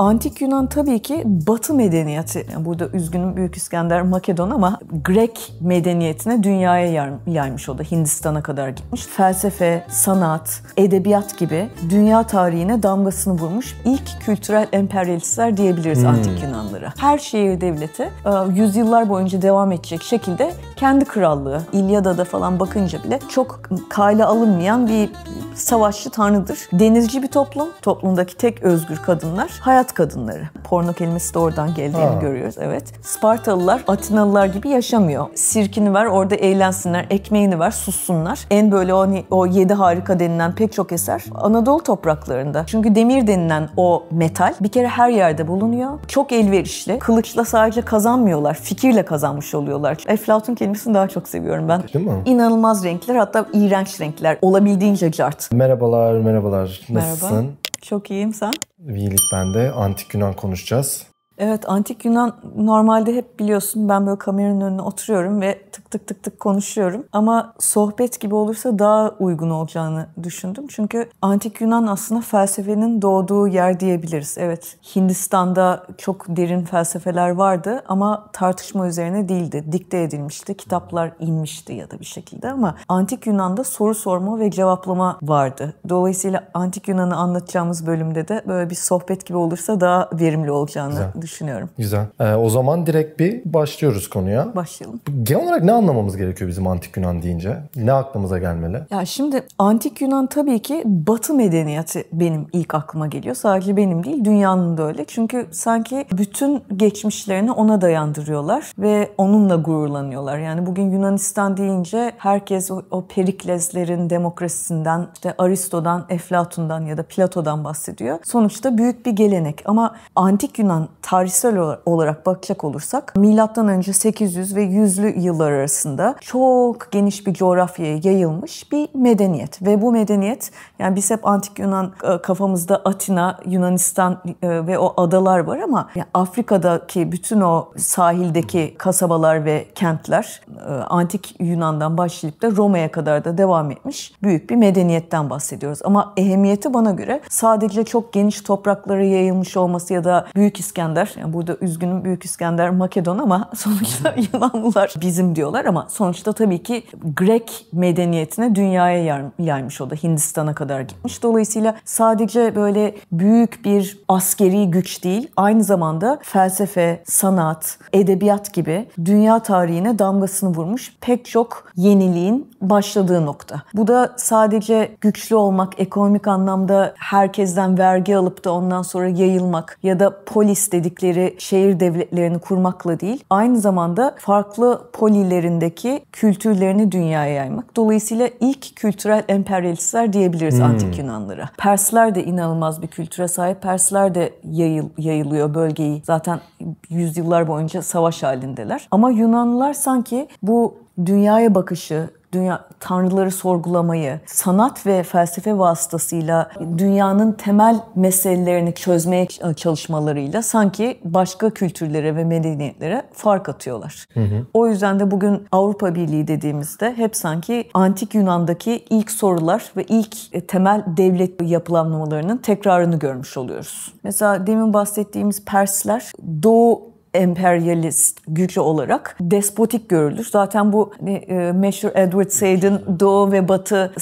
Antik 0.00 0.40
Yunan 0.40 0.66
tabii 0.66 1.02
ki 1.02 1.22
Batı 1.24 1.74
medeniyeti. 1.74 2.46
Yani 2.52 2.64
burada 2.64 2.88
üzgünüm 2.88 3.36
Büyük 3.36 3.56
İskender 3.56 4.02
Makedon 4.02 4.50
ama 4.50 4.80
Grek 5.04 5.52
medeniyetine 5.60 6.42
dünyaya 6.42 7.12
yaymış 7.26 7.68
o 7.68 7.78
da. 7.78 7.82
Hindistan'a 7.82 8.42
kadar 8.42 8.68
gitmiş. 8.68 9.06
Felsefe, 9.06 9.84
sanat, 9.88 10.62
edebiyat 10.76 11.38
gibi 11.38 11.68
dünya 11.90 12.22
tarihine 12.22 12.82
damgasını 12.82 13.34
vurmuş 13.34 13.76
ilk 13.84 14.20
kültürel 14.20 14.68
emperyalistler 14.72 15.56
diyebiliriz 15.56 15.98
hmm. 15.98 16.08
Antik 16.08 16.42
Yunanlara. 16.42 16.92
Her 16.98 17.18
şehir 17.18 17.60
devleti 17.60 18.02
e, 18.02 18.30
yüzyıllar 18.54 19.08
boyunca 19.08 19.42
devam 19.42 19.72
edecek 19.72 20.02
şekilde 20.02 20.52
kendi 20.80 21.04
krallığı, 21.04 21.62
İlyada'da 21.72 22.24
falan 22.24 22.60
bakınca 22.60 23.04
bile 23.04 23.18
çok 23.28 23.60
kale 23.90 24.24
alınmayan 24.24 24.88
bir 24.88 25.10
savaşçı 25.54 26.10
tanrıdır. 26.10 26.58
Denizci 26.72 27.22
bir 27.22 27.26
toplum. 27.28 27.68
Toplumdaki 27.82 28.36
tek 28.36 28.62
özgür 28.62 28.96
kadınlar 28.96 29.50
hayat 29.60 29.94
kadınları. 29.94 30.48
Porno 30.64 30.92
kelimesi 30.92 31.34
de 31.34 31.38
oradan 31.38 31.74
geldiğini 31.74 32.04
ha. 32.04 32.18
görüyoruz. 32.20 32.54
Evet. 32.58 32.92
Spartalılar 33.02 33.84
Atinalılar 33.88 34.46
gibi 34.46 34.68
yaşamıyor. 34.68 35.26
Sirkini 35.34 35.94
ver 35.94 36.06
orada 36.06 36.34
eğlensinler, 36.34 37.06
ekmeğini 37.10 37.60
ver 37.60 37.70
sussunlar. 37.70 38.40
En 38.50 38.72
böyle 38.72 38.94
o, 38.94 39.00
hani, 39.00 39.24
o 39.30 39.46
yedi 39.46 39.74
harika 39.74 40.20
denilen 40.20 40.54
pek 40.54 40.72
çok 40.72 40.92
eser 40.92 41.24
Anadolu 41.34 41.82
topraklarında. 41.82 42.64
Çünkü 42.66 42.94
demir 42.94 43.26
denilen 43.26 43.68
o 43.76 44.04
metal 44.10 44.54
bir 44.60 44.68
kere 44.68 44.88
her 44.88 45.10
yerde 45.10 45.48
bulunuyor. 45.48 45.98
Çok 46.08 46.32
elverişli. 46.32 46.98
Kılıçla 46.98 47.44
sadece 47.44 47.82
kazanmıyorlar. 47.82 48.54
Fikirle 48.54 49.04
kazanmış 49.04 49.54
oluyorlar. 49.54 49.98
Eflatun 50.06 50.54
kelimesini 50.70 50.94
daha 50.94 51.08
çok 51.08 51.28
seviyorum 51.28 51.68
ben. 51.68 51.82
Değil 51.94 52.06
mi? 52.06 52.22
İnanılmaz 52.24 52.84
renkler 52.84 53.16
hatta 53.16 53.46
iğrenç 53.52 54.00
renkler. 54.00 54.38
Olabildiğince 54.42 55.12
cart. 55.12 55.52
Merhabalar, 55.52 56.14
merhabalar. 56.14 56.80
Nasılsın? 56.88 57.34
Merhaba. 57.36 57.52
Çok 57.82 58.10
iyiyim 58.10 58.34
sen? 58.34 58.52
İyilik 58.88 59.20
bende. 59.32 59.72
Antik 59.72 60.14
Yunan 60.14 60.32
konuşacağız. 60.32 61.06
Evet 61.42 61.68
antik 61.68 62.04
Yunan 62.04 62.36
normalde 62.56 63.16
hep 63.16 63.38
biliyorsun 63.38 63.88
ben 63.88 64.06
böyle 64.06 64.18
kameranın 64.18 64.60
önüne 64.60 64.82
oturuyorum 64.82 65.40
ve 65.40 65.62
tık 65.72 65.90
tık 65.90 66.06
tık 66.06 66.22
tık 66.22 66.40
konuşuyorum. 66.40 67.04
Ama 67.12 67.54
sohbet 67.58 68.20
gibi 68.20 68.34
olursa 68.34 68.78
daha 68.78 69.10
uygun 69.18 69.50
olacağını 69.50 70.06
düşündüm. 70.22 70.66
Çünkü 70.68 71.08
antik 71.22 71.60
Yunan 71.60 71.86
aslında 71.86 72.20
felsefenin 72.20 73.02
doğduğu 73.02 73.48
yer 73.48 73.80
diyebiliriz. 73.80 74.36
Evet 74.38 74.76
Hindistan'da 74.96 75.86
çok 75.98 76.24
derin 76.28 76.64
felsefeler 76.64 77.30
vardı 77.30 77.82
ama 77.88 78.28
tartışma 78.32 78.86
üzerine 78.88 79.28
değildi. 79.28 79.64
Dikte 79.72 80.02
edilmişti, 80.02 80.56
kitaplar 80.56 81.12
inmişti 81.20 81.72
ya 81.72 81.90
da 81.90 82.00
bir 82.00 82.04
şekilde 82.04 82.50
ama 82.50 82.74
antik 82.88 83.26
Yunan'da 83.26 83.64
soru 83.64 83.94
sorma 83.94 84.38
ve 84.38 84.50
cevaplama 84.50 85.18
vardı. 85.22 85.74
Dolayısıyla 85.88 86.48
antik 86.54 86.88
Yunan'ı 86.88 87.16
anlatacağımız 87.16 87.86
bölümde 87.86 88.28
de 88.28 88.42
böyle 88.48 88.70
bir 88.70 88.74
sohbet 88.74 89.26
gibi 89.26 89.38
olursa 89.38 89.80
daha 89.80 90.10
verimli 90.12 90.50
olacağını 90.50 90.90
Güzel 90.90 91.04
düşünüyorum. 91.06 91.29
Güzel. 91.78 92.06
Ee, 92.20 92.34
o 92.34 92.48
zaman 92.48 92.86
direkt 92.86 93.20
bir 93.20 93.42
başlıyoruz 93.44 94.10
konuya. 94.10 94.54
Başlayalım. 94.54 95.00
Genel 95.22 95.44
olarak 95.44 95.64
ne 95.64 95.72
anlamamız 95.72 96.16
gerekiyor 96.16 96.50
bizim 96.50 96.66
antik 96.66 96.96
Yunan 96.96 97.22
deyince? 97.22 97.56
Ne 97.76 97.92
aklımıza 97.92 98.38
gelmeli? 98.38 98.80
Ya 98.90 99.04
şimdi 99.04 99.42
antik 99.58 100.00
Yunan 100.00 100.26
tabii 100.26 100.58
ki 100.58 100.82
Batı 100.84 101.34
medeniyeti 101.34 102.04
benim 102.12 102.46
ilk 102.52 102.74
aklıma 102.74 103.06
geliyor. 103.06 103.34
Sadece 103.34 103.76
benim 103.76 104.04
değil, 104.04 104.24
dünyanın 104.24 104.76
da 104.76 104.82
öyle. 104.82 105.04
Çünkü 105.04 105.46
sanki 105.50 106.06
bütün 106.12 106.62
geçmişlerini 106.76 107.52
ona 107.52 107.80
dayandırıyorlar 107.80 108.72
ve 108.78 109.10
onunla 109.18 109.56
gururlanıyorlar. 109.56 110.38
Yani 110.38 110.66
bugün 110.66 110.90
Yunanistan 110.90 111.56
deyince 111.56 112.12
herkes 112.18 112.70
o, 112.70 112.82
o 112.90 113.06
Perikleslerin 113.06 114.10
demokrasisinden, 114.10 115.06
işte 115.14 115.34
Aristo'dan, 115.38 116.06
Eflatun'dan 116.08 116.80
ya 116.86 116.96
da 116.96 117.02
Plato'dan 117.02 117.64
bahsediyor. 117.64 118.18
Sonuçta 118.24 118.78
büyük 118.78 119.06
bir 119.06 119.10
gelenek 119.10 119.62
ama 119.64 119.96
antik 120.16 120.58
Yunan 120.58 120.88
tarih 121.02 121.19
tarihsel 121.20 121.58
olarak 121.86 122.26
bakacak 122.26 122.64
olursak 122.64 123.16
milattan 123.16 123.68
önce 123.68 123.92
800 123.92 124.56
ve 124.56 124.64
100'lü 124.64 125.20
yıllar 125.20 125.52
arasında 125.52 126.16
çok 126.20 126.92
geniş 126.92 127.26
bir 127.26 127.34
coğrafyaya 127.34 127.98
yayılmış 128.02 128.72
bir 128.72 128.88
medeniyet 128.94 129.62
ve 129.62 129.82
bu 129.82 129.92
medeniyet 129.92 130.50
yani 130.78 130.96
biz 130.96 131.10
hep 131.10 131.26
antik 131.26 131.58
Yunan 131.58 131.92
e, 132.02 132.22
kafamızda 132.22 132.76
Atina, 132.76 133.38
Yunanistan 133.46 134.18
e, 134.42 134.66
ve 134.66 134.78
o 134.78 135.02
adalar 135.02 135.38
var 135.38 135.58
ama 135.58 135.88
yani 135.94 136.06
Afrika'daki 136.14 137.12
bütün 137.12 137.40
o 137.40 137.68
sahildeki 137.76 138.74
kasabalar 138.78 139.44
ve 139.44 139.66
kentler 139.74 140.40
e, 140.68 140.72
antik 140.72 141.36
Yunan'dan 141.40 141.98
başlayıp 141.98 142.42
da 142.42 142.50
Roma'ya 142.50 142.90
kadar 142.90 143.24
da 143.24 143.38
devam 143.38 143.70
etmiş 143.70 144.12
büyük 144.22 144.50
bir 144.50 144.56
medeniyetten 144.56 145.30
bahsediyoruz. 145.30 145.80
Ama 145.84 146.12
ehemmiyeti 146.16 146.74
bana 146.74 146.90
göre 146.90 147.20
sadece 147.28 147.84
çok 147.84 148.12
geniş 148.12 148.40
topraklara 148.40 149.04
yayılmış 149.04 149.56
olması 149.56 149.94
ya 149.94 150.04
da 150.04 150.26
Büyük 150.34 150.60
İskender 150.60 150.99
yani 151.16 151.32
burada 151.32 151.56
üzgünüm 151.60 152.04
Büyük 152.04 152.24
İskender 152.24 152.70
Makedon 152.70 153.18
ama 153.18 153.50
sonuçta 153.54 154.14
Yunanlılar 154.32 154.94
bizim 155.00 155.36
diyorlar 155.36 155.64
ama 155.64 155.86
sonuçta 155.90 156.32
tabii 156.32 156.62
ki 156.62 156.86
Grek 157.16 157.66
medeniyetine 157.72 158.54
dünyaya 158.54 159.30
yaymış 159.38 159.80
o 159.80 159.90
da 159.90 159.94
Hindistan'a 159.94 160.54
kadar 160.54 160.80
gitmiş. 160.80 161.22
Dolayısıyla 161.22 161.76
sadece 161.84 162.56
böyle 162.56 162.94
büyük 163.12 163.64
bir 163.64 163.98
askeri 164.08 164.70
güç 164.70 165.04
değil, 165.04 165.30
aynı 165.36 165.64
zamanda 165.64 166.18
felsefe, 166.22 167.02
sanat, 167.06 167.78
edebiyat 167.92 168.54
gibi 168.54 168.88
dünya 169.04 169.38
tarihine 169.38 169.98
damgasını 169.98 170.56
vurmuş 170.56 170.96
pek 171.00 171.24
çok 171.24 171.72
yeniliğin 171.76 172.50
başladığı 172.60 173.26
nokta. 173.26 173.62
Bu 173.74 173.86
da 173.86 174.14
sadece 174.16 174.96
güçlü 175.00 175.36
olmak, 175.36 175.80
ekonomik 175.80 176.28
anlamda 176.28 176.94
herkesten 176.96 177.78
vergi 177.78 178.16
alıp 178.16 178.44
da 178.44 178.52
ondan 178.52 178.82
sonra 178.82 179.08
yayılmak 179.08 179.78
ya 179.82 180.00
da 180.00 180.24
polis 180.24 180.72
dedik 180.72 180.89
dedikleri 180.90 181.34
şehir 181.38 181.80
devletlerini 181.80 182.38
kurmakla 182.38 183.00
değil, 183.00 183.24
aynı 183.30 183.60
zamanda 183.60 184.14
farklı 184.18 184.80
polilerindeki 184.92 186.00
kültürlerini 186.12 186.92
dünyaya 186.92 187.34
yaymak. 187.34 187.76
Dolayısıyla 187.76 188.28
ilk 188.40 188.76
kültürel 188.76 189.24
emperyalistler 189.28 190.12
diyebiliriz 190.12 190.56
hmm. 190.56 190.64
antik 190.64 190.98
Yunanlara. 190.98 191.48
Persler 191.58 192.14
de 192.14 192.24
inanılmaz 192.24 192.82
bir 192.82 192.86
kültüre 192.86 193.28
sahip. 193.28 193.62
Persler 193.62 194.14
de 194.14 194.32
yayıl, 194.44 194.88
yayılıyor 194.98 195.54
bölgeyi. 195.54 196.02
Zaten 196.04 196.40
yüzyıllar 196.88 197.48
boyunca 197.48 197.82
savaş 197.82 198.22
halindeler. 198.22 198.88
Ama 198.90 199.10
Yunanlılar 199.10 199.74
sanki 199.74 200.28
bu 200.42 200.74
dünyaya 201.06 201.54
bakışı, 201.54 202.08
dünya 202.32 202.64
tanrıları 202.80 203.30
sorgulamayı, 203.30 204.20
sanat 204.26 204.86
ve 204.86 205.02
felsefe 205.02 205.58
vasıtasıyla 205.58 206.50
dünyanın 206.78 207.32
temel 207.32 207.80
meselelerini 207.94 208.74
çözmeye 208.74 209.26
çalışmalarıyla 209.56 210.42
sanki 210.42 210.98
başka 211.04 211.50
kültürlere 211.50 212.16
ve 212.16 212.24
medeniyetlere 212.24 213.02
fark 213.12 213.48
atıyorlar. 213.48 214.06
Hı 214.14 214.20
hı. 214.20 214.46
O 214.54 214.66
yüzden 214.66 215.00
de 215.00 215.10
bugün 215.10 215.46
Avrupa 215.52 215.94
Birliği 215.94 216.28
dediğimizde 216.28 216.94
hep 216.96 217.16
sanki 217.16 217.68
antik 217.74 218.14
Yunan'daki 218.14 218.84
ilk 218.90 219.10
sorular 219.10 219.72
ve 219.76 219.84
ilk 219.84 220.16
e, 220.32 220.40
temel 220.40 220.84
devlet 220.86 221.42
yapılanmalarının 221.42 222.36
tekrarını 222.36 222.98
görmüş 222.98 223.36
oluyoruz. 223.36 223.94
Mesela 224.04 224.46
demin 224.46 224.72
bahsettiğimiz 224.72 225.44
Persler 225.44 226.12
Doğu 226.42 226.89
emperyalist 227.14 228.20
gücü 228.28 228.60
olarak 228.60 229.16
despotik 229.20 229.88
görülür. 229.88 230.28
Zaten 230.32 230.72
bu 230.72 230.92
hani, 231.00 231.14
e, 231.14 231.52
meşhur 231.52 231.90
Edward 231.94 232.30
Said'in 232.30 233.00
Doğu 233.00 233.32
ve 233.32 233.48
Batı 233.48 233.92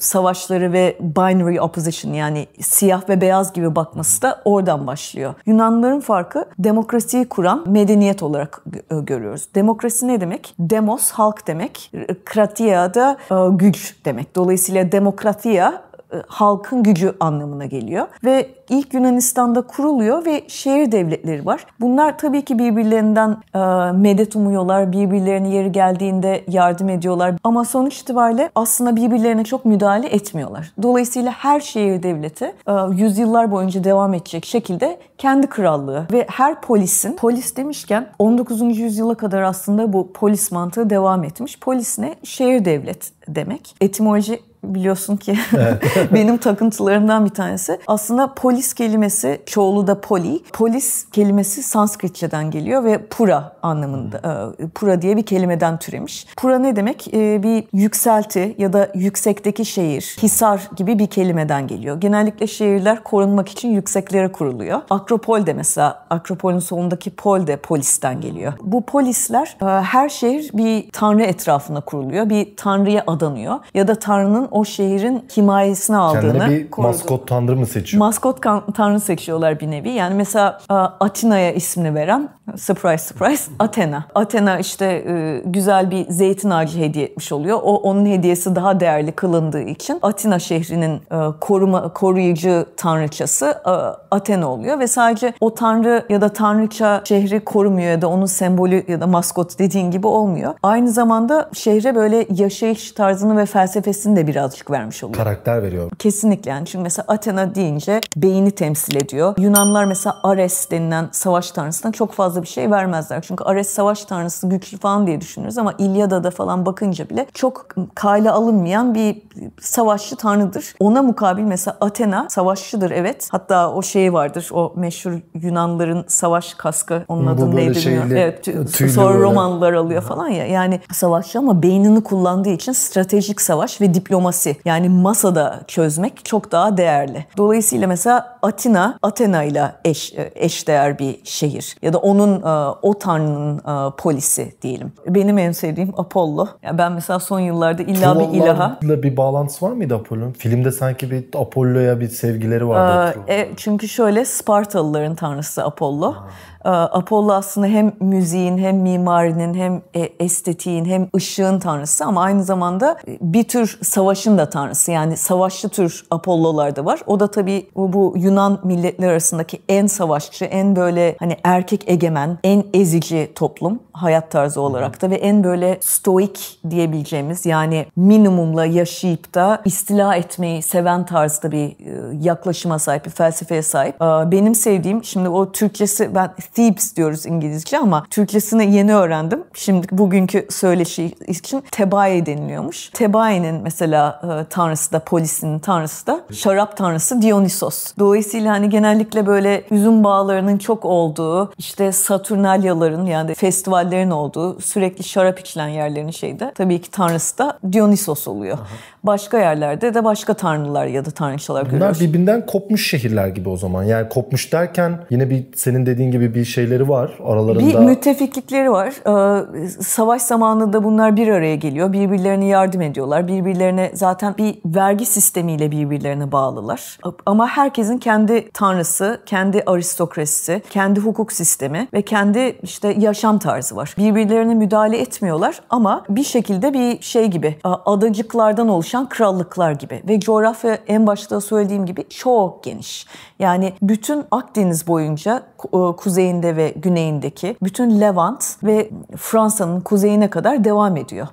savaşları 0.00 0.72
ve 0.72 0.96
binary 1.00 1.60
opposition 1.60 2.12
yani 2.12 2.46
siyah 2.60 3.08
ve 3.08 3.20
beyaz 3.20 3.52
gibi 3.52 3.76
bakması 3.76 4.22
da 4.22 4.42
oradan 4.44 4.86
başlıyor. 4.86 5.34
Yunanlıların 5.46 6.00
farkı 6.00 6.44
demokrasiyi 6.58 7.28
kuran 7.28 7.64
medeniyet 7.66 8.22
olarak 8.22 8.62
görüyoruz. 8.90 9.48
Demokrasi 9.54 10.08
ne 10.08 10.20
demek? 10.20 10.54
Demos 10.58 11.10
halk 11.10 11.46
demek. 11.46 11.92
Kratia 12.24 12.94
da 12.94 13.16
e, 13.30 13.34
güç 13.56 13.96
demek. 14.04 14.36
Dolayısıyla 14.36 14.92
demokratia 14.92 15.72
e, 15.72 15.89
halkın 16.26 16.82
gücü 16.82 17.14
anlamına 17.20 17.66
geliyor. 17.66 18.06
Ve 18.24 18.48
ilk 18.68 18.94
Yunanistan'da 18.94 19.62
kuruluyor 19.62 20.24
ve 20.24 20.42
şehir 20.48 20.92
devletleri 20.92 21.46
var. 21.46 21.66
Bunlar 21.80 22.18
tabii 22.18 22.44
ki 22.44 22.58
birbirlerinden 22.58 23.36
e, 23.54 23.58
medet 23.92 24.36
umuyorlar, 24.36 24.92
birbirlerine 24.92 25.48
yeri 25.48 25.72
geldiğinde 25.72 26.44
yardım 26.48 26.88
ediyorlar. 26.88 27.34
Ama 27.44 27.64
sonuç 27.64 27.98
itibariyle 27.98 28.50
aslında 28.54 28.96
birbirlerine 28.96 29.44
çok 29.44 29.64
müdahale 29.64 30.06
etmiyorlar. 30.06 30.72
Dolayısıyla 30.82 31.32
her 31.32 31.60
şehir 31.60 32.02
devleti 32.02 32.44
e, 32.44 32.72
yüzyıllar 32.92 33.50
boyunca 33.50 33.84
devam 33.84 34.14
edecek 34.14 34.46
şekilde 34.46 34.98
kendi 35.18 35.46
krallığı 35.46 36.06
ve 36.12 36.26
her 36.30 36.60
polisin, 36.60 37.16
polis 37.16 37.56
demişken 37.56 38.06
19. 38.18 38.78
yüzyıla 38.78 39.14
kadar 39.14 39.42
aslında 39.42 39.92
bu 39.92 40.12
polis 40.12 40.52
mantığı 40.52 40.90
devam 40.90 41.24
etmiş. 41.24 41.60
Polis 41.60 41.98
ne? 41.98 42.14
Şehir 42.24 42.64
devlet 42.64 43.12
demek. 43.28 43.74
Etimoloji 43.80 44.49
biliyorsun 44.64 45.16
ki 45.16 45.38
benim 46.12 46.36
takıntılarımdan 46.36 47.24
bir 47.24 47.30
tanesi. 47.30 47.78
Aslında 47.86 48.34
polis 48.34 48.74
kelimesi 48.74 49.42
çoğulu 49.46 49.86
da 49.86 50.00
poli. 50.00 50.42
Polis 50.52 51.06
kelimesi 51.12 51.62
Sanskritçeden 51.62 52.50
geliyor 52.50 52.84
ve 52.84 53.06
pura 53.06 53.56
anlamında. 53.62 54.52
E, 54.58 54.68
pura 54.68 55.02
diye 55.02 55.16
bir 55.16 55.22
kelimeden 55.22 55.78
türemiş. 55.78 56.26
Pura 56.36 56.58
ne 56.58 56.76
demek? 56.76 57.14
E, 57.14 57.42
bir 57.42 57.64
yükselti 57.72 58.54
ya 58.58 58.72
da 58.72 58.88
yüksekteki 58.94 59.64
şehir, 59.64 60.16
hisar 60.22 60.68
gibi 60.76 60.98
bir 60.98 61.06
kelimeden 61.06 61.66
geliyor. 61.66 62.00
Genellikle 62.00 62.46
şehirler 62.46 63.04
korunmak 63.04 63.48
için 63.48 63.68
yükseklere 63.68 64.32
kuruluyor. 64.32 64.80
Akropol 64.90 65.46
de 65.46 65.52
mesela, 65.52 66.04
Akropol'ün 66.10 66.58
sonundaki 66.58 67.10
pol 67.10 67.46
de 67.46 67.56
polisten 67.56 68.20
geliyor. 68.20 68.52
Bu 68.62 68.82
polisler 68.86 69.56
e, 69.62 69.64
her 69.64 70.08
şehir 70.08 70.50
bir 70.54 70.90
tanrı 70.92 71.22
etrafında 71.22 71.80
kuruluyor. 71.80 72.30
Bir 72.30 72.56
tanrıya 72.56 73.04
adanıyor. 73.06 73.58
Ya 73.74 73.88
da 73.88 73.94
tanrının 73.94 74.48
o 74.50 74.64
şehrin 74.64 75.24
himayesine 75.36 75.96
aldığını 75.96 76.20
Kendine 76.32 76.48
bir 76.48 76.70
korudu. 76.70 76.88
maskot 76.88 77.28
tanrı 77.28 77.56
mı 77.56 77.66
seçiyor? 77.66 77.98
Maskot 77.98 78.42
tanrı 78.74 79.00
seçiyorlar 79.00 79.60
bir 79.60 79.70
nevi. 79.70 79.90
Yani 79.90 80.14
mesela 80.14 80.58
Atina'ya 81.00 81.52
ismini 81.52 81.94
veren, 81.94 82.28
surprise 82.56 83.04
surprise, 83.04 83.50
Athena. 83.58 84.04
Athena 84.14 84.58
işte 84.58 84.84
e, 84.86 85.42
güzel 85.44 85.90
bir 85.90 86.06
zeytin 86.10 86.50
ağacı 86.50 86.78
hediye 86.78 87.04
etmiş 87.04 87.32
oluyor. 87.32 87.58
O 87.62 87.76
onun 87.76 88.06
hediyesi 88.06 88.56
daha 88.56 88.80
değerli 88.80 89.12
kılındığı 89.12 89.62
için 89.62 89.98
Atina 90.02 90.38
şehrinin 90.38 90.94
e, 90.94 91.38
koruma 91.40 91.92
koruyucu 91.92 92.66
tanrıçası 92.76 93.46
e, 93.66 93.70
Athena 94.10 94.48
oluyor 94.52 94.78
ve 94.78 94.86
sadece 94.86 95.32
o 95.40 95.54
tanrı 95.54 96.04
ya 96.08 96.20
da 96.20 96.28
tanrıça 96.28 97.02
şehri 97.04 97.40
korumuyor 97.44 97.90
ya 97.90 98.02
da 98.02 98.08
onun 98.08 98.26
sembolü 98.26 98.84
ya 98.88 99.00
da 99.00 99.06
maskot 99.06 99.58
dediğin 99.58 99.90
gibi 99.90 100.06
olmuyor. 100.06 100.54
Aynı 100.62 100.90
zamanda 100.90 101.50
şehre 101.52 101.94
böyle 101.94 102.26
yaşayış 102.34 102.92
tarzını 102.92 103.36
ve 103.36 103.46
felsefesini 103.46 104.16
de 104.16 104.26
birazcık 104.40 104.70
vermiş 104.70 105.04
oluyor. 105.04 105.16
Karakter 105.16 105.62
veriyor. 105.62 105.90
Kesinlikle 105.98 106.50
yani 106.50 106.66
çünkü 106.66 106.82
mesela 106.82 107.04
Athena 107.08 107.54
deyince 107.54 108.00
beyni 108.16 108.50
temsil 108.50 108.96
ediyor. 108.96 109.34
Yunanlar 109.38 109.84
mesela 109.84 110.16
Ares 110.22 110.70
denilen 110.70 111.08
savaş 111.12 111.50
tanrısına 111.50 111.92
çok 111.92 112.12
fazla 112.12 112.42
bir 112.42 112.46
şey 112.46 112.70
vermezler. 112.70 113.22
Çünkü 113.22 113.44
Ares 113.44 113.68
savaş 113.68 114.04
tanrısı 114.04 114.46
güçlü 114.46 114.78
falan 114.78 115.06
diye 115.06 115.20
düşünürüz 115.20 115.58
ama 115.58 115.74
İlyada'da 115.78 116.30
falan 116.30 116.66
bakınca 116.66 117.08
bile 117.08 117.26
çok 117.34 117.66
kale 117.94 118.30
alınmayan 118.30 118.94
bir 118.94 119.22
savaşçı 119.60 120.16
tanrıdır. 120.16 120.74
Ona 120.80 121.02
mukabil 121.02 121.42
mesela 121.42 121.76
Athena 121.80 122.26
savaşçıdır 122.30 122.90
evet. 122.90 123.28
Hatta 123.30 123.72
o 123.72 123.82
şey 123.82 124.12
vardır 124.12 124.48
o 124.52 124.72
meşhur 124.76 125.12
Yunanların 125.34 126.04
savaş 126.08 126.54
kaskı 126.54 127.04
onun 127.08 127.26
Bu 127.38 127.42
adı 127.42 127.56
neydi 127.56 127.78
bilmiyorum. 127.78 128.10
Evet, 128.12 128.48
tü- 128.48 128.88
sonra 128.88 129.14
böyle. 129.14 129.24
Romanlılar 129.24 129.72
alıyor 129.72 130.02
falan 130.02 130.28
ya. 130.28 130.46
Yani 130.46 130.80
savaşçı 130.92 131.38
ama 131.38 131.62
beynini 131.62 132.02
kullandığı 132.02 132.48
için 132.48 132.72
stratejik 132.72 133.40
savaş 133.40 133.80
ve 133.80 133.94
diplomasi 133.94 134.29
yani 134.64 134.88
masada 134.88 135.60
çözmek 135.66 136.24
çok 136.24 136.52
daha 136.52 136.76
değerli. 136.76 137.26
Dolayısıyla 137.36 137.86
mesela 137.86 138.38
Atina, 138.42 138.98
Athena 139.02 139.42
ile 139.42 139.72
eş, 139.84 140.14
eşdeğer 140.34 140.98
bir 140.98 141.20
şehir. 141.24 141.76
Ya 141.82 141.92
da 141.92 141.98
onun 141.98 142.42
e, 142.42 142.74
o 142.82 142.98
tanrının 142.98 143.58
e, 143.58 143.90
polisi 143.96 144.54
diyelim. 144.62 144.92
Benim 145.06 145.38
en 145.38 145.52
sevdiğim 145.52 145.92
Apollo. 145.96 146.46
Yani 146.62 146.78
ben 146.78 146.92
mesela 146.92 147.18
son 147.18 147.40
yıllarda 147.40 147.82
illa 147.82 148.20
bir 148.20 148.38
ilaha 148.38 148.78
bir 148.82 149.16
bağlantısı 149.16 149.66
var 149.66 149.72
mıydı 149.72 149.94
Apollo'nun? 149.94 150.32
Filmde 150.32 150.72
sanki 150.72 151.10
bir 151.10 151.24
Apollo'ya 151.34 152.00
bir 152.00 152.08
sevgileri 152.08 152.68
vardı. 152.68 153.18
Ee, 153.26 153.34
e, 153.34 153.48
çünkü 153.56 153.88
şöyle 153.88 154.24
Spartalıların 154.24 155.14
tanrısı 155.14 155.64
Apollo. 155.64 156.14
Ee, 156.14 156.49
Apollo 156.64 157.32
aslında 157.32 157.66
hem 157.66 157.92
müziğin 158.00 158.58
hem 158.58 158.76
mimarinin 158.76 159.54
hem 159.54 159.82
e, 159.94 160.00
estetiğin 160.00 160.84
hem 160.84 161.08
ışığın 161.16 161.58
tanrısı 161.58 162.04
ama 162.04 162.22
aynı 162.22 162.44
zamanda 162.44 162.96
e, 163.08 163.18
bir 163.20 163.44
tür 163.44 163.78
savaşın 163.82 164.38
da 164.38 164.50
tanrısı. 164.50 164.92
Yani 164.92 165.16
savaşçı 165.16 165.68
tür 165.68 166.06
Apollo'lar 166.10 166.76
da 166.76 166.84
var. 166.84 167.00
O 167.06 167.20
da 167.20 167.30
tabii 167.30 167.66
bu, 167.76 168.14
Yunan 168.16 168.60
milletleri 168.64 169.10
arasındaki 169.10 169.62
en 169.68 169.86
savaşçı, 169.86 170.44
en 170.44 170.76
böyle 170.76 171.16
hani 171.18 171.36
erkek 171.44 171.88
egemen, 171.88 172.38
en 172.44 172.64
ezici 172.74 173.32
toplum 173.34 173.80
hayat 173.92 174.30
tarzı 174.30 174.60
olarak 174.60 175.02
da 175.02 175.10
ve 175.10 175.16
en 175.16 175.44
böyle 175.44 175.78
stoik 175.80 176.58
diyebileceğimiz 176.70 177.46
yani 177.46 177.86
minimumla 177.96 178.66
yaşayıp 178.66 179.34
da 179.34 179.62
istila 179.64 180.14
etmeyi 180.14 180.62
seven 180.62 181.06
tarzda 181.06 181.52
bir 181.52 181.66
e, 181.66 181.74
yaklaşıma 182.20 182.78
sahip, 182.78 183.06
bir 183.06 183.10
felsefeye 183.10 183.62
sahip. 183.62 184.00
Benim 184.00 184.54
sevdiğim, 184.54 185.04
şimdi 185.04 185.28
o 185.28 185.52
Türkçesi 185.52 186.14
ben 186.14 186.30
Thebes 186.54 186.96
diyoruz 186.96 187.26
İngilizce 187.26 187.78
ama 187.78 188.06
Türkçesini 188.10 188.76
yeni 188.76 188.94
öğrendim. 188.94 189.44
Şimdi 189.54 189.86
bugünkü 189.92 190.46
söyleşi 190.50 191.14
için 191.26 191.64
Tebae 191.70 192.26
deniliyormuş. 192.26 192.90
Tebae'nin 192.90 193.62
mesela 193.62 194.20
e, 194.24 194.48
tanrısı 194.50 194.92
da 194.92 194.98
polisinin 194.98 195.58
tanrısı 195.58 196.06
da 196.06 196.20
şarap 196.32 196.76
tanrısı 196.76 197.22
Dionysos. 197.22 197.92
Dolayısıyla 197.98 198.52
hani 198.52 198.68
genellikle 198.68 199.26
böyle 199.26 199.64
üzüm 199.70 200.04
bağlarının 200.04 200.58
çok 200.58 200.84
olduğu, 200.84 201.52
işte 201.58 201.92
Saturnalyaların 201.92 203.06
yani 203.06 203.34
festivallerin 203.34 204.10
olduğu, 204.10 204.60
sürekli 204.60 205.04
şarap 205.04 205.38
içilen 205.38 205.68
yerlerin 205.68 206.10
şeyde 206.10 206.52
tabii 206.54 206.80
ki 206.80 206.90
tanrısı 206.90 207.38
da 207.38 207.58
Dionysos 207.72 208.28
oluyor. 208.28 208.58
Başka 209.04 209.38
yerlerde 209.38 209.94
de 209.94 210.04
başka 210.04 210.34
tanrılar 210.34 210.86
ya 210.86 211.04
da 211.04 211.10
tanrıçalar 211.10 211.62
Bunlar 211.62 211.72
görüyoruz. 211.72 212.00
birbirinden 212.00 212.46
kopmuş 212.46 212.90
şehirler 212.90 213.28
gibi 213.28 213.48
o 213.48 213.56
zaman. 213.56 213.82
Yani 213.82 214.08
kopmuş 214.08 214.52
derken 214.52 214.98
yine 215.10 215.30
bir 215.30 215.44
senin 215.54 215.86
dediğin 215.86 216.10
gibi 216.10 216.34
bir 216.34 216.39
şeyleri 216.44 216.88
var 216.88 217.18
aralarında. 217.24 217.66
Bir 217.66 217.74
müttefiklikleri 217.74 218.72
var. 218.72 218.94
Ee, 219.06 219.68
savaş 219.68 220.22
zamanında 220.22 220.84
bunlar 220.84 221.16
bir 221.16 221.28
araya 221.28 221.56
geliyor. 221.56 221.92
Birbirlerine 221.92 222.46
yardım 222.46 222.80
ediyorlar. 222.80 223.28
Birbirlerine 223.28 223.90
zaten 223.94 224.34
bir 224.38 224.58
vergi 224.64 225.06
sistemiyle 225.06 225.70
birbirlerine 225.70 226.32
bağlılar. 226.32 226.98
Ama 227.26 227.48
herkesin 227.48 227.98
kendi 227.98 228.50
tanrısı, 228.52 229.20
kendi 229.26 229.62
aristokrasisi, 229.66 230.62
kendi 230.70 231.00
hukuk 231.00 231.32
sistemi 231.32 231.88
ve 231.92 232.02
kendi 232.02 232.58
işte 232.62 232.94
yaşam 232.98 233.38
tarzı 233.38 233.76
var. 233.76 233.94
Birbirlerine 233.98 234.54
müdahale 234.54 234.98
etmiyorlar 234.98 235.60
ama 235.70 236.04
bir 236.08 236.24
şekilde 236.24 236.74
bir 236.74 237.02
şey 237.02 237.26
gibi 237.26 237.56
adacıklardan 237.64 238.68
oluşan 238.68 239.08
krallıklar 239.08 239.72
gibi 239.72 240.02
ve 240.08 240.20
coğrafya 240.20 240.78
en 240.86 241.06
başta 241.06 241.40
söylediğim 241.40 241.86
gibi 241.86 242.08
çok 242.08 242.64
geniş. 242.64 243.06
Yani 243.38 243.72
bütün 243.82 244.24
Akdeniz 244.30 244.86
boyunca 244.86 245.42
e, 245.59 245.59
kuzeyinde 245.96 246.56
ve 246.56 246.74
güneyindeki 246.76 247.56
bütün 247.62 248.00
Levant 248.00 248.56
ve 248.62 248.90
Fransa'nın 249.16 249.80
kuzeyine 249.80 250.30
kadar 250.30 250.64
devam 250.64 250.96
ediyor. 250.96 251.26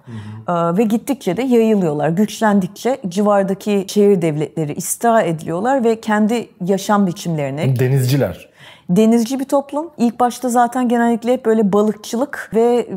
Ee, 0.47 0.77
Ve 0.77 0.83
gittikçe 0.83 1.37
de 1.37 1.43
yayılıyorlar. 1.43 2.09
Güçlendikçe 2.09 2.97
civardaki 3.07 3.85
şehir 3.87 4.21
devletleri 4.21 4.73
istila 4.73 5.21
ediliyorlar 5.21 5.83
ve 5.83 6.01
kendi 6.01 6.49
yaşam 6.65 7.07
biçimlerine, 7.07 7.79
Denizciler. 7.79 8.49
Denizci 8.89 9.39
bir 9.39 9.45
toplum. 9.45 9.89
İlk 9.97 10.19
başta 10.19 10.49
zaten 10.49 10.89
genellikle 10.89 11.33
hep 11.33 11.45
böyle 11.45 11.73
balıkçılık 11.73 12.51
ve 12.53 12.61
e, 12.61 12.95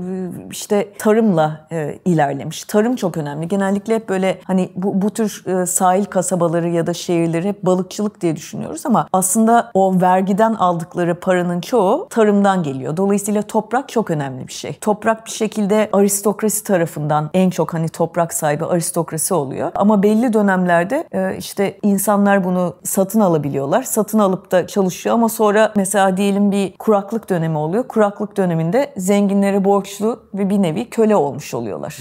işte 0.51 0.93
tarımla 0.99 1.67
e, 1.73 1.99
ilerlemiş. 2.05 2.65
Tarım 2.65 2.97
çok 2.97 3.17
önemli. 3.17 3.49
Genellikle 3.49 3.95
hep 3.95 4.09
böyle 4.09 4.41
hani 4.45 4.71
bu, 4.77 5.03
bu 5.03 5.11
tür 5.11 5.45
e, 5.47 5.67
sahil 5.67 6.05
kasabaları 6.05 6.69
ya 6.69 6.87
da 6.87 6.95
şehirleri 6.95 7.49
hep 7.49 7.67
balıkçılık 7.67 8.21
diye 8.21 8.37
düşünüyoruz 8.37 8.87
ama 8.87 9.09
aslında 9.13 9.71
o 9.75 10.01
vergiden 10.01 10.55
aldıkları 10.55 11.21
paranın 11.21 11.61
çoğu 11.61 12.07
tarımdan 12.11 12.63
geliyor. 12.63 12.97
Dolayısıyla 12.97 13.43
toprak 13.43 13.89
çok 13.89 14.11
önemli 14.11 14.49
bir 14.49 14.53
şey. 14.53 14.73
Toprak 14.73 15.27
bir 15.27 15.31
şekilde 15.31 15.89
aristokrasi 15.93 16.65
tarafından 16.65 17.31
en 17.35 17.51
çok 17.51 17.75
hani 17.75 17.89
toprak 17.89 18.35
sahibi 18.35 18.65
aristokrasi 18.65 19.35
oluyor. 19.35 19.73
Ama 19.75 20.03
belli 20.03 20.33
dönemlerde 20.33 21.05
e, 21.13 21.37
işte 21.37 21.79
insanlar 21.83 22.45
bunu 22.45 22.75
satın 22.85 23.21
alabiliyorlar. 23.21 23.83
Satın 23.83 24.19
alıp 24.19 24.53
da 24.53 24.67
çalışıyor 24.67 25.15
ama 25.15 25.29
sonra 25.29 25.73
mesela 25.81 26.17
diyelim 26.17 26.53
bir 26.53 26.77
kuraklık 26.79 27.31
dönemi 27.31 27.59
oluyor. 27.59 27.89
Kuraklık 27.89 28.37
döneminde 28.37 28.93
zenginlere 28.97 29.65
borçlu 29.65 30.21
ve 30.35 30.51
bir 30.51 30.63
nevi 30.63 30.91
köle 30.91 31.17
olmuş 31.17 31.55
oluyorlar. 31.55 31.99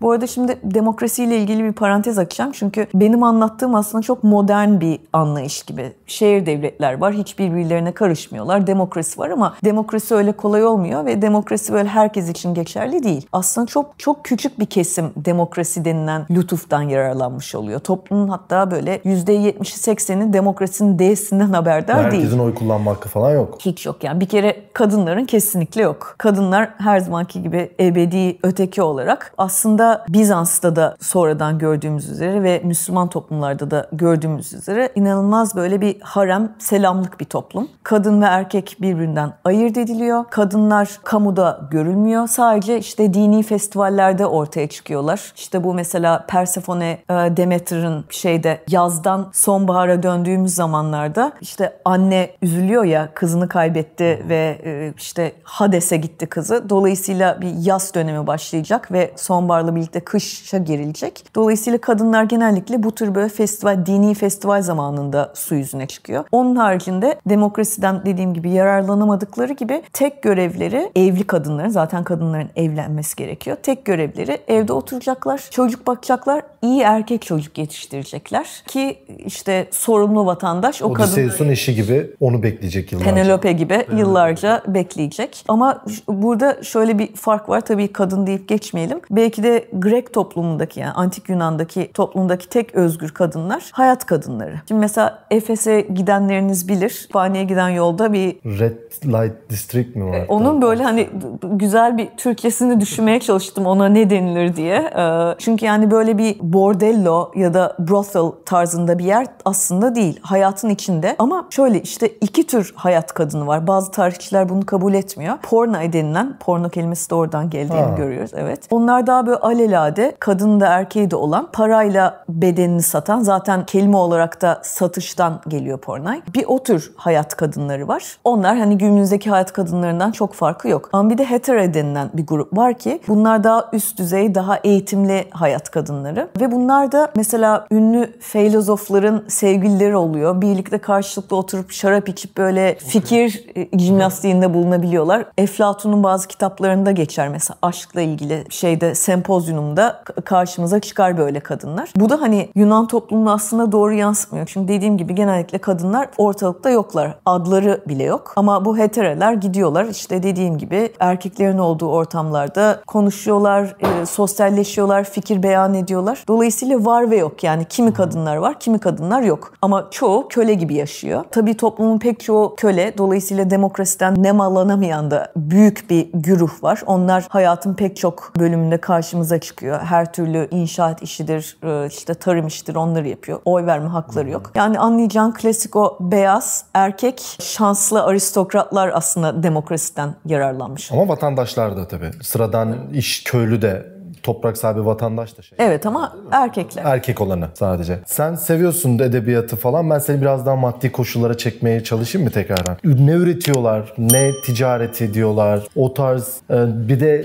Bu 0.00 0.10
arada 0.10 0.26
şimdi 0.26 0.58
demokrasiyle 0.64 1.38
ilgili 1.38 1.64
bir 1.64 1.72
parantez 1.72 2.18
açacağım. 2.18 2.52
Çünkü 2.52 2.86
benim 2.94 3.22
anlattığım 3.22 3.74
aslında 3.74 4.02
çok 4.02 4.24
modern 4.24 4.80
bir 4.80 5.00
anlayış 5.12 5.62
gibi. 5.62 5.92
Şehir 6.06 6.46
devletler 6.46 7.00
var. 7.00 7.14
Hiç 7.14 7.38
birbirlerine 7.38 7.92
karışmıyorlar. 7.92 8.66
Demokrasi 8.66 9.20
var 9.20 9.30
ama 9.30 9.54
demokrasi 9.64 10.14
öyle 10.14 10.32
kolay 10.32 10.66
olmuyor 10.66 11.06
ve 11.06 11.22
demokrasi 11.22 11.72
böyle 11.72 11.88
herkes 11.88 12.28
için 12.28 12.54
geçerli 12.54 13.02
değil. 13.02 13.26
Aslında 13.32 13.66
çok 13.66 13.98
çok 13.98 14.24
küçük 14.24 14.60
bir 14.60 14.66
kesim 14.66 15.12
demokrasi 15.16 15.84
denilen 15.84 16.26
lütuftan 16.30 16.82
yararlanmış 16.82 17.54
oluyor. 17.54 17.80
Toplumun 17.80 18.28
hatta 18.28 18.70
böyle 18.70 18.96
%70'i 18.96 19.94
80'i 19.94 20.32
demokrasinin 20.32 20.98
D'sinden 20.98 21.52
haberdar 21.52 22.10
değil. 22.10 22.22
Herkesin 22.22 22.38
oy 22.38 22.54
kullanma 22.54 22.90
hakkı 22.90 23.08
falan 23.14 23.30
yok. 23.30 23.58
Hiç 23.60 23.86
yok 23.86 24.04
yani. 24.04 24.20
Bir 24.20 24.28
kere 24.28 24.56
kadınların 24.72 25.24
kesinlikle 25.24 25.82
yok. 25.82 26.14
Kadınlar 26.18 26.70
her 26.78 26.98
zamanki 27.00 27.42
gibi 27.42 27.70
ebedi 27.80 28.38
öteki 28.42 28.82
olarak 28.82 29.34
aslında 29.38 30.04
Bizans'ta 30.08 30.76
da 30.76 30.96
sonradan 31.00 31.58
gördüğümüz 31.58 32.10
üzere 32.10 32.42
ve 32.42 32.60
Müslüman 32.64 33.08
toplumlarda 33.08 33.70
da 33.70 33.88
gördüğümüz 33.92 34.52
üzere 34.52 34.92
inanılmaz 34.94 35.56
böyle 35.56 35.80
bir 35.80 36.00
harem 36.00 36.52
selamlık 36.58 37.20
bir 37.20 37.24
toplum. 37.24 37.68
Kadın 37.82 38.22
ve 38.22 38.26
erkek 38.26 38.76
birbirinden 38.80 39.32
ayırt 39.44 39.76
ediliyor. 39.76 40.24
Kadınlar 40.30 40.88
kamuda 41.04 41.60
görülmüyor. 41.70 42.28
Sadece 42.28 42.78
işte 42.78 43.14
dini 43.14 43.42
festivallerde 43.42 44.26
ortaya 44.26 44.68
çıkıyorlar. 44.68 45.32
İşte 45.36 45.64
bu 45.64 45.74
mesela 45.74 46.26
Persefone 46.28 46.98
e, 47.10 47.14
Demeter'ın 47.14 48.04
şeyde 48.10 48.60
yazdan 48.68 49.30
sonbahara 49.32 50.02
döndüğümüz 50.02 50.54
zamanlarda 50.54 51.32
işte 51.40 51.76
anne 51.84 52.30
üzülüyor 52.42 52.84
ya 52.84 53.03
kızını 53.14 53.48
kaybetti 53.48 54.22
ve 54.28 54.58
e, 54.64 54.92
işte 54.98 55.32
Hades'e 55.42 55.96
gitti 55.96 56.26
kızı. 56.26 56.68
Dolayısıyla 56.68 57.40
bir 57.40 57.52
yaz 57.66 57.94
dönemi 57.94 58.26
başlayacak 58.26 58.92
ve 58.92 59.10
sonbaharla 59.16 59.76
birlikte 59.76 60.00
kışa 60.00 60.58
girilecek. 60.58 61.24
Dolayısıyla 61.34 61.78
kadınlar 61.78 62.24
genellikle 62.24 62.82
bu 62.82 62.94
tür 62.94 63.14
böyle 63.14 63.28
festival, 63.28 63.86
dini 63.86 64.14
festival 64.14 64.62
zamanında 64.62 65.32
su 65.34 65.54
yüzüne 65.54 65.86
çıkıyor. 65.86 66.24
Onun 66.32 66.56
haricinde 66.56 67.20
demokrasiden 67.26 68.06
dediğim 68.06 68.34
gibi 68.34 68.50
yararlanamadıkları 68.50 69.52
gibi 69.52 69.82
tek 69.92 70.22
görevleri 70.22 70.90
evli 70.96 71.24
kadınların 71.24 71.68
zaten 71.68 72.04
kadınların 72.04 72.50
evlenmesi 72.56 73.16
gerekiyor. 73.16 73.56
Tek 73.62 73.84
görevleri 73.84 74.40
evde 74.48 74.72
oturacaklar, 74.72 75.48
çocuk 75.50 75.86
bakacaklar, 75.86 76.42
iyi 76.62 76.80
erkek 76.80 77.22
çocuk 77.22 77.58
yetiştirecekler 77.58 78.62
ki 78.66 78.98
işte 79.26 79.66
sorumlu 79.70 80.26
vatandaş 80.26 80.82
o 80.82 80.92
kadın 80.92 81.12
Odysseus'un 81.12 81.48
eşi 81.48 81.74
gibi 81.74 82.10
onu 82.20 82.42
bekleyecek 82.42 82.92
yıllarca. 82.94 83.10
Penelope 83.14 83.52
gibi 83.52 83.86
yıllarca 83.96 84.62
bekleyecek. 84.66 85.44
Ama 85.48 85.84
burada 86.08 86.62
şöyle 86.62 86.98
bir 86.98 87.14
fark 87.14 87.48
var. 87.48 87.60
Tabii 87.60 87.92
kadın 87.92 88.26
deyip 88.26 88.48
geçmeyelim. 88.48 89.00
Belki 89.10 89.42
de 89.42 89.68
Grek 89.72 90.14
toplumundaki 90.14 90.80
yani 90.80 90.92
antik 90.92 91.28
Yunan'daki 91.28 91.90
toplumdaki 91.94 92.48
tek 92.48 92.74
özgür 92.74 93.08
kadınlar 93.08 93.70
hayat 93.72 94.06
kadınları. 94.06 94.60
Şimdi 94.68 94.80
mesela 94.80 95.18
Efes'e 95.30 95.80
gidenleriniz 95.80 96.68
bilir. 96.68 96.88
Kütüphaneye 96.88 97.44
giden 97.44 97.68
yolda 97.68 98.12
bir 98.12 98.36
Red 98.44 98.76
Light 99.04 99.50
District 99.50 99.96
mi 99.96 100.04
var? 100.04 100.24
onun 100.28 100.62
böyle 100.62 100.82
hani 100.82 101.08
güzel 101.42 101.98
bir 101.98 102.08
Türkçesini 102.16 102.80
düşünmeye 102.80 103.20
çalıştım 103.20 103.66
ona 103.66 103.88
ne 103.88 104.10
denilir 104.10 104.56
diye. 104.56 104.90
Çünkü 105.38 105.66
yani 105.66 105.90
böyle 105.90 106.18
bir 106.18 106.36
bordello 106.40 107.32
ya 107.36 107.54
da 107.54 107.76
brothel 107.78 108.44
tarzında 108.46 108.98
bir 108.98 109.04
yer 109.04 109.26
aslında 109.44 109.94
değil. 109.94 110.20
Hayatın 110.22 110.68
içinde. 110.68 111.16
Ama 111.18 111.46
şöyle 111.50 111.82
işte 111.82 112.08
iki 112.08 112.46
tür 112.46 112.72
hayat 112.84 113.14
kadını 113.14 113.46
var. 113.46 113.66
Bazı 113.66 113.90
tarihçiler 113.90 114.48
bunu 114.48 114.66
kabul 114.66 114.94
etmiyor. 114.94 115.34
Porno 115.42 115.74
denilen, 115.92 116.36
porno 116.40 116.68
kelimesi 116.68 117.10
de 117.10 117.14
oradan 117.14 117.50
geldiğini 117.50 117.80
Ha. 117.80 117.94
görüyoruz. 117.96 118.30
Evet. 118.34 118.60
Onlar 118.70 119.06
daha 119.06 119.26
böyle 119.26 119.38
alelade 119.38 120.16
kadın 120.20 120.60
da 120.60 120.66
erkeği 120.66 121.10
de 121.10 121.16
olan 121.16 121.48
parayla 121.52 122.24
bedenini 122.28 122.82
satan 122.82 123.20
zaten 123.20 123.66
kelime 123.66 123.96
olarak 123.96 124.42
da 124.42 124.60
satıştan 124.62 125.40
geliyor 125.48 125.78
pornay. 125.78 126.22
Bir 126.34 126.44
o 126.46 126.62
tür 126.62 126.92
hayat 126.96 127.36
kadınları 127.36 127.88
var. 127.88 128.18
Onlar 128.24 128.56
hani 128.58 128.78
günümüzdeki 128.78 129.30
hayat 129.30 129.52
kadınlarından 129.52 130.12
çok 130.12 130.34
farkı 130.34 130.68
yok. 130.68 130.88
Ama 130.92 131.10
bir 131.10 131.18
de 131.18 131.24
hetero 131.24 131.74
denilen 131.74 132.10
bir 132.14 132.26
grup 132.26 132.56
var 132.56 132.74
ki 132.74 133.00
bunlar 133.08 133.44
daha 133.44 133.68
üst 133.72 133.98
düzey, 133.98 134.34
daha 134.34 134.56
eğitimli 134.56 135.24
hayat 135.30 135.70
kadınları. 135.70 136.28
Ve 136.40 136.52
bunlar 136.52 136.92
da 136.92 137.10
mesela 137.16 137.66
ünlü 137.70 138.12
filozofların 138.20 139.24
sevgilileri 139.28 139.96
oluyor. 139.96 140.40
Birlikte 140.40 140.78
karşılıklı 140.78 141.36
oturup 141.36 141.70
şarap 141.70 142.08
içip 142.08 142.36
böyle 142.36 142.73
fikir 142.78 143.46
jimnastiğinde 143.78 144.54
bulunabiliyorlar. 144.54 145.26
Eflatun'un 145.38 146.02
bazı 146.02 146.28
kitaplarında 146.28 146.90
geçer 146.90 147.28
mesela 147.28 147.56
aşkla 147.62 148.00
ilgili 148.00 148.44
şeyde 148.50 148.94
sempozyumda 148.94 150.02
karşımıza 150.24 150.80
çıkar 150.80 151.18
böyle 151.18 151.40
kadınlar. 151.40 151.90
Bu 151.96 152.10
da 152.10 152.20
hani 152.20 152.48
Yunan 152.54 152.86
toplumuna 152.88 153.32
aslında 153.32 153.72
doğru 153.72 153.92
yansıtmıyor. 153.92 154.46
Çünkü 154.46 154.68
dediğim 154.68 154.96
gibi 154.96 155.14
genellikle 155.14 155.58
kadınlar 155.58 156.08
ortalıkta 156.18 156.70
yoklar. 156.70 157.14
Adları 157.26 157.80
bile 157.88 158.04
yok. 158.04 158.32
Ama 158.36 158.64
bu 158.64 158.78
heterolar 158.78 159.32
gidiyorlar 159.32 159.84
işte 159.84 160.22
dediğim 160.22 160.58
gibi 160.58 160.92
erkeklerin 161.00 161.58
olduğu 161.58 161.88
ortamlarda 161.88 162.80
konuşuyorlar, 162.86 163.76
e, 163.80 164.06
sosyalleşiyorlar, 164.06 165.04
fikir 165.04 165.42
beyan 165.42 165.74
ediyorlar. 165.74 166.24
Dolayısıyla 166.28 166.84
var 166.84 167.10
ve 167.10 167.16
yok 167.16 167.44
yani 167.44 167.64
kimi 167.64 167.92
kadınlar 167.92 168.36
var, 168.36 168.60
kimi 168.60 168.78
kadınlar 168.78 169.22
yok. 169.22 169.52
Ama 169.62 169.88
çoğu 169.90 170.28
köle 170.28 170.54
gibi 170.54 170.74
yaşıyor. 170.74 171.24
Tabii 171.30 171.54
toplumun 171.56 171.98
pek 171.98 172.20
çoğu 172.20 172.53
köle. 172.56 172.98
Dolayısıyla 172.98 173.50
demokrasiden 173.50 174.22
nemalanamayan 174.22 175.10
da 175.10 175.32
büyük 175.36 175.90
bir 175.90 176.08
güruh 176.14 176.62
var. 176.62 176.82
Onlar 176.86 177.26
hayatın 177.28 177.74
pek 177.74 177.96
çok 177.96 178.32
bölümünde 178.38 178.78
karşımıza 178.78 179.40
çıkıyor. 179.40 179.80
Her 179.80 180.12
türlü 180.12 180.48
inşaat 180.50 181.02
işidir, 181.02 181.56
e, 181.62 181.86
işte 181.86 182.14
tarım 182.14 182.46
işidir 182.46 182.74
onları 182.74 183.08
yapıyor. 183.08 183.40
Oy 183.44 183.66
verme 183.66 183.88
hakları 183.88 184.30
yok. 184.30 184.52
Yani 184.54 184.78
anlayacağın 184.78 185.32
klasik 185.32 185.76
o 185.76 185.98
beyaz 186.00 186.64
erkek 186.74 187.36
şanslı 187.40 188.02
aristokratlar 188.04 188.90
aslında 188.94 189.42
demokrasiden 189.42 190.14
yararlanmış. 190.26 190.92
Ama 190.92 191.08
vatandaşlar 191.08 191.76
da 191.76 191.88
tabii. 191.88 192.10
Sıradan 192.22 192.76
iş 192.92 193.24
köylü 193.24 193.62
de 193.62 193.93
toprak 194.24 194.58
sahibi 194.58 194.86
vatandaş 194.86 195.38
da 195.38 195.42
şey. 195.42 195.58
Evet 195.60 195.86
ama 195.86 196.16
erkekler. 196.32 196.84
Erkek 196.84 197.20
olanı 197.20 197.48
sadece. 197.54 197.98
Sen 198.06 198.34
seviyorsun 198.34 198.98
edebiyatı 198.98 199.56
falan. 199.56 199.90
Ben 199.90 199.98
seni 199.98 200.20
biraz 200.20 200.46
daha 200.46 200.56
maddi 200.56 200.92
koşullara 200.92 201.36
çekmeye 201.36 201.84
çalışayım 201.84 202.26
mı 202.26 202.32
tekrardan? 202.32 202.76
Ne 202.84 203.12
üretiyorlar? 203.12 203.92
Ne 203.98 204.30
ticaret 204.44 205.02
ediyorlar? 205.02 205.66
O 205.76 205.94
tarz 205.94 206.40
e, 206.50 206.88
bir 206.88 207.00
de 207.00 207.24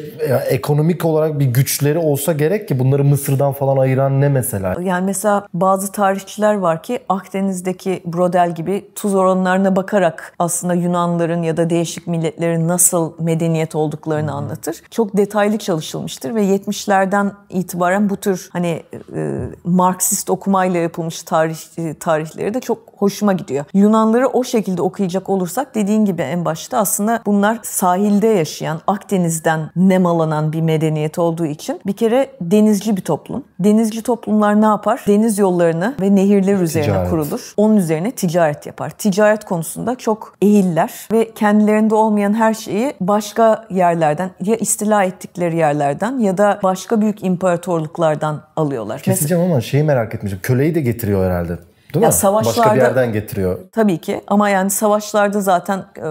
ekonomik 0.50 1.06
olarak 1.06 1.40
bir 1.40 1.46
güçleri 1.46 1.98
olsa 1.98 2.34
gerek 2.34 2.68
ki 2.68 2.80
bunları 2.80 3.04
Mısır'dan 3.04 3.54
falan 3.54 3.78
ayıran 3.78 4.22
ne 4.22 4.30
mesela? 4.30 4.76
Yani 4.82 5.06
mesela 5.06 5.48
bazı 5.54 5.92
tarihçiler 5.92 6.54
var 6.54 6.84
ki 6.84 7.00
Akdeniz'deki 7.10 8.04
Brodel 8.06 8.56
gibi 8.56 8.92
tuz 8.96 9.16
oranlarına 9.16 9.76
bakarak 9.76 10.34
aslında 10.40 10.74
Yunanların 10.74 11.44
ya 11.44 11.58
da 11.58 11.70
değişik 11.70 12.08
milletlerin 12.08 12.68
nasıl 12.68 13.14
medeniyet 13.20 13.76
olduklarını 13.76 14.32
anlatır. 14.32 14.82
Çok 14.92 15.18
detaylı 15.18 15.58
çalışılmıştır 15.58 16.36
ve 16.36 16.44
70'lerden 16.90 17.34
itibaren 17.50 18.10
bu 18.10 18.18
tür 18.18 18.50
hani 18.54 18.84
e, 19.16 19.50
Marksist 19.64 20.30
okumayla 20.30 20.80
yapılmış 20.80 21.24
tarih 21.24 21.58
e, 21.78 21.94
tarihleri 21.94 22.54
de 22.54 22.62
çok 22.62 22.89
hoşuma 23.00 23.34
gidiyor. 23.34 23.66
Yunanları 23.74 24.28
o 24.28 24.44
şekilde 24.44 24.82
okuyacak 24.82 25.30
olursak 25.30 25.76
dediğin 25.76 26.06
gibi 26.06 26.22
en 26.22 26.46
başta 26.46 26.78
aslında 26.78 27.22
bunlar 27.26 27.60
sahilde 27.64 28.28
yaşayan, 28.28 28.82
Akdeniz'den 28.88 29.70
nemalanan 29.76 30.54
bir 30.54 30.62
medeniyet 30.62 31.20
olduğu 31.20 31.46
için 31.46 31.82
bir 31.86 31.94
kere 31.94 32.30
denizci 32.42 32.98
bir 32.98 33.02
toplum. 33.02 33.44
Denizci 33.60 34.02
toplumlar 34.02 34.62
ne 34.62 34.66
yapar? 34.66 35.04
Deniz 35.08 35.38
yollarını 35.38 35.96
ve 36.02 36.16
nehirler 36.16 36.60
üzerine 36.60 36.88
Ticaret. 36.88 37.10
kurulur. 37.10 37.54
Onun 37.58 37.78
üzerine 37.78 38.12
ticaret 38.12 38.66
yapar. 38.66 38.90
Ticaret 38.90 39.46
konusunda 39.46 39.96
çok 39.96 40.36
ehiller 40.42 41.08
ve 41.12 41.32
kendilerinde 41.34 41.96
olmayan 41.96 42.34
her 42.34 42.54
şeyi 42.54 42.94
başka 43.02 43.66
yerlerden 43.70 44.32
ya 44.44 44.56
istila 44.56 45.04
ettikleri 45.04 45.56
yerlerden 45.58 46.20
ya 46.20 46.38
da 46.38 46.60
başka 46.64 47.02
büyük 47.02 47.24
imparatorluklardan 47.24 48.42
alıyorlar. 48.56 48.96
Mesela- 48.96 49.16
Keseceğim 49.16 49.44
ama 49.44 49.62
şeyi 49.62 49.84
merak 49.84 50.16
etmişim. 50.16 50.40
Köleyi 50.44 50.76
de 50.76 50.82
getiriyor 50.82 51.26
herhalde. 51.26 51.58
Değil 51.94 52.04
Ya 52.04 52.10
mi? 52.10 52.12
Başka 52.14 52.28
savaşlarda- 52.28 52.76
bir 52.76 52.82
yerden 52.82 53.14
getiriyor. 53.14 53.60
Tabii 53.72 53.98
ki 53.98 54.22
ama 54.28 54.50
yani 54.50 54.70
savaşlarda 54.70 55.42
zaten 55.42 55.78
e, 55.98 56.04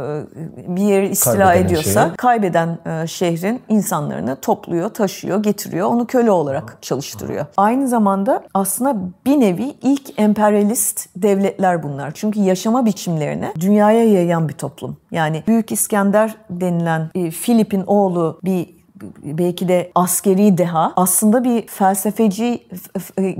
bir 0.76 0.82
yeri 0.82 1.08
istila 1.08 1.34
Kaybeden 1.36 1.64
ediyorsa 1.66 2.04
şeyi. 2.06 2.16
kaybeden 2.16 2.78
e, 2.86 3.06
şehrin 3.06 3.62
insanlarını 3.68 4.36
topluyor, 4.36 4.88
taşıyor, 4.88 5.42
getiriyor. 5.42 5.88
Onu 5.88 6.06
köle 6.06 6.30
olarak 6.30 6.78
çalıştırıyor. 6.82 7.46
Aynı 7.56 7.88
zamanda 7.88 8.42
aslında 8.54 8.96
bir 9.26 9.40
nevi 9.40 9.74
ilk 9.82 10.20
emperyalist 10.20 11.08
devletler 11.16 11.82
bunlar. 11.82 12.10
Çünkü 12.14 12.40
yaşama 12.40 12.86
biçimlerini 12.86 13.52
dünyaya 13.60 14.04
yayan 14.04 14.48
bir 14.48 14.54
toplum. 14.54 14.96
Yani 15.10 15.42
Büyük 15.46 15.72
İskender 15.72 16.34
denilen 16.50 17.10
e, 17.14 17.30
Filip'in 17.30 17.84
oğlu 17.86 18.40
bir 18.44 18.77
belki 19.22 19.68
de 19.68 19.90
askeri 19.94 20.58
deha 20.58 20.92
aslında 20.96 21.44
bir 21.44 21.66
felsefeci 21.66 22.66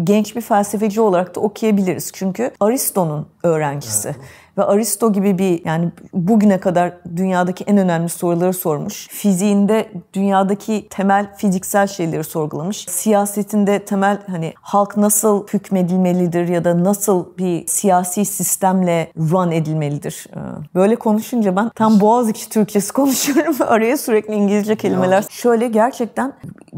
genç 0.05 0.37
bir 0.37 0.41
felsefeci 0.41 1.01
olarak 1.01 1.35
da 1.37 1.41
okuyabiliriz. 1.41 2.11
Çünkü 2.15 2.51
Aristo'nun 2.61 3.27
öğrencisi. 3.43 4.17
Ve 4.59 4.65
Aristo 4.65 5.13
gibi 5.13 5.39
bir 5.39 5.65
yani 5.65 5.89
bugüne 6.13 6.59
kadar 6.61 6.93
dünyadaki 7.17 7.65
en 7.65 7.77
önemli 7.77 8.09
soruları 8.09 8.53
sormuş. 8.53 9.09
Fiziğinde 9.09 9.89
dünyadaki 10.15 10.87
temel 10.91 11.37
fiziksel 11.37 11.87
şeyleri 11.87 12.25
sorgulamış. 12.25 12.87
Siyasetinde 12.89 13.85
temel 13.85 14.19
hani 14.27 14.53
halk 14.61 14.97
nasıl 14.97 15.47
hükmedilmelidir 15.47 16.49
ya 16.49 16.65
da 16.65 16.85
nasıl 16.85 17.27
bir 17.39 17.67
siyasi 17.67 18.25
sistemle 18.25 19.13
run 19.17 19.51
edilmelidir. 19.51 20.27
Ee, 20.37 20.39
Böyle 20.75 20.97
konuşunca 20.97 21.57
ben 21.57 21.71
tam 21.75 22.01
Boğaziçi 22.01 22.49
Türkçesi 22.49 22.93
konuşuyorum 22.99 23.57
araya 23.61 23.97
sürekli 23.97 24.35
İngilizce 24.35 24.77
kelimeler. 24.77 25.25
Şöyle 25.31 25.69
gerçekten 25.69 26.33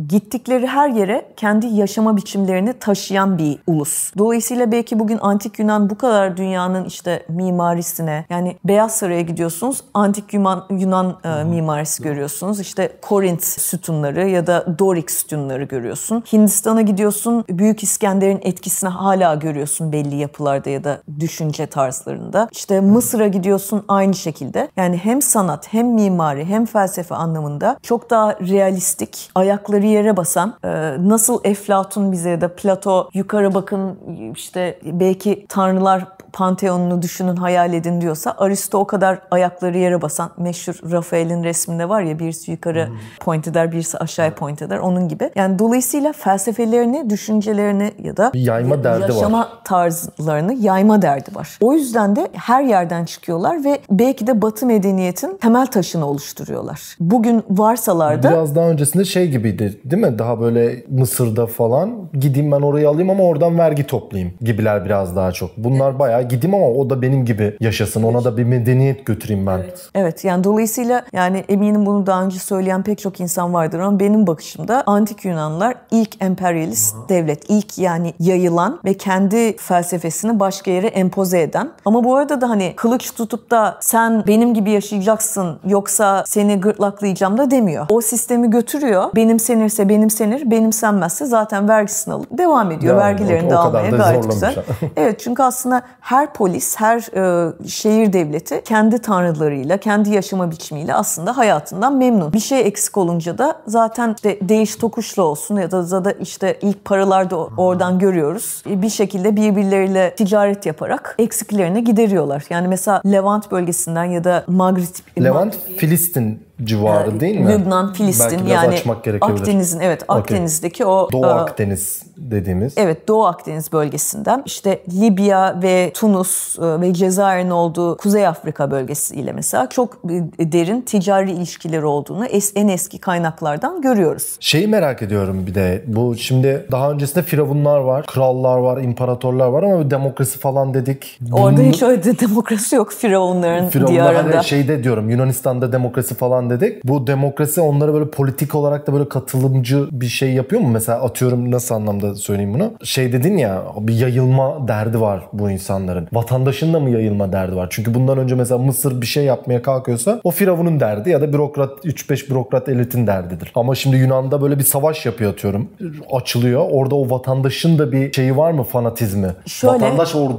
gittikleri 0.08 0.66
her 0.66 0.88
yere 0.88 1.32
kendi 1.36 1.66
yaşama 1.66 2.16
biçimlerini 2.16 2.72
taşıyan 2.72 3.38
bir 3.38 3.58
ulus. 3.66 4.12
Dolayısıyla 4.18 4.72
belki 4.72 4.98
bugün 4.98 5.18
antik 5.20 5.58
Yunan 5.58 5.90
bu 5.90 5.98
kadar 5.98 6.36
dünyanın 6.36 6.84
işte 6.84 7.26
mimarisine 7.70 8.24
yani 8.30 8.56
Beyaz 8.64 8.94
Saray'a 8.94 9.20
gidiyorsunuz 9.20 9.84
antik 9.94 10.34
Yunan, 10.34 10.64
Yunan 10.70 11.18
e, 11.24 11.44
mimarisi 11.44 12.02
görüyorsunuz. 12.02 12.60
İşte 12.60 12.92
Korint 13.02 13.44
sütunları 13.44 14.28
ya 14.28 14.46
da 14.46 14.78
Dorik 14.78 15.10
sütunları 15.10 15.64
görüyorsun. 15.64 16.24
Hindistan'a 16.32 16.82
gidiyorsun 16.82 17.44
Büyük 17.48 17.82
İskender'in 17.82 18.40
etkisini 18.42 18.90
hala 18.90 19.34
görüyorsun 19.34 19.92
belli 19.92 20.16
yapılarda 20.16 20.70
ya 20.70 20.84
da 20.84 21.02
düşünce 21.20 21.66
tarzlarında. 21.66 22.48
İşte 22.52 22.80
Mısır'a 22.80 23.28
gidiyorsun 23.28 23.84
aynı 23.88 24.14
şekilde. 24.14 24.68
Yani 24.76 24.96
hem 24.96 25.22
sanat 25.22 25.72
hem 25.72 25.94
mimari 25.94 26.44
hem 26.44 26.66
felsefe 26.66 27.14
anlamında 27.14 27.78
çok 27.82 28.10
daha 28.10 28.34
realistik, 28.34 29.30
ayakları 29.34 29.86
yere 29.86 30.16
basan, 30.16 30.54
e, 30.64 30.68
nasıl 30.98 31.40
Eflatun 31.44 32.12
bize 32.12 32.30
ya 32.30 32.40
da 32.40 32.54
Plato 32.54 33.10
yukarı 33.14 33.54
bakın 33.54 33.98
işte 34.36 34.78
belki 34.84 35.46
tanrılar 35.48 36.06
panteonunu 36.32 37.02
düşünün, 37.02 37.36
hayal 37.36 37.72
edin 37.72 38.00
diyorsa 38.00 38.34
Aristo 38.38 38.78
o 38.78 38.86
kadar 38.86 39.18
ayakları 39.30 39.78
yere 39.78 40.02
basan 40.02 40.30
meşhur 40.36 40.80
Rafael'in 40.92 41.44
resminde 41.44 41.88
var 41.88 42.02
ya 42.02 42.18
birisi 42.18 42.50
yukarı 42.50 42.86
hmm. 42.86 42.96
point 43.20 43.48
eder, 43.48 43.72
birisi 43.72 43.98
aşağıya 43.98 44.34
point 44.34 44.62
eder. 44.62 44.78
Onun 44.78 45.08
gibi. 45.08 45.30
Yani 45.34 45.58
dolayısıyla 45.58 46.12
felsefelerini, 46.12 47.10
düşüncelerini 47.10 47.92
ya 48.02 48.16
da 48.16 48.30
yayma 48.34 48.84
derdi 48.84 49.02
yaşama 49.02 49.38
var. 49.38 49.48
tarzlarını 49.64 50.54
yayma 50.54 51.02
derdi 51.02 51.34
var. 51.34 51.58
O 51.60 51.72
yüzden 51.72 52.16
de 52.16 52.28
her 52.32 52.62
yerden 52.62 53.04
çıkıyorlar 53.04 53.64
ve 53.64 53.80
belki 53.90 54.26
de 54.26 54.42
Batı 54.42 54.66
medeniyetin 54.66 55.36
temel 55.36 55.66
taşını 55.66 56.06
oluşturuyorlar. 56.06 56.96
Bugün 57.00 57.44
varsalar 57.50 58.22
da 58.22 58.30
biraz 58.30 58.56
daha 58.56 58.68
öncesinde 58.68 59.04
şey 59.04 59.28
gibiydi 59.28 59.80
değil 59.84 60.02
mi? 60.02 60.18
Daha 60.18 60.40
böyle 60.40 60.84
Mısır'da 60.88 61.46
falan 61.46 62.08
gideyim 62.20 62.52
ben 62.52 62.60
orayı 62.60 62.88
alayım 62.88 63.10
ama 63.10 63.24
oradan 63.24 63.58
vergi 63.58 63.86
toplayayım 63.86 64.32
gibiler 64.40 64.84
biraz 64.84 65.16
daha 65.16 65.32
çok. 65.32 65.50
Bunlar 65.56 65.98
bayağı 65.98 66.19
ya 66.20 66.26
gideyim 66.26 66.54
ama 66.54 66.66
o 66.66 66.90
da 66.90 67.02
benim 67.02 67.24
gibi 67.24 67.56
yaşasın. 67.60 68.02
Ona 68.02 68.24
da 68.24 68.36
bir 68.36 68.44
medeniyet 68.44 69.06
götüreyim 69.06 69.46
ben. 69.46 69.58
Evet. 69.58 69.90
evet 69.94 70.24
yani 70.24 70.44
dolayısıyla 70.44 71.02
yani 71.12 71.44
eminim 71.48 71.86
bunu 71.86 72.06
daha 72.06 72.24
önce 72.24 72.38
söyleyen 72.38 72.82
pek 72.82 72.98
çok 72.98 73.20
insan 73.20 73.54
vardır 73.54 73.78
ama 73.78 74.00
benim 74.00 74.26
bakışımda 74.26 74.82
antik 74.86 75.24
Yunanlılar 75.24 75.74
ilk 75.90 76.22
emperyalist 76.22 76.96
Aha. 76.96 77.08
devlet. 77.08 77.44
ilk 77.48 77.78
yani 77.78 78.14
yayılan 78.20 78.80
ve 78.84 78.94
kendi 78.94 79.56
felsefesini 79.56 80.40
başka 80.40 80.70
yere 80.70 80.86
empoze 80.86 81.42
eden. 81.42 81.70
Ama 81.84 82.04
bu 82.04 82.16
arada 82.16 82.40
da 82.40 82.50
hani 82.50 82.72
kılıç 82.76 83.14
tutup 83.14 83.50
da 83.50 83.78
sen 83.80 84.24
benim 84.26 84.54
gibi 84.54 84.70
yaşayacaksın 84.70 85.58
yoksa 85.66 86.24
seni 86.26 86.60
gırtlaklayacağım 86.60 87.38
da 87.38 87.50
demiyor. 87.50 87.86
O 87.88 88.00
sistemi 88.00 88.50
götürüyor. 88.50 89.04
Benimsenirse 89.16 89.88
benimsenir, 89.88 90.50
benimsenmezse 90.50 91.26
zaten 91.26 91.68
vergisini 91.68 92.14
alıp 92.14 92.38
devam 92.38 92.70
ediyor. 92.70 92.94
Yani, 92.94 93.04
Vergilerini 93.04 93.46
o, 93.46 93.50
de 93.50 93.56
almaya 93.56 93.90
gayet 93.90 94.30
güzel. 94.30 94.54
evet 94.96 95.20
çünkü 95.20 95.42
aslında 95.42 95.82
her 96.10 96.32
polis, 96.32 96.76
her 96.76 96.98
e, 96.98 97.52
şehir 97.68 98.12
devleti 98.12 98.62
kendi 98.64 98.98
tanrılarıyla, 98.98 99.76
kendi 99.76 100.10
yaşama 100.10 100.50
biçimiyle 100.50 100.94
aslında 100.94 101.36
hayatından 101.36 101.96
memnun. 101.96 102.32
Bir 102.32 102.40
şey 102.40 102.60
eksik 102.60 102.96
olunca 102.96 103.38
da 103.38 103.62
zaten 103.66 104.14
işte 104.16 104.38
değiş 104.48 104.76
tokuşla 104.76 105.22
olsun 105.22 105.56
ya 105.56 105.70
da 105.70 106.04
da 106.04 106.12
işte 106.12 106.58
ilk 106.62 106.84
paralarda 106.84 107.36
oradan 107.36 107.98
görüyoruz. 107.98 108.62
E, 108.70 108.82
bir 108.82 108.90
şekilde 108.90 109.36
birbirleriyle 109.36 110.14
ticaret 110.14 110.66
yaparak 110.66 111.14
eksiklerini 111.18 111.84
gideriyorlar. 111.84 112.44
Yani 112.50 112.68
mesela 112.68 113.02
Levant 113.06 113.50
bölgesinden 113.50 114.04
ya 114.04 114.24
da 114.24 114.44
Maghrib... 114.46 115.24
Levant, 115.24 115.58
Filistin 115.76 116.49
civarı 116.64 117.20
değil 117.20 117.40
mi? 117.40 117.52
Lübnan, 117.52 117.92
Filistin 117.92 118.46
yani 118.46 118.78
Akdeniz'in 119.20 119.80
evet 119.80 120.04
Akdeniz'deki 120.08 120.84
okay. 120.84 121.18
o 121.18 121.22
Doğu 121.22 121.26
e, 121.26 121.28
Akdeniz 121.28 122.02
dediğimiz. 122.16 122.74
Evet 122.76 123.08
Doğu 123.08 123.24
Akdeniz 123.24 123.72
bölgesinden 123.72 124.42
işte 124.46 124.82
Libya 125.00 125.62
ve 125.62 125.90
Tunus 125.94 126.58
e, 126.58 126.80
ve 126.80 126.94
Cezayir'in 126.94 127.50
olduğu 127.50 127.96
Kuzey 127.96 128.26
Afrika 128.26 128.70
bölgesiyle 128.70 129.32
mesela 129.32 129.68
çok 129.68 129.98
derin 130.38 130.80
ticari 130.80 131.32
ilişkileri 131.32 131.86
olduğunu 131.86 132.26
en 132.54 132.68
eski 132.68 132.98
kaynaklardan 132.98 133.82
görüyoruz. 133.82 134.36
Şeyi 134.40 134.68
merak 134.68 135.02
ediyorum 135.02 135.46
bir 135.46 135.54
de 135.54 135.84
bu 135.86 136.16
şimdi 136.16 136.66
daha 136.72 136.90
öncesinde 136.90 137.22
firavunlar 137.22 137.78
var, 137.80 138.06
krallar 138.06 138.58
var, 138.58 138.82
imparatorlar 138.82 139.48
var 139.48 139.62
ama 139.62 139.84
bir 139.84 139.90
demokrasi 139.90 140.38
falan 140.38 140.74
dedik. 140.74 141.20
Orada 141.32 141.56
Bunu... 141.56 141.66
hiç 141.66 141.82
öyle 141.82 142.18
demokrasi 142.18 142.76
yok 142.76 142.92
firavunların 142.92 143.68
Firavunlar 143.68 143.94
diyarında. 143.94 144.36
Hani 144.36 144.44
şeyde 144.44 144.84
diyorum 144.84 145.10
Yunanistan'da 145.10 145.72
demokrasi 145.72 146.14
falan 146.14 146.49
dedik. 146.50 146.84
Bu 146.84 147.06
demokrasi 147.06 147.60
onlara 147.60 147.94
böyle 147.94 148.10
politik 148.10 148.54
olarak 148.54 148.86
da 148.86 148.92
böyle 148.92 149.08
katılımcı 149.08 149.88
bir 149.92 150.06
şey 150.06 150.32
yapıyor 150.32 150.62
mu? 150.62 150.68
Mesela 150.68 151.02
atıyorum 151.02 151.50
nasıl 151.50 151.74
anlamda 151.74 152.14
söyleyeyim 152.14 152.54
bunu? 152.54 152.72
Şey 152.84 153.12
dedin 153.12 153.36
ya 153.36 153.62
bir 153.80 153.94
yayılma 153.94 154.68
derdi 154.68 155.00
var 155.00 155.22
bu 155.32 155.50
insanların. 155.50 156.08
Vatandaşın 156.12 156.72
da 156.72 156.80
mı 156.80 156.90
yayılma 156.90 157.32
derdi 157.32 157.56
var? 157.56 157.66
Çünkü 157.70 157.94
bundan 157.94 158.18
önce 158.18 158.34
mesela 158.34 158.58
Mısır 158.58 159.00
bir 159.00 159.06
şey 159.06 159.24
yapmaya 159.24 159.62
kalkıyorsa 159.62 160.20
o 160.24 160.30
firavunun 160.30 160.80
derdi 160.80 161.10
ya 161.10 161.20
da 161.20 161.32
bürokrat 161.32 161.84
3-5 161.84 162.30
bürokrat 162.30 162.68
elitin 162.68 163.06
derdidir. 163.06 163.52
Ama 163.54 163.74
şimdi 163.74 163.96
Yunan'da 163.96 164.42
böyle 164.42 164.58
bir 164.58 164.64
savaş 164.64 165.06
yapıyor 165.06 165.32
atıyorum. 165.32 165.68
Açılıyor. 166.12 166.66
Orada 166.70 166.94
o 166.94 167.10
vatandaşın 167.10 167.78
da 167.78 167.92
bir 167.92 168.12
şeyi 168.12 168.36
var 168.36 168.52
mı 168.52 168.62
fanatizmi? 168.62 169.28
Şöyle, 169.46 169.74
Vatandaş 169.74 170.14
or 170.14 170.30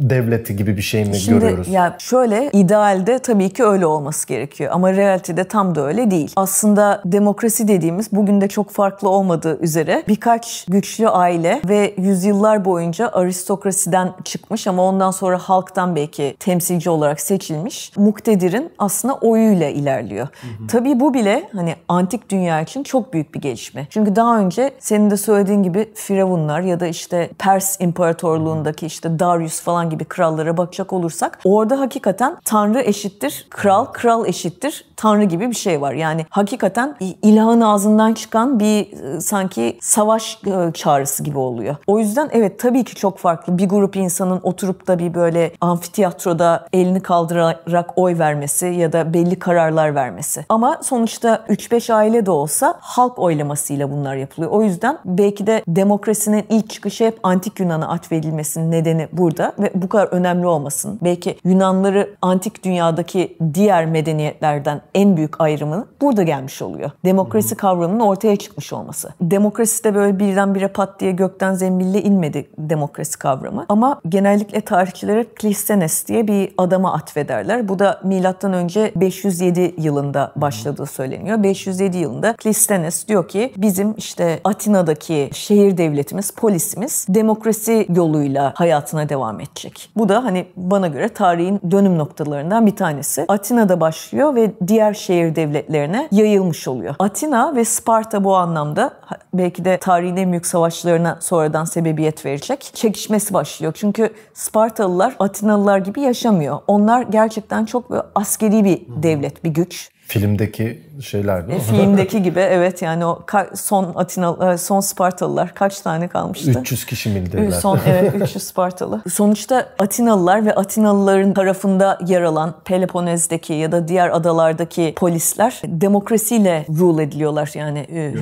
devleti 0.00 0.56
gibi 0.56 0.76
bir 0.76 0.82
şey 0.82 1.04
mi 1.04 1.16
şimdi, 1.16 1.40
görüyoruz? 1.40 1.68
Ya 1.68 1.96
şöyle 1.98 2.50
idealde 2.52 3.18
tabii 3.18 3.50
ki 3.50 3.64
öyle 3.64 3.86
olması 3.86 4.28
gerekiyor 4.28 4.70
ama 4.74 4.92
realitede 4.92 5.44
tam 5.44 5.57
tam 5.58 5.74
da 5.74 5.86
öyle 5.86 6.10
değil. 6.10 6.32
Aslında 6.36 7.02
demokrasi 7.04 7.68
dediğimiz 7.68 8.12
bugün 8.12 8.40
de 8.40 8.48
çok 8.48 8.70
farklı 8.70 9.08
olmadığı 9.08 9.58
üzere 9.58 10.04
birkaç 10.08 10.64
güçlü 10.68 11.08
aile 11.08 11.60
ve 11.68 11.94
yüzyıllar 11.98 12.64
boyunca 12.64 13.10
aristokrasiden 13.12 14.14
çıkmış 14.24 14.66
ama 14.66 14.82
ondan 14.82 15.10
sonra 15.10 15.38
halktan 15.38 15.96
belki 15.96 16.36
temsilci 16.38 16.90
olarak 16.90 17.20
seçilmiş 17.20 17.92
muktedirin 17.96 18.72
aslında 18.78 19.14
oyuyla 19.14 19.68
ilerliyor. 19.68 20.26
Hı 20.26 20.46
hı. 20.46 20.66
Tabii 20.66 21.00
bu 21.00 21.14
bile 21.14 21.48
hani 21.52 21.74
antik 21.88 22.30
dünya 22.30 22.60
için 22.60 22.82
çok 22.82 23.12
büyük 23.12 23.34
bir 23.34 23.40
gelişme. 23.40 23.86
Çünkü 23.90 24.16
daha 24.16 24.38
önce 24.38 24.70
senin 24.78 25.10
de 25.10 25.16
söylediğin 25.16 25.62
gibi 25.62 25.92
firavunlar 25.94 26.60
ya 26.60 26.80
da 26.80 26.86
işte 26.86 27.30
Pers 27.38 27.80
İmparatorluğundaki 27.80 28.86
işte 28.86 29.18
Darius 29.18 29.60
falan 29.60 29.90
gibi 29.90 30.04
krallara 30.04 30.56
bakacak 30.56 30.92
olursak 30.92 31.38
orada 31.44 31.80
hakikaten 31.80 32.36
tanrı 32.44 32.80
eşittir, 32.80 33.46
kral, 33.50 33.84
kral 33.84 34.26
eşittir, 34.26 34.84
tanrı 34.96 35.24
gibi 35.24 35.37
bir 35.40 35.54
şey 35.54 35.80
var. 35.80 35.92
Yani 35.92 36.26
hakikaten 36.30 36.96
ilahın 37.22 37.60
ağzından 37.60 38.14
çıkan 38.14 38.60
bir 38.60 38.92
e, 38.92 39.20
sanki 39.20 39.78
savaş 39.80 40.38
e, 40.46 40.72
çağrısı 40.72 41.22
gibi 41.22 41.38
oluyor. 41.38 41.76
O 41.86 41.98
yüzden 41.98 42.28
evet 42.32 42.60
tabii 42.60 42.84
ki 42.84 42.94
çok 42.94 43.18
farklı. 43.18 43.58
Bir 43.58 43.68
grup 43.68 43.96
insanın 43.96 44.40
oturup 44.42 44.86
da 44.86 44.98
bir 44.98 45.14
böyle 45.14 45.52
amfiteyatroda 45.60 46.66
elini 46.72 47.00
kaldırarak 47.00 47.90
oy 47.96 48.18
vermesi 48.18 48.66
ya 48.66 48.92
da 48.92 49.14
belli 49.14 49.38
kararlar 49.38 49.94
vermesi. 49.94 50.46
Ama 50.48 50.80
sonuçta 50.82 51.44
3-5 51.48 51.92
aile 51.92 52.26
de 52.26 52.30
olsa 52.30 52.74
halk 52.80 53.18
oylamasıyla 53.18 53.90
bunlar 53.90 54.16
yapılıyor. 54.16 54.52
O 54.52 54.62
yüzden 54.62 54.98
belki 55.04 55.46
de 55.46 55.62
demokrasinin 55.68 56.44
ilk 56.50 56.70
çıkışı 56.70 57.04
hep 57.04 57.18
antik 57.22 57.60
Yunan'a 57.60 57.88
atfedilmesinin 57.88 58.70
nedeni 58.70 59.08
burada 59.12 59.52
ve 59.58 59.72
bu 59.74 59.88
kadar 59.88 60.06
önemli 60.06 60.46
olmasın. 60.46 60.98
Belki 61.02 61.38
Yunanları 61.44 62.16
antik 62.22 62.64
dünyadaki 62.64 63.36
diğer 63.54 63.86
medeniyetlerden 63.86 64.80
en 64.94 65.16
büyük 65.16 65.27
ayrımı 65.38 65.86
burada 66.00 66.22
gelmiş 66.22 66.62
oluyor. 66.62 66.90
Demokrasi 67.04 67.54
kavramının 67.54 68.00
ortaya 68.00 68.36
çıkmış 68.36 68.72
olması. 68.72 69.08
Demokrasi 69.20 69.84
de 69.84 69.94
böyle 69.94 70.18
birdenbire 70.18 70.68
pat 70.68 71.00
diye 71.00 71.12
gökten 71.12 71.54
zembille 71.54 72.02
inmedi 72.02 72.48
demokrasi 72.58 73.18
kavramı. 73.18 73.66
Ama 73.68 74.00
genellikle 74.08 74.60
tarihçilere 74.60 75.24
Klistenes 75.24 76.08
diye 76.08 76.28
bir 76.28 76.54
adama 76.58 76.92
atfederler. 76.92 77.68
Bu 77.68 77.78
da 77.78 78.00
milattan 78.04 78.52
önce 78.52 78.92
507 78.96 79.74
yılında 79.78 80.32
başladığı 80.36 80.86
söyleniyor. 80.86 81.42
507 81.42 81.96
yılında 81.96 82.36
Klistenes 82.36 83.08
diyor 83.08 83.28
ki 83.28 83.52
bizim 83.56 83.94
işte 83.96 84.40
Atina'daki 84.44 85.30
şehir 85.32 85.76
devletimiz, 85.76 86.30
polisimiz 86.30 87.06
demokrasi 87.08 87.86
yoluyla 87.94 88.52
hayatına 88.56 89.08
devam 89.08 89.40
edecek. 89.40 89.90
Bu 89.96 90.08
da 90.08 90.24
hani 90.24 90.46
bana 90.56 90.86
göre 90.86 91.08
tarihin 91.08 91.60
dönüm 91.70 91.98
noktalarından 91.98 92.66
bir 92.66 92.76
tanesi. 92.76 93.24
Atina'da 93.28 93.80
başlıyor 93.80 94.34
ve 94.34 94.52
diğer 94.68 94.94
şehir 94.94 95.17
devletlerine 95.36 96.08
yayılmış 96.12 96.68
oluyor. 96.68 96.94
Atina 96.98 97.56
ve 97.56 97.64
Sparta 97.64 98.24
bu 98.24 98.36
anlamda 98.36 98.92
belki 99.34 99.64
de 99.64 99.78
tarihin 99.78 100.16
en 100.16 100.30
büyük 100.30 100.46
savaşlarına 100.46 101.18
sonradan 101.20 101.64
sebebiyet 101.64 102.26
verecek. 102.26 102.70
Çekişmesi 102.74 103.34
başlıyor. 103.34 103.72
Çünkü 103.76 104.10
Spartalılar 104.34 105.16
Atinalılar 105.18 105.78
gibi 105.78 106.00
yaşamıyor. 106.00 106.58
Onlar 106.66 107.02
gerçekten 107.02 107.64
çok 107.64 107.90
böyle 107.90 108.02
askeri 108.14 108.64
bir 108.64 108.82
devlet, 109.02 109.44
bir 109.44 109.50
güç. 109.50 109.90
Filmdeki 110.06 110.87
şeyler 111.02 111.48
değil 111.48 111.58
mi? 111.58 111.64
Filmdeki 111.64 112.22
gibi 112.22 112.40
evet 112.40 112.82
yani 112.82 113.06
o 113.06 113.18
son 113.54 113.92
Atina 113.94 114.52
e, 114.52 114.58
son 114.58 114.80
Spartalılar 114.80 115.54
kaç 115.54 115.80
tane 115.80 116.08
kalmıştı? 116.08 116.50
300 116.60 116.86
kişi 116.86 117.08
mi 117.08 117.26
dediler? 117.26 117.50
Son 117.50 117.78
evet 117.86 118.14
300 118.22 118.44
Spartalı. 118.44 119.02
Sonuçta 119.10 119.66
Atinalılar 119.78 120.46
ve 120.46 120.54
Atinalıların 120.54 121.34
tarafında 121.34 121.98
yer 122.06 122.22
alan 122.22 122.54
Peloponez'deki 122.64 123.52
ya 123.52 123.72
da 123.72 123.88
diğer 123.88 124.10
adalardaki 124.10 124.94
polisler 124.96 125.62
demokrasiyle 125.64 126.66
rule 126.78 127.02
ediliyorlar 127.02 127.50
yani 127.54 127.78
e, 127.78 128.12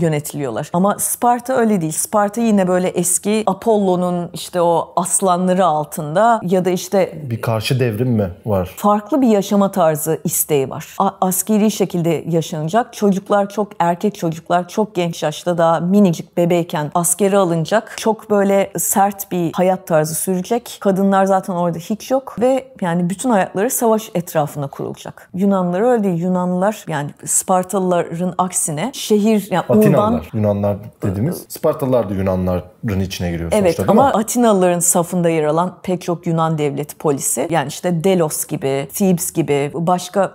yönetiliyorlar. 0.00 0.70
Ama 0.72 0.96
Sparta 0.98 1.52
öyle 1.56 1.80
değil. 1.80 1.92
Sparta 1.92 2.40
yine 2.40 2.68
böyle 2.68 2.88
eski 2.88 3.42
Apollo'nun 3.46 4.30
işte 4.32 4.60
o 4.60 4.92
aslanları 4.96 5.64
altında 5.66 6.40
ya 6.42 6.64
da 6.64 6.70
işte 6.70 7.18
bir 7.30 7.40
karşı 7.40 7.80
devrim 7.80 8.08
mi 8.10 8.30
var? 8.46 8.74
Farklı 8.76 9.22
bir 9.22 9.28
yaşama 9.28 9.70
tarzı 9.72 10.20
isteği 10.24 10.70
var. 10.70 10.94
A- 10.98 11.10
askeri 11.20 11.70
şekilde 11.70 12.21
yaşanacak. 12.28 12.92
Çocuklar 12.92 13.48
çok 13.48 13.72
erkek 13.78 14.14
çocuklar 14.14 14.68
çok 14.68 14.94
genç 14.94 15.22
yaşta 15.22 15.58
daha 15.58 15.80
minicik 15.80 16.36
bebeyken 16.36 16.90
askere 16.94 17.36
alınacak. 17.36 17.94
Çok 17.98 18.30
böyle 18.30 18.72
sert 18.78 19.32
bir 19.32 19.52
hayat 19.52 19.86
tarzı 19.86 20.14
sürecek. 20.14 20.76
Kadınlar 20.80 21.24
zaten 21.24 21.54
orada 21.54 21.78
hiç 21.78 22.10
yok 22.10 22.36
ve 22.40 22.66
yani 22.80 23.10
bütün 23.10 23.30
hayatları 23.30 23.70
savaş 23.70 24.10
etrafına 24.14 24.66
kurulacak. 24.66 25.30
Yunanlılar 25.34 25.80
öyle 25.80 26.04
değil. 26.04 26.22
Yunanlılar 26.22 26.84
yani 26.88 27.10
Spartalıların 27.24 28.34
aksine 28.38 28.90
şehir 28.94 29.48
yani 29.50 29.64
Atinalılar, 29.68 30.08
urban 30.08 30.22
Yunanlar 30.34 30.76
dediğimiz 31.02 31.44
Spartalılar 31.48 32.10
da 32.10 32.14
Yunanların 32.14 32.62
içine 33.00 33.30
giriyor 33.30 33.50
Evet 33.54 33.76
sonuçta, 33.76 33.92
ama 33.92 34.12
Atinalıların 34.12 34.78
safında 34.78 35.28
yer 35.28 35.44
alan 35.44 35.78
pek 35.82 36.02
çok 36.02 36.26
Yunan 36.26 36.58
devleti 36.58 36.96
polisi 36.96 37.48
yani 37.50 37.68
işte 37.68 38.04
Delos 38.04 38.46
gibi, 38.46 38.88
Thebes 38.94 39.32
gibi 39.32 39.70
başka 39.74 40.32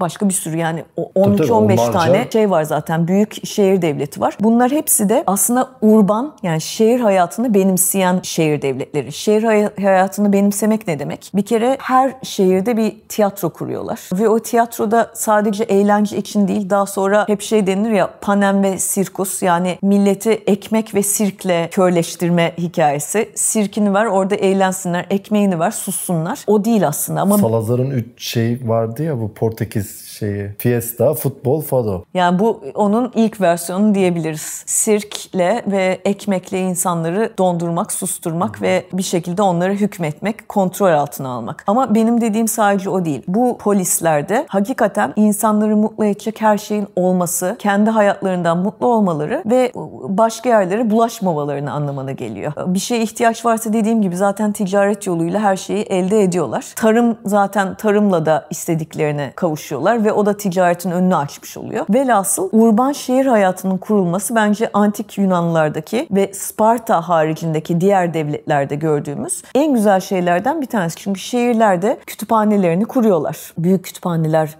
başka 0.00 0.28
bir 0.28 0.34
sürü 0.34 0.56
yani 0.56 0.84
13-15 0.96 1.92
tane 1.92 2.28
şey 2.32 2.50
var 2.50 2.62
zaten 2.62 3.08
büyük 3.08 3.46
şehir 3.46 3.82
devleti 3.82 4.20
var. 4.20 4.36
Bunlar 4.40 4.70
hepsi 4.70 5.08
de 5.08 5.24
aslında 5.26 5.70
urban 5.80 6.34
yani 6.42 6.60
şehir 6.60 7.00
hayatını 7.00 7.54
benimseyen 7.54 8.20
şehir 8.22 8.62
devletleri. 8.62 9.12
Şehir 9.12 9.42
hayatını 9.82 10.32
benimsemek 10.32 10.86
ne 10.86 10.98
demek? 10.98 11.30
Bir 11.34 11.42
kere 11.42 11.76
her 11.80 12.14
şehirde 12.22 12.76
bir 12.76 12.96
tiyatro 13.08 13.50
kuruyorlar 13.50 14.00
ve 14.12 14.28
o 14.28 14.38
tiyatroda 14.38 15.10
sadece 15.14 15.64
eğlence 15.64 16.16
için 16.16 16.48
değil 16.48 16.70
daha 16.70 16.86
sonra 16.86 17.28
hep 17.28 17.42
şey 17.42 17.66
denir 17.66 17.90
ya 17.90 18.10
panem 18.20 18.62
ve 18.62 18.78
sirkus 18.78 19.42
yani 19.42 19.78
milleti 19.82 20.30
ekmek 20.30 20.94
ve 20.94 21.02
sirkle 21.02 21.70
körleştirme 21.82 22.52
hikayesi. 22.58 23.30
Sirkini 23.34 23.94
ver 23.94 24.06
orada 24.06 24.34
eğlensinler, 24.34 25.06
ekmeğini 25.10 25.60
ver 25.60 25.70
sussunlar. 25.70 26.44
O 26.46 26.64
değil 26.64 26.86
aslında 26.88 27.20
ama 27.20 27.38
Salazar'ın 27.38 27.90
üç 27.90 28.06
şey 28.16 28.58
vardı 28.64 29.02
ya 29.02 29.20
bu 29.20 29.34
Portekiz 29.34 30.01
şeyi. 30.22 30.50
Fiesta, 30.58 31.14
futbol, 31.14 31.60
fado. 31.60 32.04
Yani 32.14 32.38
bu 32.38 32.60
onun 32.74 33.12
ilk 33.14 33.40
versiyonu 33.40 33.94
diyebiliriz. 33.94 34.64
Sirkle 34.66 35.62
ve 35.66 36.00
ekmekle 36.04 36.60
insanları 36.60 37.32
dondurmak, 37.38 37.92
susturmak 37.92 38.62
ve 38.62 38.84
bir 38.92 39.02
şekilde 39.02 39.42
onları 39.42 39.72
hükmetmek, 39.72 40.48
kontrol 40.48 40.92
altına 40.92 41.28
almak. 41.28 41.64
Ama 41.66 41.94
benim 41.94 42.20
dediğim 42.20 42.48
sadece 42.48 42.90
o 42.90 43.04
değil. 43.04 43.22
Bu 43.28 43.58
polislerde 43.58 44.46
hakikaten 44.48 45.12
insanları 45.16 45.76
mutlu 45.76 46.04
edecek 46.04 46.40
her 46.40 46.58
şeyin 46.58 46.86
olması, 46.96 47.56
kendi 47.58 47.90
hayatlarından 47.90 48.58
mutlu 48.58 48.86
olmaları 48.86 49.42
ve 49.46 49.72
başka 50.08 50.48
yerlere 50.48 50.90
bulaşmamalarını 50.90 51.72
anlamına 51.72 52.12
geliyor. 52.12 52.52
Bir 52.66 52.78
şeye 52.78 53.02
ihtiyaç 53.02 53.44
varsa 53.44 53.72
dediğim 53.72 54.02
gibi 54.02 54.16
zaten 54.16 54.52
ticaret 54.52 55.06
yoluyla 55.06 55.40
her 55.40 55.56
şeyi 55.56 55.82
elde 55.82 56.22
ediyorlar. 56.22 56.72
Tarım 56.76 57.18
zaten 57.24 57.74
tarımla 57.74 58.26
da 58.26 58.46
istediklerine 58.50 59.32
kavuşuyorlar 59.36 60.04
ve 60.04 60.11
o 60.12 60.26
da 60.26 60.36
ticaretin 60.36 60.90
önünü 60.90 61.16
açmış 61.16 61.56
oluyor. 61.56 61.86
Velhasıl 61.90 62.48
urban 62.52 62.92
şehir 62.92 63.26
hayatının 63.26 63.78
kurulması 63.78 64.34
bence 64.34 64.70
antik 64.72 65.18
Yunanlılardaki 65.18 66.06
ve 66.10 66.32
Sparta 66.34 67.08
haricindeki 67.08 67.80
diğer 67.80 68.14
devletlerde 68.14 68.74
gördüğümüz 68.74 69.42
en 69.54 69.74
güzel 69.74 70.00
şeylerden 70.00 70.60
bir 70.60 70.66
tanesi. 70.66 70.96
Çünkü 70.96 71.20
şehirlerde 71.20 71.98
kütüphanelerini 72.06 72.84
kuruyorlar. 72.84 73.52
Büyük 73.58 73.84
kütüphaneler 73.84 74.56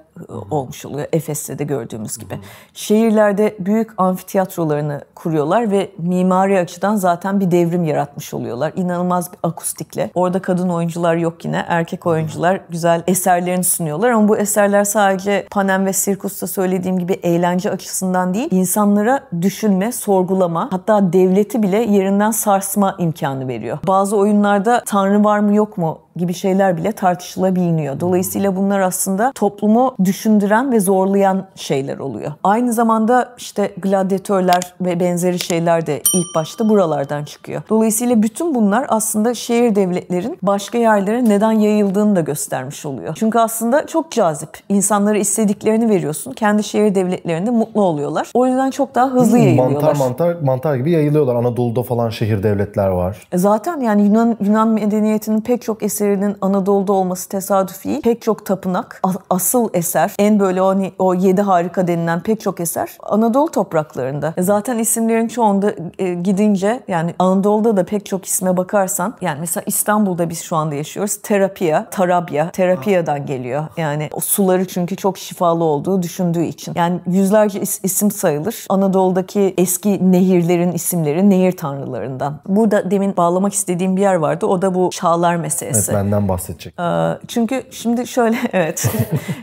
olmuş 0.50 0.86
oluyor 0.86 1.06
Efes'te 1.12 1.58
de 1.58 1.64
gördüğümüz 1.64 2.18
gibi. 2.18 2.38
Şehirlerde 2.74 3.56
büyük 3.58 3.90
amfiteyatrolarını 3.96 5.00
kuruyorlar 5.14 5.70
ve 5.70 5.90
mimari 5.98 6.58
açıdan 6.58 6.96
zaten 6.96 7.40
bir 7.40 7.50
devrim 7.50 7.84
yaratmış 7.84 8.34
oluyorlar. 8.34 8.72
İnanılmaz 8.76 9.32
bir 9.32 9.38
akustikle. 9.42 10.10
Orada 10.14 10.42
kadın 10.42 10.68
oyuncular 10.68 11.16
yok 11.16 11.44
yine. 11.44 11.64
Erkek 11.68 12.06
oyuncular 12.06 12.60
güzel 12.68 13.02
eserlerini 13.06 13.64
sunuyorlar 13.64 14.10
ama 14.10 14.28
bu 14.28 14.36
eserler 14.36 14.84
sadece 14.84 15.46
Panem 15.50 15.86
ve 15.86 15.92
Sirkus'ta 15.92 16.46
söylediğim 16.46 16.98
gibi 16.98 17.12
eğlence 17.12 17.70
açısından 17.70 18.34
değil, 18.34 18.48
insanlara 18.50 19.20
düşünme, 19.40 19.92
sorgulama, 19.92 20.68
hatta 20.72 21.12
devleti 21.12 21.62
bile 21.62 21.76
yerinden 21.76 22.30
sarsma 22.30 22.96
imkanı 22.98 23.48
veriyor. 23.48 23.78
Bazı 23.86 24.16
oyunlarda 24.16 24.82
tanrı 24.86 25.24
var 25.24 25.38
mı 25.38 25.54
yok 25.54 25.78
mu 25.78 25.98
gibi 26.16 26.34
şeyler 26.34 26.76
bile 26.76 26.92
tartışılabiliyor. 26.92 28.00
Dolayısıyla 28.00 28.56
bunlar 28.56 28.80
aslında 28.80 29.32
toplumu 29.34 29.94
düşündüren 30.04 30.72
ve 30.72 30.80
zorlayan 30.80 31.46
şeyler 31.54 31.98
oluyor. 31.98 32.32
Aynı 32.44 32.72
zamanda 32.72 33.34
işte 33.38 33.70
gladyatörler 33.82 34.74
ve 34.80 35.00
benzeri 35.00 35.38
şeyler 35.38 35.86
de 35.86 36.02
ilk 36.14 36.34
başta 36.36 36.68
buralardan 36.68 37.24
çıkıyor. 37.24 37.62
Dolayısıyla 37.68 38.22
bütün 38.22 38.54
bunlar 38.54 38.86
aslında 38.88 39.34
şehir 39.34 39.74
devletlerin 39.74 40.38
başka 40.42 40.78
yerlere 40.78 41.24
neden 41.24 41.52
yayıldığını 41.52 42.16
da 42.16 42.20
göstermiş 42.20 42.86
oluyor. 42.86 43.14
Çünkü 43.18 43.38
aslında 43.38 43.86
çok 43.86 44.10
cazip. 44.10 44.50
İnsanlara 44.68 45.18
istediklerini 45.18 45.88
veriyorsun. 45.88 46.32
Kendi 46.32 46.62
şehir 46.62 46.94
devletlerinde 46.94 47.50
mutlu 47.50 47.82
oluyorlar. 47.82 48.30
O 48.34 48.46
yüzden 48.46 48.70
çok 48.70 48.94
daha 48.94 49.10
hızlı 49.10 49.36
hmm, 49.36 49.44
yayılıyorlar. 49.44 49.82
Mantar 49.82 49.94
mantar 50.08 50.34
mantar 50.42 50.76
gibi 50.76 50.90
yayılıyorlar. 50.90 51.34
Anadolu'da 51.34 51.82
falan 51.82 52.10
şehir 52.10 52.42
devletler 52.42 52.88
var. 52.88 53.28
E 53.32 53.38
zaten 53.38 53.80
yani 53.80 54.02
Yunan 54.02 54.36
Yunan 54.40 54.68
medeniyetinin 54.68 55.40
pek 55.40 55.62
çok 55.62 55.82
eseri 55.82 56.01
eserinin 56.02 56.36
Anadolu'da 56.40 56.92
olması 56.92 57.28
tesadüf 57.28 57.84
değil. 57.84 58.02
Pek 58.02 58.22
çok 58.22 58.46
tapınak, 58.46 59.02
asıl 59.30 59.68
eser, 59.74 60.12
en 60.18 60.40
böyle 60.40 60.62
o, 60.62 60.68
hani, 60.68 60.92
o 60.98 61.14
yedi 61.14 61.42
harika 61.42 61.86
denilen 61.86 62.20
pek 62.20 62.40
çok 62.40 62.60
eser 62.60 62.98
Anadolu 63.02 63.50
topraklarında. 63.50 64.34
E, 64.36 64.42
zaten 64.42 64.78
isimlerin 64.78 65.28
çoğunda 65.28 65.72
e, 65.98 66.14
gidince 66.14 66.80
yani 66.88 67.14
Anadolu'da 67.18 67.76
da 67.76 67.84
pek 67.84 68.06
çok 68.06 68.26
isme 68.26 68.56
bakarsan 68.56 69.14
yani 69.20 69.40
mesela 69.40 69.64
İstanbul'da 69.66 70.30
biz 70.30 70.42
şu 70.42 70.56
anda 70.56 70.74
yaşıyoruz. 70.74 71.16
Terapia, 71.22 71.90
Tarabya, 71.90 72.50
Terapia'dan 72.50 73.26
geliyor. 73.26 73.64
Yani 73.76 74.08
o 74.12 74.20
suları 74.20 74.66
çünkü 74.68 74.96
çok 74.96 75.18
şifalı 75.18 75.64
olduğu 75.64 76.02
düşündüğü 76.02 76.44
için. 76.44 76.72
Yani 76.76 77.00
yüzlerce 77.06 77.60
is- 77.60 77.80
isim 77.82 78.10
sayılır. 78.10 78.66
Anadolu'daki 78.68 79.54
eski 79.58 80.12
nehirlerin 80.12 80.72
isimleri 80.72 81.30
nehir 81.30 81.52
tanrılarından. 81.56 82.34
Burada 82.48 82.90
demin 82.90 83.16
bağlamak 83.16 83.52
istediğim 83.52 83.96
bir 83.96 84.00
yer 84.02 84.14
vardı. 84.14 84.46
O 84.46 84.62
da 84.62 84.74
bu 84.74 84.90
çağlar 84.92 85.36
meselesi. 85.36 85.91
Benden 85.94 86.28
bahsedecek. 86.28 86.74
Ee, 86.80 87.18
çünkü 87.28 87.62
şimdi 87.70 88.06
şöyle 88.06 88.36
evet 88.52 88.90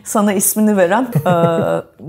sana 0.03 0.33
ismini 0.33 0.77
veren 0.77 1.07
e, 1.25 1.29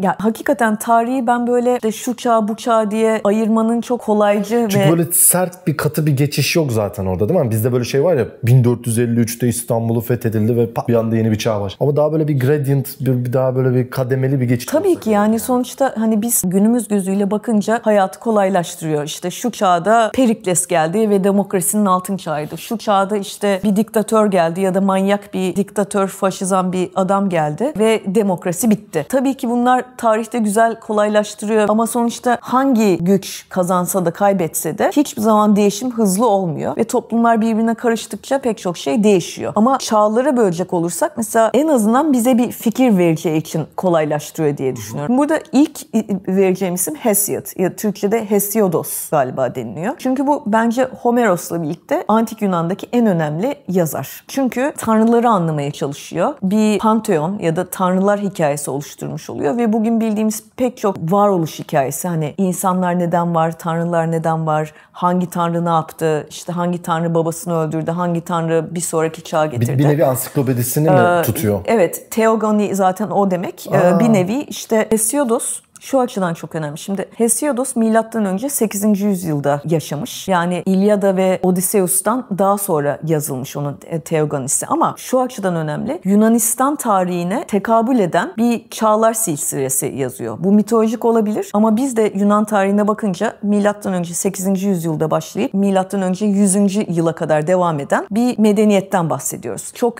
ya 0.07 0.16
hakikaten 0.18 0.76
tarihi 0.76 1.26
ben 1.26 1.46
böyle 1.46 1.83
de 1.83 1.92
şu 1.92 2.16
çağ 2.16 2.48
bu 2.48 2.57
çağ 2.57 2.90
diye 2.90 3.20
ayırmanın 3.24 3.81
çok 3.81 4.00
kolaycı 4.00 4.66
Çünkü 4.70 4.87
ve... 4.87 4.90
böyle 4.90 5.12
sert 5.12 5.66
bir 5.66 5.76
katı 5.76 6.07
bir 6.07 6.16
geçiş 6.16 6.57
yok 6.57 6.72
zaten 6.72 7.07
orada 7.07 7.29
değil 7.29 7.40
mi? 7.40 7.50
Bizde 7.50 7.72
böyle 7.72 7.85
şey 7.85 8.05
var 8.05 8.16
ya 8.16 8.26
1453'te 8.44 9.48
İstanbul'u 9.48 10.00
fethedildi 10.00 10.57
ve 10.57 10.68
bir 10.88 10.94
anda 10.94 11.16
yeni 11.16 11.31
bir 11.31 11.38
çağ 11.38 11.61
var. 11.61 11.76
Ama 11.81 11.96
daha 11.96 12.12
böyle 12.12 12.29
bir 12.29 12.40
gradient, 12.40 13.00
bir, 13.00 13.24
bir 13.24 13.33
daha 13.33 13.57
böyle 13.57 13.74
bir 13.74 13.90
kademeli 13.90 14.40
bir 14.40 14.44
geçiş. 14.44 14.66
Tabii 14.66 15.00
ki 15.00 15.11
yani 15.11 15.40
sonuçta 15.40 15.94
hani 15.98 16.22
biz 16.22 16.42
günümüz 16.44 16.88
gözüyle 16.88 17.31
bakınca 17.31 17.81
hayatı 17.83 18.20
kolaylaştırıyor. 18.20 19.05
İşte 19.05 19.31
şu 19.31 19.50
çağda 19.50 20.11
Perikles 20.14 20.66
geldi 20.66 21.11
ve 21.11 21.24
demokrasinin 21.24 21.87
altın 21.87 22.16
çağıydı. 22.16 22.59
Şu 22.59 22.79
çağda 22.79 23.16
işte 23.16 23.61
bir 23.64 23.76
diktatör 23.76 24.26
geldi 24.31 24.61
ya 24.61 24.75
da 24.75 24.81
manyak 24.81 25.35
bir 25.35 25.57
diktatör, 25.57 26.09
faşizan 26.09 26.73
bir 26.73 26.90
adam 26.95 27.29
geldi 27.29 27.73
ve 27.79 28.03
demokrasi 28.07 28.71
bitti. 28.71 29.07
Tabii 29.09 29.35
ki 29.35 29.51
bunlar 29.51 29.85
tarihte 29.97 30.38
güzel 30.38 30.81
kolaylaştırıyor 30.81 31.69
ama 31.69 31.87
sonuçta 31.87 32.38
hangi 32.40 32.99
güç 33.01 33.47
kazansa 33.49 34.05
da 34.05 34.11
kaybetse 34.11 34.79
de 34.79 34.90
hiçbir 34.97 35.23
zaman 35.23 35.57
değişim 35.57 35.90
hızlı 35.90 36.29
olmuyor 36.29 36.77
ve 36.77 36.85
toplumlar 36.85 37.40
birbirine 37.40 37.75
karıştıkça 37.75 38.38
pek 38.38 38.59
çok 38.59 38.79
şey 38.79 39.05
değişiyor. 39.05 39.53
Ama 39.57 39.79
çağlara 39.79 40.37
bölecek 40.37 40.73
olursak 40.73 41.16
mesela 41.16 41.51
en 41.55 41.69
azından 41.69 42.12
bize 42.12 42.38
bir 42.38 42.53
fikir 42.53 42.99
vereceği 42.99 43.37
için 43.37 43.62
kolaylaştırıyor 43.77 44.57
diye 44.57 44.77
düşünüyorum. 44.77 45.19
Burada 45.19 45.38
ilk 45.53 45.95
vereceğim 46.29 46.75
isim 46.75 46.95
Hesiod. 46.95 47.61
Ya 47.61 47.77
Türkçe'de 47.77 48.31
Hesiodos 48.31 49.11
galiba 49.11 49.55
deniliyor. 49.55 49.95
Çünkü 49.99 50.27
bu 50.27 50.43
bence 50.47 50.88
Homeros'la 51.03 51.62
birlikte 51.62 52.05
antik 52.09 52.43
Yunan'daki 52.43 52.88
en 52.93 53.07
önemli 53.07 53.55
yazar. 53.69 54.19
Çünkü 54.28 54.72
tanrıları 54.78 55.28
anlamaya 55.28 55.70
çalışıyor. 55.70 56.35
Bir 56.42 56.78
panteon 56.78 57.38
ya 57.38 57.56
da 57.56 57.70
tanrılar 57.70 58.20
hikayesi 58.20 58.70
oluşturmuş 58.70 59.30
oluyor 59.30 59.56
ve 59.56 59.72
bugün 59.72 60.00
bildiğimiz 60.00 60.42
pek 60.56 60.78
çok 60.78 60.96
varoluş 61.12 61.59
hikayesi 61.59 62.09
hani 62.09 62.35
insanlar 62.38 62.98
neden 62.98 63.35
var, 63.35 63.59
tanrılar 63.59 64.11
neden 64.12 64.46
var, 64.46 64.72
hangi 64.92 65.30
tanrı 65.30 65.64
ne 65.64 65.68
yaptı, 65.68 66.26
işte 66.30 66.52
hangi 66.52 66.83
tanrı 66.83 67.14
babasını 67.14 67.54
öldürdü, 67.59 67.90
hangi 67.90 68.20
tanrı 68.20 68.74
bir 68.74 68.80
sonraki 68.80 69.22
çağa 69.24 69.46
getirdi. 69.46 69.72
Bir, 69.72 69.78
bir 69.78 69.88
nevi 69.88 70.04
ansiklopedisini 70.04 70.90
mi 70.90 70.96
Ee, 70.96 71.22
tutuyor? 71.22 71.61
Evet, 71.64 72.11
teogoni 72.11 72.74
zaten 72.74 73.11
o 73.11 73.30
demek. 73.30 73.66
Ee, 73.72 73.78
Aa. 73.78 74.00
bir 74.00 74.12
nevi 74.12 74.40
işte 74.40 74.87
Hesiodos 74.90 75.61
şu 75.81 76.01
açıdan 76.01 76.35
çok 76.35 76.55
önemli. 76.55 76.79
Şimdi 76.79 77.09
Hesiodos 77.14 77.77
milattan 77.77 78.25
önce 78.25 78.49
8. 78.49 79.01
yüzyılda 79.01 79.62
yaşamış. 79.64 80.29
Yani 80.29 80.62
İlyada 80.66 81.16
ve 81.16 81.40
Odysseus'tan 81.43 82.27
daha 82.38 82.59
sonra 82.59 82.99
yazılmış 83.07 83.57
onun 83.57 83.79
e, 83.87 84.01
Teogonisi. 84.01 84.66
Ama 84.66 84.95
şu 84.99 85.21
açıdan 85.21 85.57
önemli. 85.57 86.01
Yunanistan 86.05 86.77
tarihine 86.77 87.45
tekabül 87.45 87.99
eden 87.99 88.33
bir 88.37 88.69
çağlar 88.71 89.14
silsilesi 89.14 89.87
yazıyor. 89.87 90.37
Bu 90.40 90.53
mitolojik 90.53 91.05
olabilir 91.05 91.51
ama 91.53 91.77
biz 91.77 91.97
de 91.97 92.12
Yunan 92.14 92.45
tarihine 92.45 92.88
bakınca 92.88 93.37
milattan 93.43 93.93
önce 93.93 94.14
8. 94.14 94.62
yüzyılda 94.62 95.11
başlayıp 95.11 95.55
milattan 95.55 96.03
önce 96.03 96.27
100. 96.27 96.77
yıla 96.97 97.14
kadar 97.14 97.47
devam 97.47 97.81
eden 97.81 98.07
bir 98.11 98.38
medeniyetten 98.38 99.11
bahsediyoruz. 99.11 99.73
Çok 99.75 99.99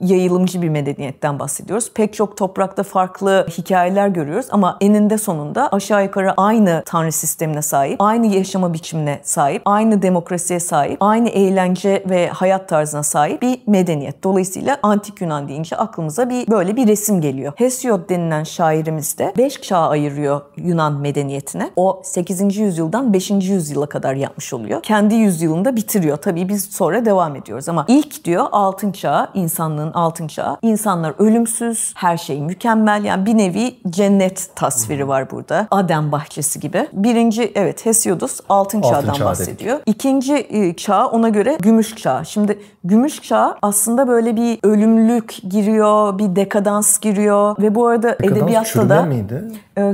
yayılımcı 0.00 0.62
bir 0.62 0.68
medeniyetten 0.68 1.38
bahsediyoruz. 1.38 1.90
Pek 1.94 2.14
çok 2.14 2.36
toprakta 2.36 2.82
farklı 2.82 3.46
hikayeler 3.58 4.08
görüyoruz 4.08 4.46
ama 4.50 4.76
eninde 4.80 5.13
sonunda 5.18 5.68
aşağı 5.72 6.04
yukarı 6.04 6.34
aynı 6.36 6.82
tanrı 6.86 7.12
sistemine 7.12 7.62
sahip, 7.62 7.96
aynı 8.02 8.26
yaşama 8.26 8.72
biçimine 8.72 9.20
sahip, 9.22 9.62
aynı 9.64 10.02
demokrasiye 10.02 10.60
sahip, 10.60 10.96
aynı 11.00 11.28
eğlence 11.28 12.04
ve 12.10 12.28
hayat 12.28 12.68
tarzına 12.68 13.02
sahip 13.02 13.42
bir 13.42 13.60
medeniyet. 13.66 14.24
Dolayısıyla 14.24 14.78
antik 14.82 15.20
Yunan 15.20 15.48
deyince 15.48 15.76
aklımıza 15.76 16.30
bir 16.30 16.48
böyle 16.48 16.76
bir 16.76 16.88
resim 16.88 17.20
geliyor. 17.20 17.52
Hesiod 17.56 18.08
denilen 18.08 18.44
şairimiz 18.44 19.18
de 19.18 19.32
5 19.38 19.62
çağ 19.62 19.78
ayırıyor 19.78 20.40
Yunan 20.56 20.92
medeniyetine. 20.92 21.70
O 21.76 22.00
8. 22.04 22.56
yüzyıldan 22.56 23.12
5. 23.12 23.30
yüzyıla 23.30 23.86
kadar 23.86 24.14
yapmış 24.14 24.52
oluyor. 24.52 24.82
Kendi 24.82 25.14
yüzyılında 25.14 25.76
bitiriyor. 25.76 26.16
Tabii 26.16 26.48
biz 26.48 26.64
sonra 26.64 27.04
devam 27.04 27.36
ediyoruz 27.36 27.68
ama 27.68 27.84
ilk 27.88 28.24
diyor 28.24 28.46
altın 28.52 28.92
çağı, 28.92 29.28
insanlığın 29.34 29.92
altın 29.92 30.28
çağı. 30.28 30.56
İnsanlar 30.62 31.14
ölümsüz, 31.18 31.94
her 31.96 32.16
şey 32.16 32.40
mükemmel. 32.40 33.04
Yani 33.04 33.26
bir 33.26 33.38
nevi 33.38 33.76
cennet 33.90 34.50
tasviri 34.56 35.03
var 35.08 35.30
burada. 35.30 35.68
Adem 35.70 36.12
bahçesi 36.12 36.60
gibi. 36.60 36.88
Birinci 36.92 37.52
evet 37.54 37.86
Hesiodus 37.86 38.40
altın, 38.48 38.82
Altın 38.82 38.90
çağdan 38.90 39.14
çağ 39.14 39.24
bahsediyor. 39.24 39.80
İkinci 39.86 40.46
e, 40.50 40.74
çağ 40.76 41.06
ona 41.06 41.28
göre 41.28 41.56
gümüş 41.60 41.96
çağ. 41.96 42.24
Şimdi 42.24 42.58
gümüş 42.84 43.22
çağ 43.22 43.56
aslında 43.62 44.08
böyle 44.08 44.36
bir 44.36 44.58
ölümlülük 44.62 45.36
giriyor, 45.48 46.18
bir 46.18 46.36
dekadans 46.36 46.98
giriyor 46.98 47.56
ve 47.58 47.74
bu 47.74 47.86
arada 47.86 48.08
Dekadans 48.08 48.36
edebiyatta 48.38 48.88
da 48.88 49.02
miydi? 49.02 49.44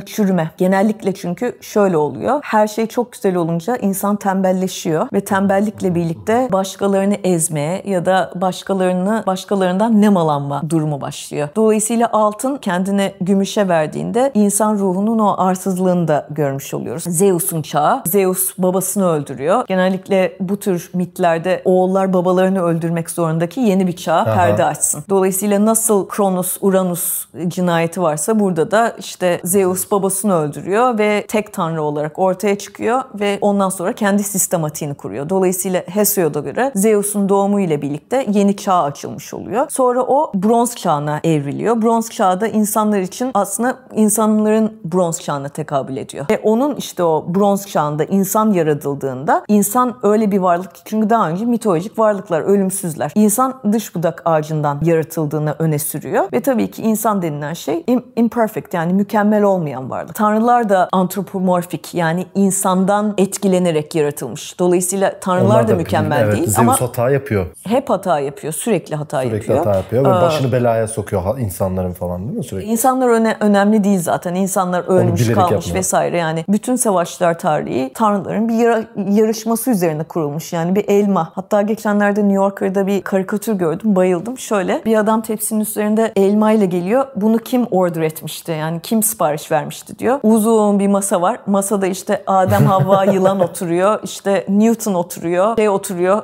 Çürüme. 0.07 0.51
Genellikle 0.57 1.15
çünkü 1.15 1.59
şöyle 1.61 1.97
oluyor. 1.97 2.41
Her 2.43 2.67
şey 2.69 2.87
çok 2.87 3.13
güzel 3.13 3.37
olunca 3.37 3.77
insan 3.77 4.17
tembelleşiyor 4.17 5.09
ve 5.13 5.21
tembellikle 5.21 5.95
birlikte 5.95 6.49
başkalarını 6.53 7.15
ezmeye 7.15 7.83
ya 7.85 8.07
da 8.07 8.33
başkalarını 8.35 9.23
başkalarından 9.27 10.03
nemalanma 10.03 10.63
durumu 10.71 11.01
başlıyor. 11.01 11.49
Dolayısıyla 11.57 12.09
altın 12.13 12.57
kendini 12.57 13.13
gümüşe 13.21 13.69
verdiğinde 13.69 14.31
insan 14.35 14.75
ruhunun 14.75 15.19
o 15.19 15.35
arsızlığını 15.39 16.09
da 16.09 16.27
görmüş 16.31 16.75
oluyoruz. 16.75 17.03
Zeus'un 17.03 17.63
çağı. 17.63 18.03
Zeus 18.07 18.59
babasını 18.59 19.09
öldürüyor. 19.09 19.65
Genellikle 19.69 20.37
bu 20.41 20.57
tür 20.57 20.91
mitlerde 20.95 21.63
oğullar 21.65 22.13
babalarını 22.13 22.63
öldürmek 22.63 23.11
zorundaki 23.11 23.61
yeni 23.61 23.87
bir 23.87 23.97
çağa 23.97 24.25
perde 24.25 24.65
açsın. 24.65 25.05
Dolayısıyla 25.09 25.67
nasıl 25.67 26.09
Kronos, 26.09 26.57
Uranus 26.61 27.27
cinayeti 27.49 28.03
varsa 28.03 28.41
burada 28.41 28.71
da 28.71 28.97
işte 28.99 29.41
Zeus 29.45 29.70
babasını 29.91 30.35
öldürüyor 30.35 30.99
ve 30.99 31.25
tek 31.29 31.53
tanrı 31.53 31.83
olarak 31.83 32.19
ortaya 32.19 32.59
çıkıyor 32.59 33.03
ve 33.21 33.39
ondan 33.41 33.69
sonra 33.69 33.93
kendi 33.93 34.23
sistematiğini 34.23 34.95
kuruyor. 34.95 35.29
Dolayısıyla 35.29 35.83
Hesiod'a 35.87 36.41
göre 36.41 36.73
Zeus'un 36.75 37.29
doğumu 37.29 37.61
ile 37.61 37.83
birlikte 37.83 38.27
yeni 38.33 38.57
çağ 38.57 38.83
açılmış 38.83 39.35
oluyor. 39.35 39.67
Sonra 39.71 40.03
o 40.03 40.33
bronz 40.35 40.77
çağına 40.77 41.21
evriliyor. 41.25 41.83
Bronz 41.83 42.11
çağda 42.11 42.47
insanlar 42.47 43.01
için 43.01 43.31
aslında 43.35 43.77
insanların 43.95 44.81
bronz 44.85 45.21
çağına 45.21 45.49
tekabül 45.49 45.97
ediyor. 45.97 46.27
Ve 46.31 46.41
onun 46.43 46.75
işte 46.75 47.03
o 47.05 47.25
bronz 47.29 47.67
çağında 47.67 48.05
insan 48.05 48.53
yaratıldığında 48.53 49.45
insan 49.49 49.97
öyle 50.03 50.31
bir 50.31 50.39
varlık 50.39 50.71
çünkü 50.85 51.11
daha 51.11 51.31
önce 51.31 51.45
mitolojik 51.45 51.99
varlıklar, 51.99 52.41
ölümsüzler. 52.41 53.13
İnsan 53.15 53.61
dış 53.73 53.95
budak 53.95 54.23
ağacından 54.25 54.79
yaratıldığını 54.83 55.55
öne 55.59 55.79
sürüyor 55.79 56.25
ve 56.33 56.41
tabii 56.41 56.71
ki 56.71 56.83
insan 56.83 57.23
denilen 57.23 57.53
şey 57.55 57.85
im- 57.89 58.03
imperfect 58.17 58.75
yani 58.75 58.93
mükemmel 58.93 59.43
olmayan 59.43 59.60
varlık. 59.67 60.15
Tanrılar 60.15 60.69
da 60.69 60.89
antropomorfik 60.93 61.95
yani 61.95 62.27
insandan 62.35 63.15
etkilenerek 63.19 63.95
yaratılmış. 63.95 64.59
Dolayısıyla 64.59 65.21
tanrılar 65.21 65.47
Onlar 65.55 65.69
da 65.69 65.75
mükemmel 65.75 66.21
evet, 66.25 66.33
değil 66.35 66.45
Zeus 66.47 66.59
ama 66.59 66.81
hata 66.81 67.11
yapıyor. 67.11 67.47
hep 67.69 67.91
hata 67.91 68.21
yapıyor, 68.21 68.53
sürekli 68.53 68.97
hata 68.97 69.21
Sürekli 69.23 69.37
yapıyor. 69.37 69.59
hata 69.59 69.77
yapıyor 69.77 70.05
ve 70.05 70.09
Aa, 70.13 70.23
başını 70.23 70.53
belaya 70.53 70.89
sokuyor 70.89 71.39
insanların 71.39 71.93
falan 71.93 72.27
değil 72.27 72.39
mi 72.39 72.45
sürekli? 72.45 72.69
İnsanlar 72.69 73.09
öne, 73.09 73.37
önemli 73.41 73.85
değil 73.85 74.01
zaten. 74.01 74.35
İnsanlar 74.35 74.85
ölmüş 74.89 75.27
kalmış 75.33 75.51
yapmıyor. 75.53 75.75
vesaire. 75.75 76.19
Yani 76.19 76.45
bütün 76.49 76.77
savaşlar 76.77 77.39
tarihi 77.39 77.91
tanrıların 77.95 78.49
bir 78.49 78.55
yara- 78.55 78.85
yarışması 79.11 79.71
üzerine 79.71 80.03
kurulmuş. 80.03 80.53
Yani 80.53 80.75
bir 80.77 80.89
elma. 80.89 81.33
Hatta 81.35 81.63
geçenlerde 81.63 82.21
New 82.21 82.35
Yorker'da 82.37 82.87
bir 82.87 83.03
karikatür 83.03 83.53
gördüm. 83.55 83.97
Bayıldım. 83.97 84.39
Şöyle 84.39 84.83
bir 84.85 84.97
adam 84.97 85.21
tepsinin 85.23 85.61
üzerinde 85.61 86.13
elma 86.17 86.53
ile 86.53 86.67
geliyor. 86.67 87.07
Bunu 87.17 87.39
kim 87.39 87.67
order 87.71 88.01
etmişti? 88.03 88.53
Yani 88.53 88.81
kim 88.83 89.03
sipariş 89.03 89.50
vermişti 89.53 89.99
diyor. 89.99 90.19
Uzun 90.23 90.79
bir 90.79 90.87
masa 90.89 91.23
var. 91.23 91.41
Masada 91.47 91.87
işte 91.87 92.23
Adem, 92.27 92.65
Havva, 92.65 93.05
yılan 93.13 93.41
oturuyor. 93.41 94.01
İşte 94.05 94.47
Newton 94.49 94.95
oturuyor. 94.95 95.57
Şey 95.57 95.69
oturuyor. 95.69 96.23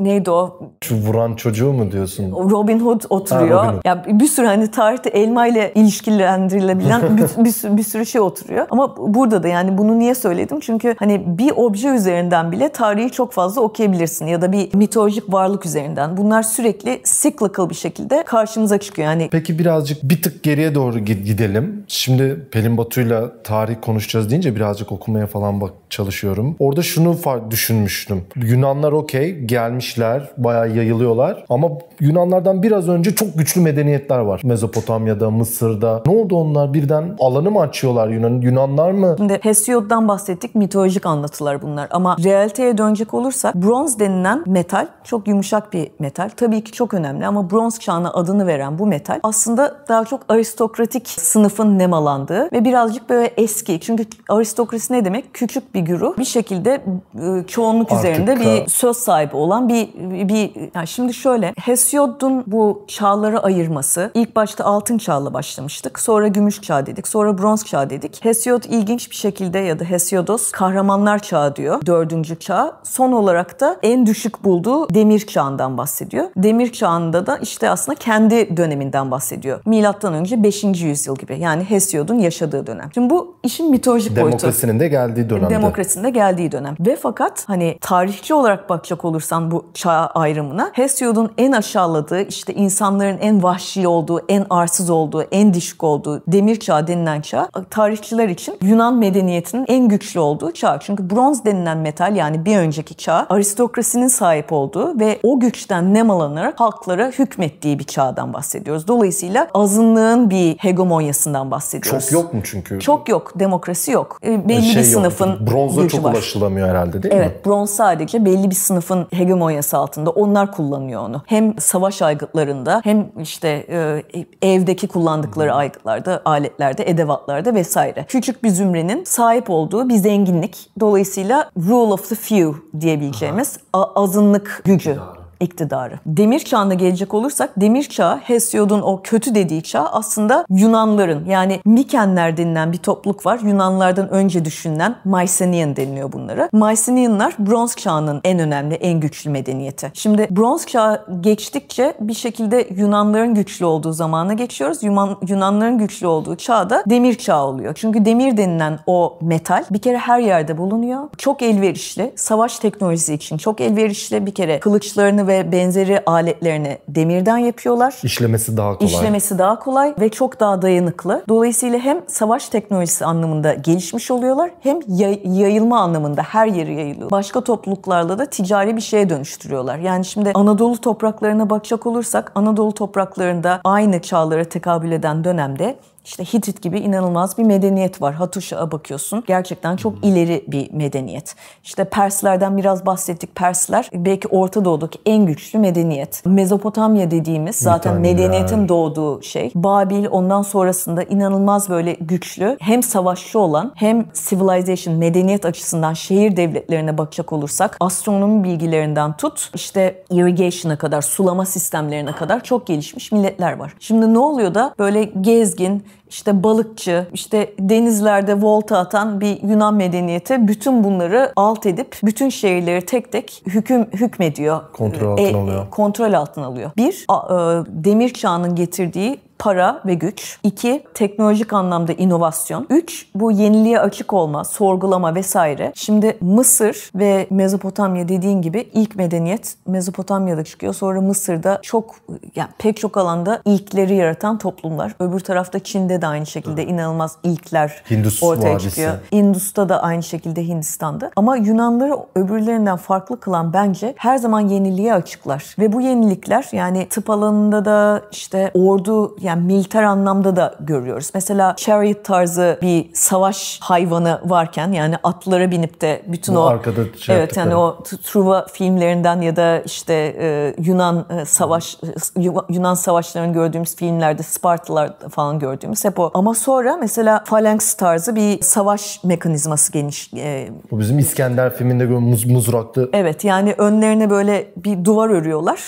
Neydi 0.00 0.30
o? 0.30 0.60
Şu 0.84 0.96
vuran 0.96 1.34
çocuğu 1.34 1.72
mu 1.72 1.92
diyorsun? 1.92 2.32
Robin 2.50 2.80
Hood 2.80 3.00
oturuyor. 3.10 3.58
Ha, 3.58 3.66
Robin 3.66 3.76
Hood. 3.76 3.84
Ya 3.84 4.04
bir 4.20 4.26
sürü 4.26 4.46
hani 4.46 4.70
tarihte 4.70 5.08
elma 5.10 5.46
ile 5.46 5.72
ilişkilendirilebilen 5.74 7.02
bir, 7.16 7.44
bir, 7.44 7.50
sürü, 7.50 7.76
bir 7.76 7.82
sürü 7.82 8.06
şey 8.06 8.20
oturuyor. 8.20 8.66
Ama 8.70 8.96
burada 8.96 9.42
da 9.42 9.48
yani 9.48 9.78
bunu 9.78 9.98
niye 9.98 10.14
söyledim? 10.14 10.60
Çünkü 10.60 10.94
hani 10.98 11.38
bir 11.38 11.52
obje 11.56 11.88
üzerinden 11.88 12.52
bile 12.52 12.68
tarihi 12.68 13.10
çok 13.10 13.32
fazla 13.32 13.60
okuyabilirsin 13.60 14.26
ya 14.26 14.42
da 14.42 14.52
bir 14.52 14.74
mitolojik 14.74 15.32
varlık 15.32 15.66
üzerinden. 15.66 16.16
Bunlar 16.16 16.42
sürekli 16.42 17.02
cyclical 17.04 17.70
bir 17.70 17.74
şekilde 17.74 18.22
karşımıza 18.22 18.78
çıkıyor. 18.78 19.08
Yani 19.08 19.28
Peki 19.32 19.58
birazcık 19.58 20.02
bir 20.02 20.22
tık 20.22 20.42
geriye 20.42 20.74
doğru 20.74 20.98
gi- 20.98 21.22
gidelim. 21.24 21.84
Şimdi 21.88 22.48
Pelin 22.52 22.67
Batu'yla 22.76 23.42
tarih 23.42 23.76
konuşacağız 23.82 24.30
deyince 24.30 24.56
birazcık 24.56 24.92
okumaya 24.92 25.26
falan 25.26 25.60
bak 25.60 25.70
çalışıyorum. 25.90 26.56
Orada 26.58 26.82
şunu 26.82 27.16
düşünmüştüm. 27.50 28.24
Yunanlar 28.36 28.92
okey 28.92 29.38
gelmişler, 29.38 30.30
bayağı 30.36 30.70
yayılıyorlar 30.70 31.44
ama 31.48 31.68
Yunanlardan 32.00 32.62
biraz 32.62 32.88
önce 32.88 33.14
çok 33.14 33.38
güçlü 33.38 33.60
medeniyetler 33.60 34.18
var. 34.18 34.40
Mezopotamya'da, 34.44 35.30
Mısır'da. 35.30 36.02
Ne 36.06 36.12
oldu 36.12 36.36
onlar 36.36 36.74
birden 36.74 37.16
alanı 37.20 37.50
mı 37.50 37.60
açıyorlar 37.60 38.08
Yunan? 38.08 38.40
Yunanlar 38.40 38.90
mı? 38.90 39.14
Şimdi 39.18 39.38
Hesiod'dan 39.42 40.08
bahsettik. 40.08 40.54
Mitolojik 40.54 41.06
anlatılar 41.06 41.62
bunlar. 41.62 41.88
Ama 41.90 42.16
realiteye 42.24 42.78
dönecek 42.78 43.14
olursak 43.14 43.54
bronz 43.54 43.98
denilen 43.98 44.42
metal 44.46 44.86
çok 45.04 45.28
yumuşak 45.28 45.72
bir 45.72 45.90
metal. 45.98 46.30
Tabii 46.36 46.64
ki 46.64 46.72
çok 46.72 46.94
önemli 46.94 47.26
ama 47.26 47.50
bronz 47.50 47.78
çağına 47.78 48.10
adını 48.10 48.46
veren 48.46 48.78
bu 48.78 48.86
metal 48.86 49.20
aslında 49.22 49.76
daha 49.88 50.04
çok 50.04 50.20
aristokratik 50.28 51.08
sınıfın 51.08 51.78
nemalandığı 51.78 52.52
ve 52.52 52.57
birazcık 52.64 53.10
böyle 53.10 53.26
eski. 53.36 53.80
Çünkü 53.80 54.04
aristokrasi 54.28 54.92
ne 54.92 55.04
demek? 55.04 55.34
Küçük 55.34 55.74
bir 55.74 55.80
güruh 55.80 56.18
bir 56.18 56.24
şekilde 56.24 56.84
e, 57.14 57.46
çoğunluk 57.46 57.92
Artık 57.92 58.04
üzerinde 58.04 58.32
ka- 58.32 58.64
bir 58.64 58.70
söz 58.70 58.96
sahibi 58.96 59.36
olan 59.36 59.68
bir 59.68 59.88
bir 60.28 60.50
yani 60.74 60.86
şimdi 60.86 61.14
şöyle 61.14 61.54
Hesiod'un 61.58 62.44
bu 62.46 62.84
çağları 62.88 63.42
ayırması 63.42 64.10
ilk 64.14 64.36
başta 64.36 64.64
altın 64.64 64.98
çağla 64.98 65.34
başlamıştık. 65.34 65.98
Sonra 66.00 66.28
gümüş 66.28 66.62
çağ 66.62 66.86
dedik. 66.86 67.08
Sonra 67.08 67.38
bronz 67.38 67.64
çağ 67.64 67.90
dedik. 67.90 68.24
Hesiod 68.24 68.62
ilginç 68.64 69.10
bir 69.10 69.16
şekilde 69.16 69.58
ya 69.58 69.78
da 69.78 69.84
Hesiodos 69.84 70.50
kahramanlar 70.50 71.18
çağı 71.18 71.56
diyor. 71.56 71.86
Dördüncü 71.86 72.38
çağ. 72.38 72.76
Son 72.82 73.12
olarak 73.12 73.60
da 73.60 73.76
en 73.82 74.06
düşük 74.06 74.44
bulduğu 74.44 74.94
demir 74.94 75.26
çağından 75.26 75.78
bahsediyor. 75.78 76.24
Demir 76.36 76.72
çağında 76.72 77.26
da 77.26 77.36
işte 77.36 77.70
aslında 77.70 77.98
kendi 77.98 78.56
döneminden 78.56 79.10
bahsediyor. 79.10 79.60
Milattan 79.66 80.14
önce 80.14 80.42
5. 80.42 80.64
yüzyıl 80.64 81.16
gibi. 81.16 81.38
Yani 81.38 81.64
Hesiod'un 81.64 82.18
yaşadığı 82.18 82.47
dönem. 82.52 82.90
Şimdi 82.94 83.10
bu 83.10 83.34
işin 83.42 83.70
mitolojik 83.70 84.16
boyutu. 84.16 84.38
Demokrasinin 84.38 84.80
de 84.80 84.88
geldiği 84.88 85.30
dönemde. 85.30 85.54
Demokrasinin 85.54 86.04
de 86.04 86.10
geldiği 86.10 86.52
dönem. 86.52 86.76
Ve 86.80 86.96
fakat 86.96 87.48
hani 87.48 87.78
tarihçi 87.80 88.34
olarak 88.34 88.68
bakacak 88.68 89.04
olursan 89.04 89.50
bu 89.50 89.64
çağ 89.74 89.92
ayrımına 89.92 90.70
Hesiod'un 90.72 91.32
en 91.38 91.52
aşağıladığı 91.52 92.22
işte 92.22 92.54
insanların 92.54 93.18
en 93.18 93.42
vahşi 93.42 93.88
olduğu, 93.88 94.20
en 94.28 94.46
arsız 94.50 94.90
olduğu, 94.90 95.22
en 95.22 95.54
düşük 95.54 95.84
olduğu 95.84 96.22
demir 96.26 96.56
çağı 96.56 96.86
denilen 96.86 97.20
çağ 97.20 97.48
tarihçiler 97.70 98.28
için 98.28 98.58
Yunan 98.62 98.96
medeniyetinin 98.96 99.64
en 99.68 99.88
güçlü 99.88 100.20
olduğu 100.20 100.52
çağ. 100.52 100.78
Çünkü 100.80 101.10
bronz 101.10 101.44
denilen 101.44 101.78
metal 101.78 102.16
yani 102.16 102.44
bir 102.44 102.56
önceki 102.56 102.94
çağ 102.94 103.26
aristokrasinin 103.30 104.08
sahip 104.08 104.52
olduğu 104.52 105.00
ve 105.00 105.18
o 105.22 105.40
güçten 105.40 105.94
nemalanırarak 105.94 106.60
halklara 106.60 107.08
hükmettiği 107.08 107.78
bir 107.78 107.84
çağdan 107.84 108.32
bahsediyoruz. 108.32 108.88
Dolayısıyla 108.88 109.48
azınlığın 109.54 110.30
bir 110.30 110.56
hegemonyasından 110.58 111.50
bahsediyoruz. 111.50 112.04
Çok 112.04 112.12
yok 112.12 112.34
mu 112.34 112.37
çünkü? 112.44 112.80
Çok 112.80 113.08
yok. 113.08 113.32
Demokrasi 113.34 113.90
yok. 113.90 114.18
E, 114.26 114.48
belli 114.48 114.62
şey 114.62 114.82
bir 114.82 114.86
sınıfın 114.86 115.30
yok. 115.30 115.40
Bronza 115.40 115.82
gücü 115.82 115.96
çok 115.96 116.04
var. 116.04 116.12
ulaşılamıyor 116.12 116.68
herhalde 116.68 117.02
değil 117.02 117.14
evet, 117.14 117.26
mi? 117.26 117.32
Evet. 117.34 117.46
Bronz 117.46 117.70
sadece 117.70 118.24
belli 118.24 118.50
bir 118.50 118.54
sınıfın 118.54 119.06
hegemonyası 119.10 119.76
altında. 119.76 120.10
Onlar 120.10 120.52
kullanıyor 120.52 121.02
onu. 121.02 121.22
Hem 121.26 121.58
savaş 121.58 122.02
aygıtlarında 122.02 122.80
hem 122.84 123.06
işte 123.20 123.66
e, 123.68 124.02
evdeki 124.42 124.88
kullandıkları 124.88 125.54
aygıtlarda, 125.54 126.22
aletlerde, 126.24 126.90
edevatlarda 126.90 127.54
vesaire. 127.54 128.04
Küçük 128.08 128.44
bir 128.44 128.48
zümrenin 128.48 129.04
sahip 129.04 129.50
olduğu 129.50 129.88
bir 129.88 129.96
zenginlik. 129.96 130.70
Dolayısıyla 130.80 131.50
rule 131.56 131.92
of 131.92 132.08
the 132.08 132.14
few 132.14 132.52
diyebileceğimiz 132.80 133.58
Aha. 133.72 133.92
azınlık 133.94 134.62
gücü 134.64 134.98
iktidarı. 135.40 135.98
Demir 136.06 136.40
çağına 136.40 136.74
gelecek 136.74 137.14
olursak 137.14 137.50
demir 137.56 137.82
çağı 137.82 138.16
Hesiod'un 138.18 138.80
o 138.80 139.00
kötü 139.04 139.34
dediği 139.34 139.62
çağ 139.62 139.86
aslında 139.86 140.44
Yunanların 140.50 141.24
yani 141.24 141.60
Mikenler 141.64 142.36
denilen 142.36 142.72
bir 142.72 142.78
topluluk 142.78 143.26
var. 143.26 143.40
Yunanlardan 143.42 144.08
önce 144.08 144.44
düşünülen 144.44 144.96
Mycenaean 145.04 145.76
deniliyor 145.76 146.12
bunlara. 146.12 146.48
Mycenaeanlar 146.52 147.34
bronz 147.38 147.76
çağının 147.76 148.20
en 148.24 148.38
önemli, 148.38 148.74
en 148.74 149.00
güçlü 149.00 149.30
medeniyeti. 149.30 149.90
Şimdi 149.94 150.28
bronz 150.30 150.66
çağı 150.66 151.06
geçtikçe 151.20 151.94
bir 152.00 152.14
şekilde 152.14 152.68
Yunanların 152.76 153.34
güçlü 153.34 153.64
olduğu 153.64 153.92
zamana 153.92 154.32
geçiyoruz. 154.32 154.82
Yunan, 154.82 155.16
Yunanların 155.28 155.78
güçlü 155.78 156.06
olduğu 156.06 156.36
çağda 156.36 156.82
demir 156.86 157.14
çağı 157.14 157.44
oluyor. 157.44 157.74
Çünkü 157.74 158.04
demir 158.04 158.36
denilen 158.36 158.78
o 158.86 159.18
metal 159.20 159.64
bir 159.70 159.78
kere 159.78 159.98
her 159.98 160.20
yerde 160.20 160.58
bulunuyor. 160.58 161.08
Çok 161.18 161.42
elverişli. 161.42 162.12
Savaş 162.16 162.58
teknolojisi 162.58 163.14
için 163.14 163.38
çok 163.38 163.60
elverişli. 163.60 164.26
Bir 164.26 164.34
kere 164.34 164.60
kılıçlarını 164.60 165.27
ve 165.28 165.52
benzeri 165.52 166.02
aletlerini 166.06 166.78
demirden 166.88 167.38
yapıyorlar. 167.38 167.94
İşlemesi 168.02 168.56
daha 168.56 168.78
kolay. 168.78 168.92
İşlemesi 168.92 169.38
daha 169.38 169.58
kolay 169.58 169.94
ve 170.00 170.08
çok 170.08 170.40
daha 170.40 170.62
dayanıklı. 170.62 171.24
Dolayısıyla 171.28 171.78
hem 171.78 172.00
savaş 172.06 172.48
teknolojisi 172.48 173.04
anlamında 173.04 173.54
gelişmiş 173.54 174.10
oluyorlar 174.10 174.50
hem 174.60 174.78
yayılma 175.24 175.80
anlamında 175.80 176.22
her 176.22 176.46
yeri 176.46 176.74
yayılıyor. 176.74 177.10
Başka 177.10 177.40
topluluklarla 177.40 178.18
da 178.18 178.26
ticari 178.26 178.76
bir 178.76 178.80
şeye 178.80 179.10
dönüştürüyorlar. 179.10 179.78
Yani 179.78 180.04
şimdi 180.04 180.30
Anadolu 180.34 180.80
topraklarına 180.80 181.50
bakacak 181.50 181.86
olursak 181.86 182.32
Anadolu 182.34 182.74
topraklarında 182.74 183.60
aynı 183.64 184.02
çağlara 184.02 184.44
tekabül 184.44 184.92
eden 184.92 185.24
dönemde 185.24 185.76
işte 186.08 186.24
Hitit 186.24 186.62
gibi 186.62 186.78
inanılmaz 186.78 187.38
bir 187.38 187.42
medeniyet 187.42 188.02
var. 188.02 188.14
Hatuşa'ya 188.14 188.70
bakıyorsun. 188.70 189.24
Gerçekten 189.26 189.76
çok 189.76 190.04
ileri 190.04 190.44
bir 190.48 190.72
medeniyet. 190.72 191.34
İşte 191.64 191.84
Perslerden 191.84 192.56
biraz 192.56 192.86
bahsettik. 192.86 193.34
Persler 193.34 193.90
belki 193.94 194.28
Orta 194.28 194.64
Doğu'daki 194.64 194.98
en 195.06 195.26
güçlü 195.26 195.58
medeniyet. 195.58 196.26
Mezopotamya 196.26 197.10
dediğimiz 197.10 197.56
zaten 197.56 198.00
medeniyetin 198.00 198.68
doğduğu 198.68 199.22
şey. 199.22 199.52
Babil 199.54 200.06
ondan 200.10 200.42
sonrasında 200.42 201.02
inanılmaz 201.02 201.68
böyle 201.68 201.92
güçlü 201.92 202.56
hem 202.60 202.82
savaşçı 202.82 203.38
olan 203.38 203.72
hem 203.74 204.06
civilization 204.28 204.96
medeniyet 204.96 205.46
açısından 205.46 205.92
şehir 205.92 206.36
devletlerine 206.36 206.98
bakacak 206.98 207.32
olursak 207.32 207.76
astronomi 207.80 208.44
bilgilerinden 208.44 209.16
tut 209.16 209.50
işte 209.54 210.02
irrigation'a 210.10 210.78
kadar 210.78 211.02
sulama 211.02 211.44
sistemlerine 211.44 212.12
kadar 212.12 212.44
çok 212.44 212.66
gelişmiş 212.66 213.12
milletler 213.12 213.52
var. 213.58 213.74
Şimdi 213.80 214.14
ne 214.14 214.18
oluyor 214.18 214.54
da 214.54 214.74
böyle 214.78 215.04
gezgin 215.04 215.84
işte 216.10 216.42
balıkçı, 216.42 217.06
işte 217.12 217.54
denizlerde 217.58 218.42
volta 218.42 218.78
atan 218.78 219.20
bir 219.20 219.42
Yunan 219.42 219.74
medeniyeti 219.74 220.48
bütün 220.48 220.84
bunları 220.84 221.32
alt 221.36 221.66
edip 221.66 221.96
bütün 222.04 222.28
şehirleri 222.28 222.86
tek 222.86 223.12
tek 223.12 223.42
hüküm 223.46 223.84
hükmediyor. 223.84 224.60
Kontrol 224.72 225.12
altına 225.12 225.28
e, 225.28 225.34
alıyor. 225.34 225.70
Kontrol 225.70 226.12
altına 226.12 226.46
alıyor. 226.46 226.70
Bir, 226.76 227.04
a, 227.08 227.16
e, 227.16 227.64
demir 227.84 228.12
çağının 228.12 228.54
getirdiği 228.54 229.18
para 229.38 229.82
ve 229.86 229.94
güç. 229.94 230.38
İki, 230.42 230.84
teknolojik 230.94 231.52
anlamda 231.52 231.92
inovasyon. 231.92 232.66
Üç, 232.70 233.06
bu 233.14 233.32
yeniliğe 233.32 233.80
açık 233.80 234.12
olma, 234.12 234.44
sorgulama 234.44 235.14
vesaire. 235.14 235.72
Şimdi 235.74 236.18
Mısır 236.20 236.90
ve 236.94 237.26
Mezopotamya 237.30 238.08
dediğin 238.08 238.42
gibi 238.42 238.68
ilk 238.72 238.96
medeniyet 238.96 239.56
Mezopotamya'da 239.66 240.44
çıkıyor. 240.44 240.74
Sonra 240.74 241.00
Mısır'da 241.00 241.58
çok 241.62 241.94
yani 242.34 242.48
pek 242.58 242.76
çok 242.76 242.96
alanda 242.96 243.42
ilkleri 243.44 243.94
yaratan 243.94 244.38
toplumlar. 244.38 244.94
Öbür 245.00 245.20
tarafta 245.20 245.58
Çin'de 245.58 245.97
de 246.02 246.06
aynı 246.06 246.26
şekilde 246.26 246.66
inanılmaz 246.66 247.16
ilkler 247.22 247.82
Hindus 247.90 248.22
ortaya 248.22 248.54
vadisi. 248.54 248.68
çıkıyor. 248.68 248.94
Indus'ta 249.10 249.68
da 249.68 249.82
aynı 249.82 250.02
şekilde 250.02 250.48
Hindistan'da. 250.48 251.10
Ama 251.16 251.36
Yunanları 251.36 251.94
öbürlerinden 252.14 252.76
farklı 252.76 253.20
kılan 253.20 253.52
bence 253.52 253.94
her 253.96 254.16
zaman 254.16 254.40
yeniliğe 254.40 254.94
açıklar. 254.94 255.54
Ve 255.58 255.72
bu 255.72 255.80
yenilikler 255.80 256.48
yani 256.52 256.88
tıp 256.88 257.10
alanında 257.10 257.64
da 257.64 258.02
işte 258.12 258.50
ordu 258.54 259.16
yani 259.20 259.42
militer 259.42 259.82
anlamda 259.82 260.36
da 260.36 260.54
görüyoruz. 260.60 261.10
Mesela 261.14 261.54
chariot 261.56 262.04
tarzı 262.04 262.58
bir 262.62 262.90
savaş 262.94 263.58
hayvanı 263.62 264.20
varken 264.24 264.72
yani 264.72 264.96
atlara 265.02 265.50
binip 265.50 265.80
de 265.80 266.02
bütün 266.06 266.34
Bu 266.34 266.38
o 266.38 266.42
arkada 266.42 266.80
şey 266.98 267.16
evet 267.16 267.36
yani 267.36 267.54
o 267.56 267.78
Truva 268.02 268.46
filmlerinden 268.52 269.20
ya 269.20 269.36
da 269.36 269.60
işte 269.60 270.16
e, 270.18 270.54
Yunan 270.58 271.06
e, 271.10 271.24
savaş 271.24 271.76
e, 272.16 272.22
Yunan 272.48 272.74
savaşlarını 272.74 273.32
gördüğümüz 273.32 273.76
filmlerde 273.76 274.22
Spartalar 274.22 274.92
falan 275.10 275.38
gördüğümüz 275.38 275.84
hep 275.88 275.98
o. 275.98 276.10
Ama 276.14 276.34
sonra 276.34 276.76
mesela 276.76 277.24
phalanx 277.24 277.74
tarzı 277.74 278.16
bir 278.16 278.42
savaş 278.42 279.04
mekanizması 279.04 279.72
geniş. 279.72 280.10
E, 280.16 280.48
Bu 280.70 280.78
bizim 280.78 280.98
İskender 280.98 281.54
filminde 281.56 281.84
gördüğümüz 281.86 282.26
muzraklı. 282.26 282.90
Evet 282.92 283.24
yani 283.24 283.54
önlerine 283.58 284.10
böyle 284.10 284.50
bir 284.56 284.84
duvar 284.84 285.08
örüyorlar 285.10 285.60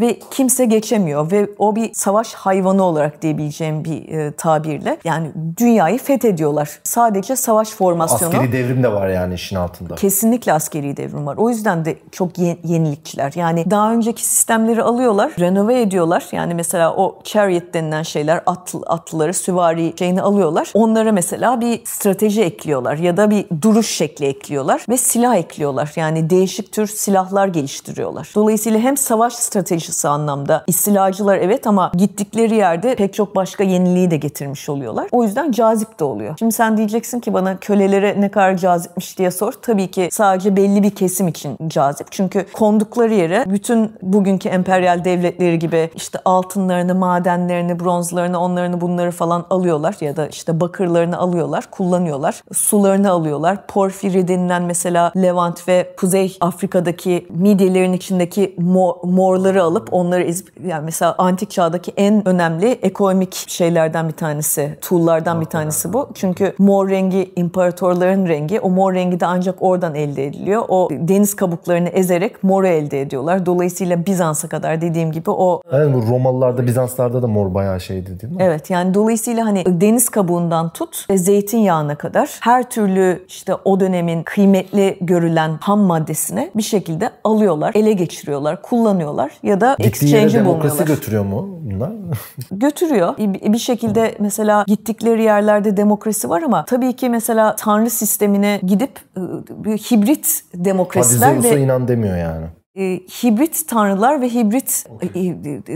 ve 0.00 0.18
kimse 0.30 0.64
geçemiyor 0.64 1.30
ve 1.32 1.48
o 1.58 1.76
bir 1.76 1.94
savaş 1.94 2.34
hayvanı 2.34 2.82
olarak 2.82 3.22
diyebileceğim 3.22 3.84
bir 3.84 4.08
e, 4.08 4.32
tabirle 4.32 4.98
yani 5.04 5.28
dünyayı 5.56 5.98
fethediyorlar. 5.98 6.78
Sadece 6.84 7.36
savaş 7.36 7.68
formasyonu. 7.70 8.34
Askeri 8.34 8.52
devrim 8.52 8.82
de 8.82 8.92
var 8.92 9.08
yani 9.08 9.34
işin 9.34 9.56
altında. 9.56 9.94
Kesinlikle 9.94 10.52
askeri 10.52 10.96
devrim 10.96 11.26
var. 11.26 11.36
O 11.36 11.50
yüzden 11.50 11.84
de 11.84 11.96
çok 12.12 12.38
ye- 12.38 12.56
yenilikçiler. 12.64 13.32
Yani 13.36 13.70
daha 13.70 13.92
önceki 13.92 14.24
sistemleri 14.24 14.82
alıyorlar, 14.82 15.32
renove 15.40 15.80
ediyorlar. 15.80 16.24
Yani 16.32 16.54
mesela 16.54 16.94
o 16.94 17.18
chariot 17.24 17.74
denilen 17.74 18.02
şeyler, 18.02 18.40
at, 18.46 18.74
atlıları, 18.86 19.34
süvari 19.34 19.94
şeyini 19.98 20.22
alıyorlar. 20.22 20.70
Onlara 20.74 21.12
mesela 21.12 21.60
bir 21.60 21.80
strateji 21.84 22.42
ekliyorlar 22.42 22.96
ya 22.96 23.16
da 23.16 23.30
bir 23.30 23.46
duruş 23.62 23.90
şekli 23.90 24.26
ekliyorlar 24.26 24.84
ve 24.88 24.96
silah 24.96 25.36
ekliyorlar. 25.36 25.92
Yani 25.96 26.30
değişik 26.30 26.72
tür 26.72 26.86
silahlar 26.86 27.48
geliştiriyorlar. 27.48 28.30
Dolayısıyla 28.34 28.80
hem 28.80 28.96
savaş 28.96 29.32
stratejisi 29.34 29.85
taşısı 29.86 30.10
anlamda. 30.10 30.64
İstilacılar 30.66 31.38
evet 31.38 31.66
ama 31.66 31.92
gittikleri 31.94 32.54
yerde 32.54 32.94
pek 32.94 33.14
çok 33.14 33.36
başka 33.36 33.64
yeniliği 33.64 34.10
de 34.10 34.16
getirmiş 34.16 34.68
oluyorlar. 34.68 35.08
O 35.12 35.24
yüzden 35.24 35.52
cazip 35.52 36.00
de 36.00 36.04
oluyor. 36.04 36.34
Şimdi 36.38 36.52
sen 36.52 36.76
diyeceksin 36.76 37.20
ki 37.20 37.34
bana 37.34 37.56
kölelere 37.56 38.20
ne 38.20 38.30
kadar 38.30 38.56
cazipmiş 38.56 39.18
diye 39.18 39.30
sor. 39.30 39.52
Tabii 39.62 39.90
ki 39.90 40.08
sadece 40.12 40.56
belli 40.56 40.82
bir 40.82 40.90
kesim 40.90 41.28
için 41.28 41.58
cazip. 41.68 42.06
Çünkü 42.12 42.46
kondukları 42.52 43.14
yere 43.14 43.44
bütün 43.46 43.92
bugünkü 44.02 44.48
emperyal 44.48 45.04
devletleri 45.04 45.58
gibi 45.58 45.90
işte 45.94 46.18
altınlarını, 46.24 46.94
madenlerini, 46.94 47.80
bronzlarını, 47.80 48.40
onlarını 48.40 48.80
bunları 48.80 49.10
falan 49.10 49.44
alıyorlar 49.50 49.96
ya 50.00 50.16
da 50.16 50.26
işte 50.26 50.60
bakırlarını 50.60 51.18
alıyorlar, 51.18 51.64
kullanıyorlar. 51.70 52.42
Sularını 52.52 53.10
alıyorlar. 53.10 53.66
Porfiri 53.66 54.28
denilen 54.28 54.62
mesela 54.62 55.12
Levant 55.16 55.68
ve 55.68 55.94
Kuzey 55.96 56.36
Afrika'daki 56.40 57.26
midyelerin 57.30 57.92
içindeki 57.92 58.54
mor, 58.58 58.94
morları 59.02 59.62
alıp 59.62 59.75
alıp 59.76 59.92
onları 59.92 60.22
ezip 60.22 60.48
yani 60.66 60.84
mesela 60.84 61.14
antik 61.18 61.50
çağdaki 61.50 61.92
en 61.96 62.28
önemli 62.28 62.70
ekonomik 62.70 63.34
şeylerden 63.48 64.08
bir 64.08 64.12
tanesi, 64.12 64.78
tool'lardan 64.80 65.40
bir 65.40 65.46
tanesi 65.46 65.92
bu. 65.92 66.08
Çünkü 66.14 66.54
mor 66.58 66.90
rengi 66.90 67.32
imparatorların 67.36 68.26
rengi. 68.26 68.60
O 68.60 68.70
mor 68.70 68.94
rengi 68.94 69.20
de 69.20 69.26
ancak 69.26 69.54
oradan 69.60 69.94
elde 69.94 70.26
ediliyor. 70.26 70.62
O 70.68 70.88
deniz 70.90 71.36
kabuklarını 71.36 71.88
ezerek 71.88 72.44
moru 72.44 72.66
elde 72.66 73.00
ediyorlar. 73.00 73.46
Dolayısıyla 73.46 74.06
Bizans'a 74.06 74.48
kadar 74.48 74.80
dediğim 74.80 75.12
gibi 75.12 75.30
o 75.30 75.62
Evet 75.72 75.94
bu 75.94 76.12
Romalılarda, 76.12 76.66
Bizanslarda 76.66 77.22
da 77.22 77.26
mor 77.26 77.54
bayağı 77.54 77.80
şeydi 77.80 78.20
değil 78.20 78.32
mi? 78.32 78.38
Evet 78.42 78.70
yani 78.70 78.94
dolayısıyla 78.94 79.46
hani 79.46 79.64
deniz 79.66 80.08
kabuğundan 80.08 80.68
tut 80.68 81.06
zeytinyağına 81.14 81.94
kadar 81.94 82.38
her 82.40 82.70
türlü 82.70 83.24
işte 83.28 83.54
o 83.64 83.80
dönemin 83.80 84.22
kıymetli 84.22 84.98
görülen 85.00 85.50
ham 85.60 85.80
maddesini 85.80 86.50
bir 86.56 86.62
şekilde 86.62 87.10
alıyorlar, 87.24 87.72
ele 87.74 87.92
geçiriyorlar, 87.92 88.62
kullanıyorlar 88.62 89.32
ya 89.42 89.60
da 89.60 89.65
da 89.66 89.76
exchange'i 89.78 90.34
demokrasi 90.34 90.84
götürüyor 90.84 91.24
mu 91.24 91.60
bunlar? 91.62 91.92
götürüyor. 92.50 93.18
Bir 93.52 93.58
şekilde 93.58 94.14
mesela 94.18 94.64
gittikleri 94.66 95.22
yerlerde 95.22 95.76
demokrasi 95.76 96.28
var 96.28 96.42
ama 96.42 96.64
tabii 96.64 96.96
ki 96.96 97.10
mesela 97.10 97.56
tanrı 97.56 97.90
sistemine 97.90 98.60
gidip 98.62 98.90
ıı, 99.16 99.44
bir 99.64 99.78
hibrit 99.78 100.44
demokrasiler 100.54 101.28
Hadi 101.28 101.40
Zeus'a 101.42 101.58
inan 101.58 101.88
demiyor 101.88 102.16
yani. 102.16 102.46
E, 102.76 103.00
hibrit 103.22 103.68
tanrılar 103.68 104.20
ve 104.20 104.28
hibrit 104.34 104.84
e, 105.14 105.20
e, 105.20 105.34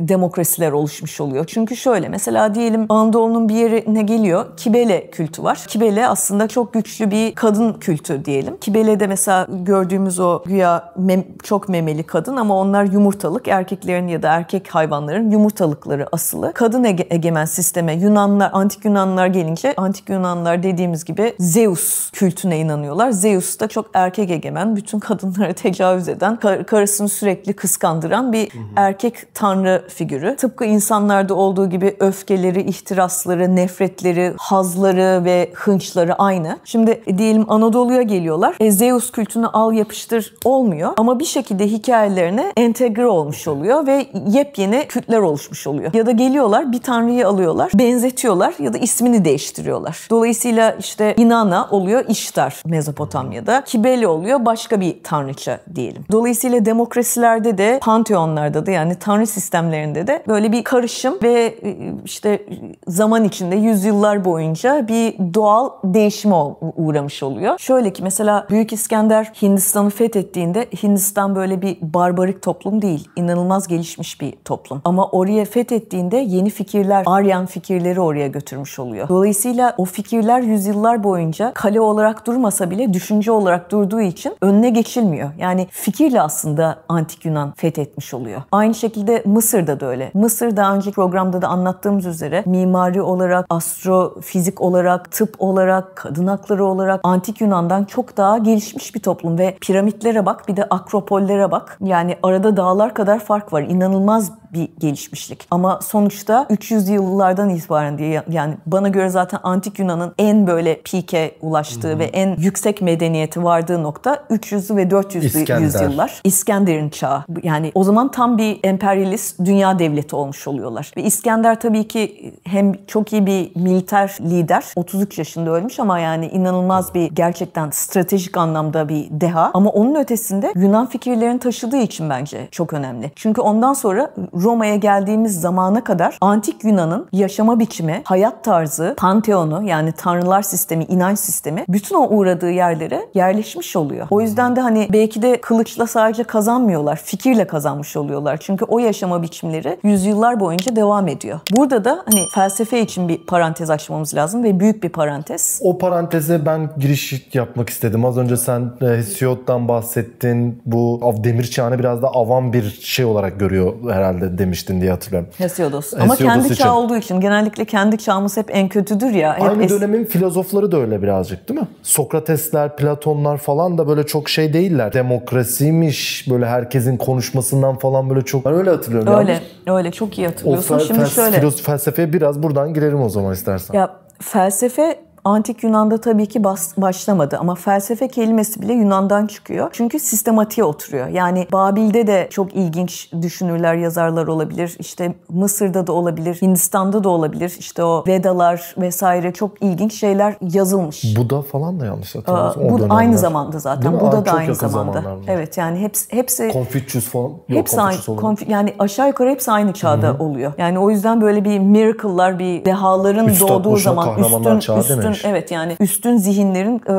demokrasiler 0.09 0.73
oluşmuş 0.73 1.21
oluyor. 1.21 1.45
Çünkü 1.45 1.77
şöyle 1.77 2.09
mesela 2.09 2.55
diyelim 2.55 2.87
Anadolu'nun 2.89 3.49
bir 3.49 3.55
yerine 3.55 4.03
geliyor. 4.03 4.57
Kibele 4.57 5.11
kültü 5.11 5.43
var. 5.43 5.65
Kibele 5.69 6.09
aslında 6.09 6.49
çok 6.49 6.73
güçlü 6.73 7.11
bir 7.11 7.35
kadın 7.35 7.73
kültü 7.73 8.25
diyelim. 8.25 8.57
Kibele'de 8.57 9.07
mesela 9.07 9.47
gördüğümüz 9.51 10.21
o 10.21 10.43
güya 10.47 10.93
mem, 10.97 11.25
çok 11.43 11.69
memeli 11.69 12.03
kadın 12.03 12.37
ama 12.37 12.57
onlar 12.57 12.85
yumurtalık. 12.85 13.49
Erkeklerin 13.49 14.09
ya 14.09 14.23
da 14.23 14.33
erkek 14.33 14.69
hayvanların 14.69 15.31
yumurtalıkları 15.31 16.07
asılı. 16.13 16.53
Kadın 16.53 16.85
ege, 16.85 17.07
egemen 17.11 17.45
sisteme 17.45 17.95
Yunanlar, 17.95 18.51
antik 18.53 18.85
Yunanlar 18.85 19.27
gelince 19.27 19.75
antik 19.77 20.09
Yunanlar 20.09 20.63
dediğimiz 20.63 21.05
gibi 21.05 21.35
Zeus 21.39 22.11
kültüne 22.11 22.59
inanıyorlar. 22.59 23.11
Zeus 23.11 23.61
da 23.61 23.69
çok 23.69 23.87
erkek 23.95 24.31
egemen, 24.31 24.77
bütün 24.77 24.99
kadınlara 24.99 25.53
tecavüz 25.61 26.09
eden, 26.09 26.37
kar, 26.37 26.65
karısını 26.91 27.09
sürekli 27.09 27.53
kıskandıran 27.53 28.33
bir 28.33 28.49
erkek 28.77 29.35
tanrı 29.35 29.85
figürü. 29.89 30.37
Tıpkı 30.37 30.65
insanlarda 30.65 31.35
olduğu 31.35 31.71
gibi 31.71 31.97
öfkeleri, 32.01 32.63
ihtirasları, 32.63 33.57
nefretleri, 33.57 34.35
hazları 34.39 35.25
ve 35.25 35.51
hınçları 35.55 36.15
aynı. 36.15 36.59
Şimdi 36.65 37.03
e, 37.07 37.19
diyelim 37.19 37.45
Anadolu'ya 37.49 38.03
geliyorlar. 38.03 38.57
E, 38.61 38.71
Zeus 38.71 39.13
kültünü 39.13 39.47
al 39.47 39.73
yapıştır 39.73 40.35
olmuyor 40.45 40.93
ama 40.97 41.19
bir 41.19 41.25
şekilde 41.25 41.67
hikayelerine 41.67 42.53
entegre 42.57 43.07
olmuş 43.07 43.49
oluyor 43.49 43.87
ve 43.87 44.07
yepyeni 44.29 44.87
kültler 44.89 45.19
oluşmuş 45.19 45.67
oluyor. 45.67 45.95
Ya 45.95 46.07
da 46.07 46.11
geliyorlar 46.11 46.73
bir 46.73 46.81
tanrıyı 46.81 47.29
alıyorlar, 47.29 47.73
benzetiyorlar 47.75 48.55
ya 48.59 48.73
da 48.73 48.79
ismini 48.79 49.25
değiştiriyorlar. 49.25 50.07
Dolayısıyla 50.11 50.77
işte 50.81 51.15
Inanna 51.17 51.69
oluyor 51.71 52.05
İştar 52.09 52.63
Mezopotamya'da. 52.67 53.65
Kibele 53.65 54.09
oluyor 54.09 54.45
başka 54.45 54.81
bir 54.81 54.97
tanrıça 55.03 55.61
diyelim. 55.75 56.05
Dolayısıyla 56.13 56.65
demokrasilerde 56.81 57.59
de 57.59 57.79
panteonlarda 57.83 58.67
da 58.67 58.71
yani 58.71 58.95
tanrı 58.95 59.27
sistemlerinde 59.27 60.07
de 60.07 60.23
böyle 60.29 60.53
bir 60.53 60.65
karışım 60.65 61.19
ve 61.23 61.55
e, 61.63 61.77
işte 62.05 62.47
zaman 62.87 63.25
içinde 63.25 63.57
yüzyıllar 63.57 64.25
boyunca 64.25 64.89
bir 64.89 65.35
doğal 65.35 65.71
değişime 65.85 66.35
uğramış 66.77 67.23
oluyor. 67.23 67.59
Şöyle 67.59 67.93
ki 67.93 68.03
mesela 68.03 68.47
Büyük 68.51 68.73
İskender 68.73 69.33
Hindistan'ı 69.43 69.91
fethettiğinde 69.91 70.67
Hindistan 70.83 71.35
böyle 71.35 71.63
bir 71.63 71.79
barbarik 71.83 72.43
toplum 72.43 72.83
değil. 72.83 73.09
inanılmaz 73.17 73.69
gelişmiş 73.69 74.21
bir 74.21 74.33
toplum. 74.45 74.83
Ama 74.85 75.09
oraya 75.09 75.45
fethettiğinde 75.45 76.17
yeni 76.17 76.51
fikirler, 76.51 77.03
Aryan 77.07 77.47
fikirleri 77.47 78.01
oraya 78.01 78.27
götürmüş 78.27 78.79
oluyor. 78.79 79.09
Dolayısıyla 79.09 79.75
o 79.79 79.85
fikirler 79.85 80.41
yüzyıllar 80.41 81.05
boyunca 81.05 81.53
kale 81.55 81.81
olarak 81.81 82.27
durmasa 82.27 82.71
bile 82.71 82.95
düşünce 82.95 83.33
olarak 83.33 83.71
durduğu 83.71 84.01
için 84.01 84.37
önüne 84.41 84.71
geçilmiyor. 84.71 85.31
Yani 85.39 85.67
fikirle 85.71 86.23
aslında 86.23 86.70
antik 86.89 87.25
Yunan 87.25 87.53
fethetmiş 87.57 88.15
oluyor. 88.15 88.43
Aynı 88.53 88.75
şekilde 88.75 89.23
Mısır'da 89.27 89.81
da 89.81 89.87
öyle. 89.87 90.11
Mısır 90.15 90.57
daha 90.57 90.75
önceki 90.75 90.95
programda 90.95 91.43
da 91.43 91.49
anlattığımız 91.49 92.07
üzere 92.07 92.43
mimari 92.47 93.03
olarak, 93.03 93.47
astrofizik 93.51 94.61
olarak, 94.61 95.13
tıp 95.13 95.35
olarak, 95.39 95.97
kadın 95.97 96.27
hakları 96.27 96.65
olarak 96.65 97.01
antik 97.03 97.41
Yunan'dan 97.41 97.85
çok 97.85 98.17
daha 98.17 98.39
gelişmiş 98.39 98.95
bir 98.95 99.01
toplum 99.01 99.39
ve 99.39 99.57
piramitlere 99.61 100.27
bak 100.27 100.49
bir 100.49 100.57
de 100.57 100.65
akropollere 100.65 101.51
bak. 101.51 101.79
Yani 101.85 102.17
arada 102.23 102.57
dağlar 102.57 102.95
kadar 102.95 103.19
fark 103.19 103.53
var. 103.53 103.63
İnanılmaz 103.63 104.33
bir 104.53 104.69
gelişmişlik. 104.79 105.47
Ama 105.51 105.81
sonuçta 105.83 106.47
300 106.51 106.89
yıllardan 106.89 107.49
itibaren 107.51 107.99
diye 107.99 108.23
yani 108.31 108.55
bana 108.67 108.89
göre 108.89 109.09
zaten 109.11 109.41
antik 109.43 109.79
Yunan'ın 109.79 110.15
en 110.19 110.47
böyle 110.47 110.81
pike 110.81 111.35
ulaştığı 111.41 111.89
Hı-hı. 111.89 111.99
ve 111.99 112.05
en 112.05 112.37
yüksek 112.37 112.83
medeniyeti 112.83 113.45
vardığı 113.45 113.83
nokta 113.83 114.15
300'lü 114.31 114.77
ve 114.77 114.83
400'lü 114.83 115.27
İskender. 115.27 115.61
yüzyıllar. 115.61 116.21
İskender'in 116.25 116.91
çağı. 116.91 117.25
Yani 117.43 117.73
o 117.75 117.85
zaman 117.85 118.11
tam 118.11 118.39
bir 118.39 118.61
emperyalist 118.65 119.39
dünya 119.45 119.79
devleti 119.79 120.17
olmuş 120.17 120.49
oluyorlar. 120.49 120.93
Ve 120.97 121.03
İskender 121.03 121.61
tabii 121.61 121.89
ki 121.89 122.35
hem 122.45 122.87
çok 122.87 123.13
iyi 123.13 123.27
bir 123.27 123.57
militer 123.57 124.17
lider. 124.21 124.65
33 124.77 125.19
yaşında 125.19 125.51
ölmüş 125.51 125.81
ama 125.81 125.99
yani 125.99 126.27
inanılmaz 126.27 126.95
bir 126.95 127.11
gerçekten 127.11 127.71
stratejik 127.71 128.37
anlamda 128.37 128.89
bir 128.89 129.07
deha. 129.11 129.51
Ama 129.55 129.71
onun 129.71 129.95
ötesinde 129.95 130.53
Yunan 130.57 130.87
fikirlerini 130.87 131.39
taşıdığı 131.39 131.77
için 131.77 132.11
bence 132.11 132.49
çok 132.51 132.73
önemli. 132.73 133.13
Çünkü 133.17 133.41
ondan 133.41 133.73
sonra 133.73 134.11
Roma'ya 134.43 134.77
geldiğimiz 134.77 135.41
zamana 135.41 135.85
kadar 135.85 136.19
antik 136.21 136.65
Yunan'ın 136.65 137.09
yaşama 137.13 137.59
biçimi, 137.61 138.03
hayat 138.05 138.45
tarzı, 138.45 138.95
panteonu 138.99 139.63
yani 139.65 139.93
tanrılar 139.93 140.43
sistemi, 140.43 140.85
inanç 140.85 141.19
sistemi 141.19 141.65
bütün 141.69 141.97
o 141.97 142.09
uğradığı 142.09 142.51
yerlere 142.51 143.03
yerleşmiş 143.15 143.77
oluyor. 143.77 144.07
O 144.11 144.21
yüzden 144.21 144.57
de 144.57 144.61
hani 144.61 144.89
belki 144.93 145.23
de 145.23 145.41
kılıçla 145.41 145.87
sadece 145.87 146.25
kazanmıyorlar, 146.25 146.97
fikirle 146.97 147.47
kazanmış 147.47 147.97
oluyorlar. 147.97 148.37
Çünkü 148.37 148.65
o 148.65 148.79
yaşama 148.79 149.23
biçimleri 149.23 149.79
yüzyıllar 149.83 150.41
boyunca 150.41 150.77
devam 150.77 151.09
ediyor. 151.09 151.41
Burada 151.57 151.85
da 151.85 152.03
hani 152.05 152.25
felsefe 152.35 152.81
için 152.81 153.09
bir 153.09 153.27
parantez 153.27 153.71
açmamız 153.71 154.15
lazım 154.15 154.45
ve 154.45 154.61
büyük 154.61 154.83
bir 154.83 154.89
parantez. 154.89 155.61
O 155.63 155.79
paranteze 155.79 156.47
ben 156.47 156.71
giriş 156.79 157.35
yapmak 157.35 157.71
istedim. 157.71 158.05
Az 158.05 158.19
önce 158.19 158.37
sen 158.37 158.71
e, 158.83 158.87
Hesiod'dan 158.87 159.69
bahsettin. 159.69 160.63
Bu 160.67 161.01
demir 161.25 161.45
çağını 161.45 161.79
biraz 161.79 162.03
da 162.03 162.09
avam 162.09 162.53
bir 162.53 162.81
şey 162.83 163.05
olarak 163.05 163.41
görüyor 163.41 163.73
herhalde 163.91 164.30
demiştin 164.39 164.81
diye 164.81 164.91
hatırlıyorum. 164.91 165.29
Hesiodos. 165.39 165.95
Ama 166.01 166.17
kendi 166.17 166.45
için. 166.47 166.55
çağ 166.55 166.75
olduğu 166.77 166.97
için 166.97 167.21
genellikle 167.21 167.65
kendi 167.65 167.99
çağımız 167.99 168.37
hep 168.37 168.47
en 168.57 168.69
kötüdür 168.69 169.11
ya. 169.11 169.35
Hep 169.37 169.43
Aynı 169.43 169.65
es- 169.65 169.71
dönemin 169.71 170.05
filozofları 170.05 170.73
da 170.73 170.77
öyle 170.77 171.03
birazcık 171.03 171.49
değil 171.49 171.61
mi? 171.61 171.67
Sokratesler, 171.83 172.77
Platonlar 172.77 173.37
falan 173.39 173.79
da 173.79 173.89
böyle 173.89 174.07
çok 174.07 174.29
şey 174.29 174.53
değiller. 174.53 174.93
Demokrasiymiş 174.93 176.27
böyle 176.31 176.47
herkesin 176.47 176.97
konuşmasından 176.97 177.79
falan 177.79 178.11
böyle 178.11 178.23
çok 178.23 178.45
ben 178.45 178.53
öyle 178.55 178.71
hatırlıyorum. 178.71 179.15
Öyle. 179.15 179.33
Yalnız. 179.33 179.79
Öyle 179.79 179.91
çok 179.91 180.19
iyi 180.19 180.27
hatırlıyorsun. 180.27 180.75
O 180.75 180.79
fel- 180.79 180.87
Şimdi 180.87 181.11
şöyle. 181.11 181.37
Filoz- 181.37 181.63
felsefeye 181.63 182.13
biraz 182.13 182.43
buradan 182.43 182.75
girelim 182.75 183.03
o 183.03 183.09
zaman 183.09 183.33
istersen. 183.33 183.75
Ya 183.79 183.91
felsefe 184.23 184.99
Antik 185.25 185.63
Yunan'da 185.65 186.01
tabii 186.01 186.27
ki 186.27 186.45
bas, 186.45 186.77
başlamadı 186.77 187.39
ama 187.39 187.55
felsefe 187.55 188.09
kelimesi 188.09 188.63
bile 188.63 188.73
Yunan'dan 188.73 189.27
çıkıyor. 189.27 189.71
Çünkü 189.73 190.01
sistematiğe 190.01 190.65
oturuyor. 190.65 191.09
Yani 191.09 191.47
Babil'de 191.53 192.07
de 192.07 192.29
çok 192.31 192.55
ilginç 192.55 193.13
düşünürler, 193.23 193.75
yazarlar 193.75 194.27
olabilir. 194.27 194.77
İşte 194.79 195.15
Mısır'da 195.29 195.87
da 195.87 195.93
olabilir, 195.93 196.39
Hindistan'da 196.43 197.05
da 197.05 197.09
olabilir. 197.09 197.57
İşte 197.59 197.85
o 197.85 198.05
Vedalar 198.07 198.75
vesaire 198.79 199.33
çok 199.33 199.63
ilginç 199.63 199.95
şeyler 199.95 200.37
yazılmış. 200.41 201.17
Buda 201.17 201.43
falan 201.43 201.81
da 201.81 201.87
yanlış 201.87 202.15
hatırlamıyorsam. 202.15 202.89
Bu 202.91 202.95
aynı 202.95 203.19
zamanda 203.19 203.59
zaten. 203.59 204.01
Buda 204.01 204.27
da 204.27 204.33
aynı 204.33 204.55
zamanda. 204.55 205.03
Evet 205.27 205.59
yani 205.59 205.79
hepsi 205.79 206.13
hepsi 206.13 206.51
Confucius 206.53 207.09
falan. 207.09 207.29
Yok, 207.29 207.41
hepsi 207.49 207.81
aynı. 207.81 208.01
Conf, 208.01 208.49
yani 208.49 208.75
aşağı 208.79 209.09
yukarı 209.09 209.31
hepsi 209.31 209.53
aynı 209.53 209.73
çağda 209.73 210.09
Hı-hı. 210.09 210.23
oluyor. 210.23 210.53
Yani 210.59 210.79
o 210.79 210.91
yüzden 210.91 211.21
böyle 211.21 211.45
bir 211.45 211.59
miracle'lar, 211.59 212.39
bir 212.39 212.65
dehaların 212.65 213.29
Üstad 213.29 213.49
doğduğu 213.49 213.77
zaman 213.77 214.19
üstün 214.19 214.57
üstün 214.79 215.10
üstün 215.11 215.29
evet 215.29 215.51
yani 215.51 215.77
üstün 215.81 216.17
zihinlerin 216.17 216.77
e, 216.77 216.93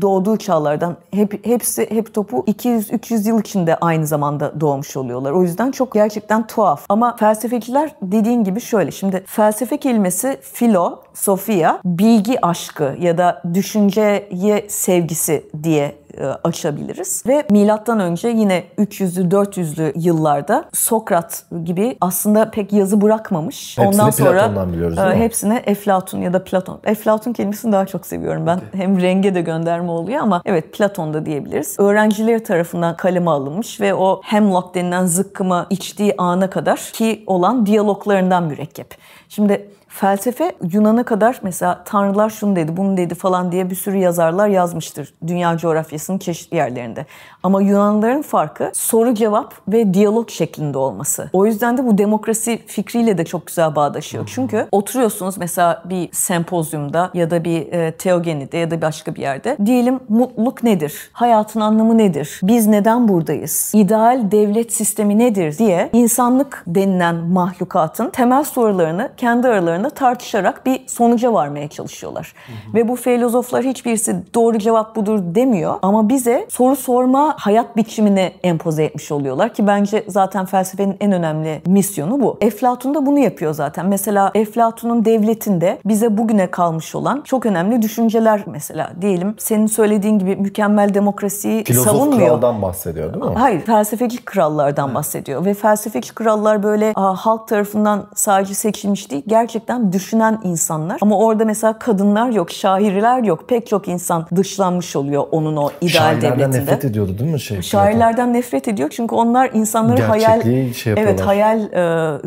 doğduğu 0.00 0.36
çağlardan 0.36 0.96
hep 1.10 1.46
hepsi 1.46 1.90
hep 1.90 2.14
topu 2.14 2.44
200 2.46 2.92
300 2.92 3.26
yıl 3.26 3.40
içinde 3.40 3.76
aynı 3.76 4.06
zamanda 4.06 4.60
doğmuş 4.60 4.96
oluyorlar. 4.96 5.32
O 5.32 5.42
yüzden 5.42 5.70
çok 5.70 5.92
gerçekten 5.92 6.46
tuhaf. 6.46 6.84
Ama 6.88 7.16
felsefeciler 7.16 7.90
dediğin 8.02 8.44
gibi 8.44 8.60
şöyle. 8.60 8.90
Şimdi 8.90 9.24
felsefe 9.26 9.76
kelimesi 9.76 10.38
filo, 10.42 11.02
sofia, 11.14 11.78
bilgi 11.84 12.46
aşkı 12.46 12.96
ya 13.00 13.18
da 13.18 13.42
düşünceye 13.54 14.66
sevgisi 14.68 15.44
diye 15.62 15.94
e, 16.20 16.26
açabiliriz. 16.44 17.22
Ve 17.26 17.46
milattan 17.50 18.00
önce 18.00 18.28
yine 18.28 18.64
300'lü 18.78 19.30
400'lü 19.30 19.92
yıllarda 19.96 20.64
Sokrat 20.72 21.44
gibi 21.64 21.96
aslında 22.00 22.50
pek 22.50 22.72
yazı 22.72 23.00
bırakmamış. 23.00 23.78
Hepsini 23.78 24.02
Ondan 24.02 24.10
sonra 24.10 24.30
Platon'dan 24.32 24.72
biliyoruz 24.72 24.96
değil 24.96 25.08
mi? 25.08 25.14
hepsine 25.14 25.62
Eflatun 25.66 26.20
ya 26.20 26.32
da 26.32 26.44
Platon. 26.44 26.80
Eflatun 26.84 27.32
kelimesini 27.32 27.72
daha 27.72 27.86
çok 27.86 28.06
seviyorum 28.06 28.46
ben. 28.46 28.60
Hem 28.72 29.00
renge 29.00 29.34
de 29.34 29.40
gönderme 29.40 29.90
oluyor 29.90 30.20
ama 30.20 30.42
evet 30.44 30.72
Platon 30.72 31.14
da 31.14 31.26
diyebiliriz. 31.26 31.76
Öğrencileri 31.78 32.42
tarafından 32.42 32.96
kaleme 32.96 33.30
alınmış 33.30 33.80
ve 33.80 33.94
o 33.94 34.20
hemlock 34.24 34.74
denilen 34.74 35.06
zıkkımı 35.06 35.66
içtiği 35.70 36.14
ana 36.18 36.50
kadar 36.50 36.78
ki 36.92 37.24
olan 37.26 37.66
diyaloglarından 37.66 38.42
mürekkep. 38.44 38.94
Şimdi 39.28 39.70
Felsefe 40.00 40.52
Yunan'a 40.72 41.02
kadar 41.02 41.40
mesela 41.42 41.84
tanrılar 41.84 42.30
şunu 42.30 42.56
dedi, 42.56 42.76
bunu 42.76 42.96
dedi 42.96 43.14
falan 43.14 43.52
diye 43.52 43.70
bir 43.70 43.74
sürü 43.74 43.96
yazarlar 43.96 44.48
yazmıştır 44.48 45.14
dünya 45.26 45.56
coğrafyasının 45.56 46.18
çeşitli 46.18 46.56
yerlerinde. 46.56 47.06
Ama 47.42 47.62
Yunanlıların 47.62 48.22
farkı 48.22 48.70
soru 48.74 49.14
cevap 49.14 49.54
ve 49.68 49.94
diyalog 49.94 50.30
şeklinde 50.30 50.78
olması. 50.78 51.30
O 51.32 51.46
yüzden 51.46 51.78
de 51.78 51.86
bu 51.86 51.98
demokrasi 51.98 52.58
fikriyle 52.66 53.18
de 53.18 53.24
çok 53.24 53.46
güzel 53.46 53.76
bağdaşıyor. 53.76 54.24
Çünkü 54.34 54.66
oturuyorsunuz 54.72 55.38
mesela 55.38 55.82
bir 55.84 56.08
sempozyumda 56.12 57.10
ya 57.14 57.30
da 57.30 57.44
bir 57.44 57.72
e, 57.72 57.92
teogenide 57.92 58.58
ya 58.58 58.70
da 58.70 58.82
başka 58.82 59.14
bir 59.14 59.20
yerde. 59.20 59.56
Diyelim 59.66 60.00
mutluluk 60.08 60.62
nedir? 60.62 61.10
Hayatın 61.12 61.60
anlamı 61.60 61.98
nedir? 61.98 62.40
Biz 62.42 62.66
neden 62.66 63.08
buradayız? 63.08 63.72
İdeal 63.74 64.30
devlet 64.30 64.72
sistemi 64.72 65.18
nedir 65.18 65.58
diye 65.58 65.90
insanlık 65.92 66.64
denilen 66.66 67.16
mahlukatın 67.16 68.10
temel 68.10 68.44
sorularını 68.44 69.10
kendi 69.16 69.48
aralarında 69.48 69.85
aralarında 69.86 69.90
tartışarak 69.90 70.66
bir 70.66 70.80
sonuca 70.86 71.32
varmaya 71.32 71.68
çalışıyorlar. 71.68 72.34
Hı 72.46 72.52
hı. 72.52 72.74
Ve 72.74 72.88
bu 72.88 72.96
filozoflar 72.96 73.64
hiçbirisi 73.64 74.16
doğru 74.34 74.58
cevap 74.58 74.96
budur 74.96 75.20
demiyor 75.22 75.74
ama 75.82 76.08
bize 76.08 76.46
soru 76.48 76.76
sorma 76.76 77.34
hayat 77.38 77.76
biçimini 77.76 78.32
empoze 78.42 78.84
etmiş 78.84 79.12
oluyorlar 79.12 79.54
ki 79.54 79.66
bence 79.66 80.04
zaten 80.08 80.44
felsefenin 80.44 80.96
en 81.00 81.12
önemli 81.12 81.62
misyonu 81.66 82.20
bu. 82.20 82.36
Eflatun 82.40 82.94
da 82.94 83.06
bunu 83.06 83.18
yapıyor 83.18 83.54
zaten. 83.54 83.86
Mesela 83.86 84.30
Eflatun'un 84.34 85.04
devletinde 85.04 85.78
bize 85.84 86.18
bugüne 86.18 86.50
kalmış 86.50 86.94
olan 86.94 87.22
çok 87.24 87.46
önemli 87.46 87.82
düşünceler 87.82 88.42
mesela 88.46 88.92
diyelim 89.00 89.34
senin 89.38 89.66
söylediğin 89.66 90.18
gibi 90.18 90.36
mükemmel 90.36 90.94
demokrasiyi 90.94 91.64
Filozof 91.64 91.92
savunmuyor. 91.92 92.28
kraldan 92.28 92.62
bahsediyor 92.62 93.14
değil 93.14 93.24
mi? 93.24 93.38
Hayır, 93.38 93.60
felsefeci 93.60 94.24
krallardan 94.24 94.94
bahsediyor 94.94 95.44
ve 95.44 95.54
felsefeci 95.54 96.14
krallar 96.14 96.62
böyle 96.62 96.92
a, 96.94 97.14
halk 97.14 97.48
tarafından 97.48 98.06
sadece 98.14 98.54
seçilmiş 98.54 99.10
değil, 99.10 99.22
gerçekten 99.26 99.75
düşünen 99.92 100.40
insanlar. 100.44 100.98
Ama 101.00 101.18
orada 101.18 101.44
mesela 101.44 101.78
kadınlar 101.78 102.30
yok, 102.30 102.50
şairler 102.50 103.22
yok. 103.22 103.48
Pek 103.48 103.66
çok 103.66 103.88
insan 103.88 104.26
dışlanmış 104.36 104.96
oluyor 104.96 105.24
onun 105.30 105.56
o 105.56 105.70
ideal 105.80 105.88
Şairlerden 105.90 106.38
devletinde. 106.38 106.60
nefret 106.60 106.84
ediyordu 106.84 107.18
değil 107.18 107.32
mi 107.32 107.40
şey? 107.40 107.62
Şairlerden 107.62 108.32
nefret 108.34 108.68
ediyor 108.68 108.88
çünkü 108.92 109.14
onlar 109.14 109.50
insanları 109.54 110.02
hayal 110.02 110.26
Gerçekliği 110.36 110.74
şey 110.74 110.94
evet 110.96 111.20
hayal 111.20 111.60
e, 111.60 112.18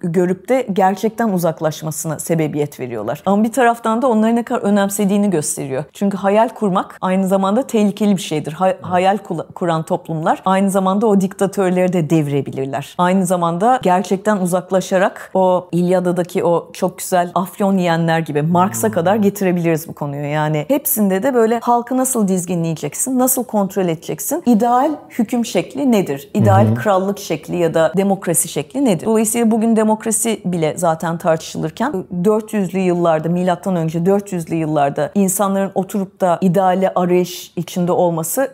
görüp 0.00 0.48
de 0.48 0.66
gerçekten 0.72 1.28
uzaklaşmasına 1.28 2.18
sebebiyet 2.18 2.80
veriyorlar. 2.80 3.22
Ama 3.26 3.44
bir 3.44 3.52
taraftan 3.52 4.02
da 4.02 4.08
onları 4.08 4.36
ne 4.36 4.42
kadar 4.42 4.60
önemsediğini 4.60 5.30
gösteriyor. 5.30 5.84
Çünkü 5.92 6.16
hayal 6.16 6.48
kurmak 6.48 6.98
aynı 7.00 7.28
zamanda 7.28 7.62
tehlikeli 7.66 8.16
bir 8.16 8.22
şeydir. 8.22 8.52
Hay- 8.52 8.76
hayal 8.80 9.18
kuran 9.54 9.82
toplumlar 9.82 10.42
aynı 10.44 10.70
zamanda 10.70 11.06
o 11.06 11.20
diktatörleri 11.20 11.92
de 11.92 12.10
devirebilirler. 12.10 12.94
Aynı 12.98 13.26
zamanda 13.26 13.80
gerçekten 13.82 14.36
uzaklaşarak 14.36 15.30
o 15.34 15.68
İlyada'daki 15.72 16.44
o 16.44 16.70
çok 16.72 16.83
güzel 16.88 17.30
afyon 17.34 17.78
yiyenler 17.78 18.18
gibi 18.18 18.42
Marx'a 18.42 18.90
kadar 18.90 19.16
getirebiliriz 19.16 19.88
bu 19.88 19.92
konuyu. 19.92 20.24
Yani 20.26 20.64
hepsinde 20.68 21.22
de 21.22 21.34
böyle 21.34 21.58
halkı 21.62 21.96
nasıl 21.96 22.28
dizginleyeceksin, 22.28 23.18
nasıl 23.18 23.44
kontrol 23.44 23.88
edeceksin, 23.88 24.42
ideal 24.46 24.90
hüküm 25.18 25.44
şekli 25.44 25.92
nedir? 25.92 26.30
İdeal 26.34 26.74
krallık 26.74 27.18
şekli 27.18 27.56
ya 27.56 27.74
da 27.74 27.92
demokrasi 27.96 28.48
şekli 28.48 28.84
nedir? 28.84 29.06
Dolayısıyla 29.06 29.50
bugün 29.50 29.76
demokrasi 29.76 30.40
bile 30.44 30.74
zaten 30.76 31.18
tartışılırken 31.18 32.04
400'lü 32.22 32.78
yıllarda 32.78 33.28
milattan 33.28 33.76
önce 33.76 33.98
400'lü 33.98 34.54
yıllarda 34.54 35.10
insanların 35.14 35.70
oturup 35.74 36.20
da 36.20 36.38
ideale 36.40 36.92
arayış 36.94 37.52
içinde 37.56 37.92
olması 37.92 38.48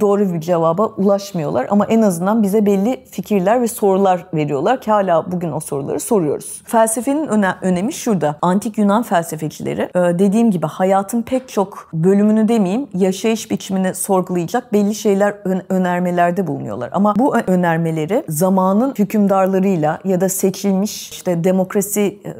doğru 0.00 0.32
bir 0.32 0.40
cevaba 0.40 0.86
ulaşmıyorlar 0.86 1.66
ama 1.70 1.86
en 1.86 2.02
azından 2.02 2.42
bize 2.42 2.66
belli 2.66 3.04
fikirler 3.10 3.62
ve 3.62 3.68
sorular 3.68 4.26
veriyorlar 4.34 4.80
ki 4.80 4.90
hala 4.90 5.32
bugün 5.32 5.52
o 5.52 5.60
soruları 5.60 6.00
soruyoruz. 6.00 6.62
Felsefenin 6.64 7.26
öne- 7.28 7.54
önemi 7.72 7.92
şurada. 7.92 8.36
Antik 8.42 8.78
Yunan 8.78 9.02
felsefecileri 9.02 9.82
e, 9.82 10.18
dediğim 10.18 10.50
gibi 10.50 10.66
hayatın 10.66 11.22
pek 11.22 11.48
çok 11.48 11.88
bölümünü 11.92 12.48
demeyeyim 12.48 12.86
yaşayış 12.94 13.50
biçimini 13.50 13.94
sorgulayacak 13.94 14.72
belli 14.72 14.94
şeyler 14.94 15.34
ön- 15.44 15.62
önermelerde 15.68 16.46
bulunuyorlar. 16.46 16.90
Ama 16.92 17.14
bu 17.18 17.36
önermeleri 17.36 18.24
zamanın 18.28 18.94
hükümdarlarıyla 18.98 19.98
ya 20.04 20.20
da 20.20 20.28
seçilmiş 20.28 21.10
işte 21.10 21.44
demokrasi 21.44 22.00
e, 22.00 22.32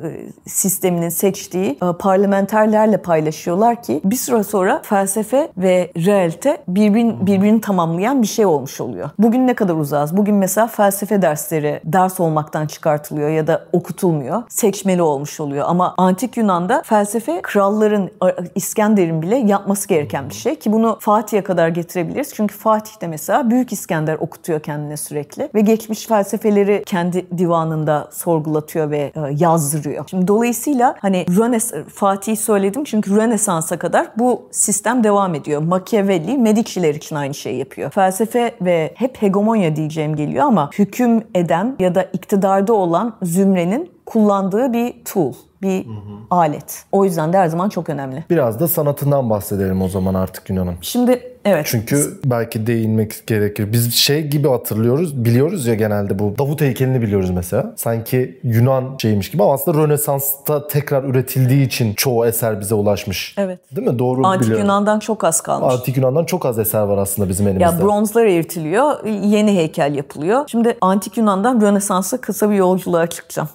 sisteminin 0.49 1.09
seçtiği 1.09 1.71
e, 1.71 1.93
parlamenterlerle 1.99 2.97
paylaşıyorlar 2.97 3.83
ki 3.83 4.01
bir 4.05 4.17
süre 4.17 4.43
sonra 4.43 4.83
felsefe 4.85 5.49
ve 5.57 5.91
realite 5.97 6.59
birbirini, 6.69 7.27
birbirini 7.27 7.61
tamamlayan 7.61 8.23
bir 8.23 8.27
şey 8.27 8.47
olmuş 8.47 8.81
oluyor. 8.81 9.11
Bugün 9.19 9.47
ne 9.47 9.55
kadar 9.55 9.75
uzağız? 9.75 10.17
Bugün 10.17 10.35
mesela 10.35 10.67
felsefe 10.67 11.23
dersleri 11.23 11.81
ders 11.85 12.21
olmaktan 12.21 12.67
çıkartılıyor 12.67 13.29
ya 13.29 13.47
da 13.47 13.65
okutulmuyor. 13.73 14.43
Seçmeli 14.49 15.03
olmuş 15.03 15.22
oluyor. 15.41 15.65
Ama 15.69 15.95
antik 15.99 16.37
Yunan'da 16.37 16.83
felsefe 16.85 17.41
kralların, 17.43 18.11
İskender'in 18.55 19.23
bile 19.23 19.37
yapması 19.37 19.89
gereken 19.89 20.29
bir 20.29 20.35
şey 20.35 20.55
ki 20.55 20.73
bunu 20.73 20.97
Fatih'e 21.01 21.43
kadar 21.43 21.69
getirebiliriz. 21.69 22.35
Çünkü 22.35 22.55
Fatih 22.55 23.01
de 23.01 23.07
mesela 23.07 23.51
Büyük 23.51 23.73
İskender 23.73 24.15
okutuyor 24.15 24.61
kendine 24.61 24.97
sürekli 24.97 25.49
ve 25.55 25.61
geçmiş 25.61 26.07
felsefeleri 26.07 26.83
kendi 26.87 27.39
divanında 27.39 28.09
sorgulatıyor 28.13 28.91
ve 28.91 28.99
e, 28.99 29.21
yazdırıyor. 29.39 30.05
Şimdi 30.11 30.29
dolayısıyla 30.29 30.97
hani 31.01 31.27
Rönes 31.39 31.73
Fatih'i 31.95 32.37
söyledim 32.37 32.85
çünkü 32.85 33.17
Rönesans'a 33.17 33.79
kadar 33.79 34.07
bu 34.19 34.49
sistem 34.51 35.05
devam 35.05 35.35
ediyor. 35.35 35.63
Machiavelli 35.63 36.39
Medici'ler 36.39 36.95
için 36.95 37.17
aynı 37.17 37.35
şeyi 37.35 37.59
yapıyor. 37.59 37.91
Felsefe 37.91 38.55
ve 38.61 38.93
hep 38.95 39.23
hegemonya 39.23 39.77
diyeceğim 39.77 40.17
geliyor 40.17 40.45
ama 40.45 40.71
hüküm 40.79 41.25
eden 41.35 41.77
ya 41.79 41.95
da 41.95 42.03
iktidarda 42.03 42.73
olan 42.73 43.17
zümrenin 43.23 43.92
kullandığı 44.07 44.73
bir 44.73 44.95
tool, 45.05 45.33
bir 45.63 45.87
alet. 46.31 46.85
O 46.93 47.05
yüzden 47.05 47.33
de 47.33 47.39
her 47.39 47.47
zaman 47.47 47.69
çok 47.69 47.89
önemli. 47.89 48.25
Biraz 48.31 48.61
da 48.61 48.69
sanatından 48.69 49.31
bahsedelim 49.31 49.83
o 49.83 49.89
zaman 49.89 50.15
artık 50.15 50.51
Yunan'ın. 50.51 50.75
Şimdi 50.81 51.33
evet. 51.45 51.67
Çünkü 51.69 52.21
belki 52.25 52.67
değinmek 52.67 53.27
gerekir. 53.27 53.73
Biz 53.73 53.95
şey 53.95 54.27
gibi 54.27 54.49
hatırlıyoruz, 54.49 55.25
biliyoruz 55.25 55.67
ya 55.67 55.75
genelde 55.75 56.19
bu. 56.19 56.39
Davut 56.39 56.61
heykelini 56.61 57.03
biliyoruz 57.03 57.31
mesela. 57.31 57.73
Sanki 57.77 58.41
Yunan 58.43 58.85
şeymiş 58.99 59.31
gibi 59.31 59.43
ama 59.43 59.53
aslında 59.53 59.79
Rönesans'ta 59.79 60.69
tekrar 60.69 61.05
üretildiği 61.05 61.67
için 61.67 61.95
çoğu 61.95 62.27
eser 62.27 62.61
bize 62.61 62.75
ulaşmış. 62.75 63.35
Evet. 63.39 63.77
Değil 63.77 63.89
mi? 63.89 63.99
Doğru 63.99 64.27
Antik 64.27 64.43
biliyorum. 64.43 64.65
Yunan'dan 64.65 64.99
çok 64.99 65.25
az 65.25 65.41
kalmış. 65.41 65.75
Antik 65.75 65.97
Yunan'dan 65.97 66.25
çok 66.25 66.47
az 66.47 66.59
eser 66.59 66.83
var 66.83 66.99
aslında 66.99 67.29
bizim 67.29 67.49
elimizde. 67.49 67.65
Ya 67.65 67.81
bronzlar 67.81 68.25
eritiliyor, 68.25 69.05
yeni 69.07 69.57
heykel 69.57 69.95
yapılıyor. 69.95 70.45
Şimdi 70.47 70.77
Antik 70.81 71.17
Yunan'dan 71.17 71.61
Rönesans'a 71.61 72.21
kısa 72.21 72.51
bir 72.51 72.55
yolculuğa 72.55 73.07
çıkacağım. 73.07 73.49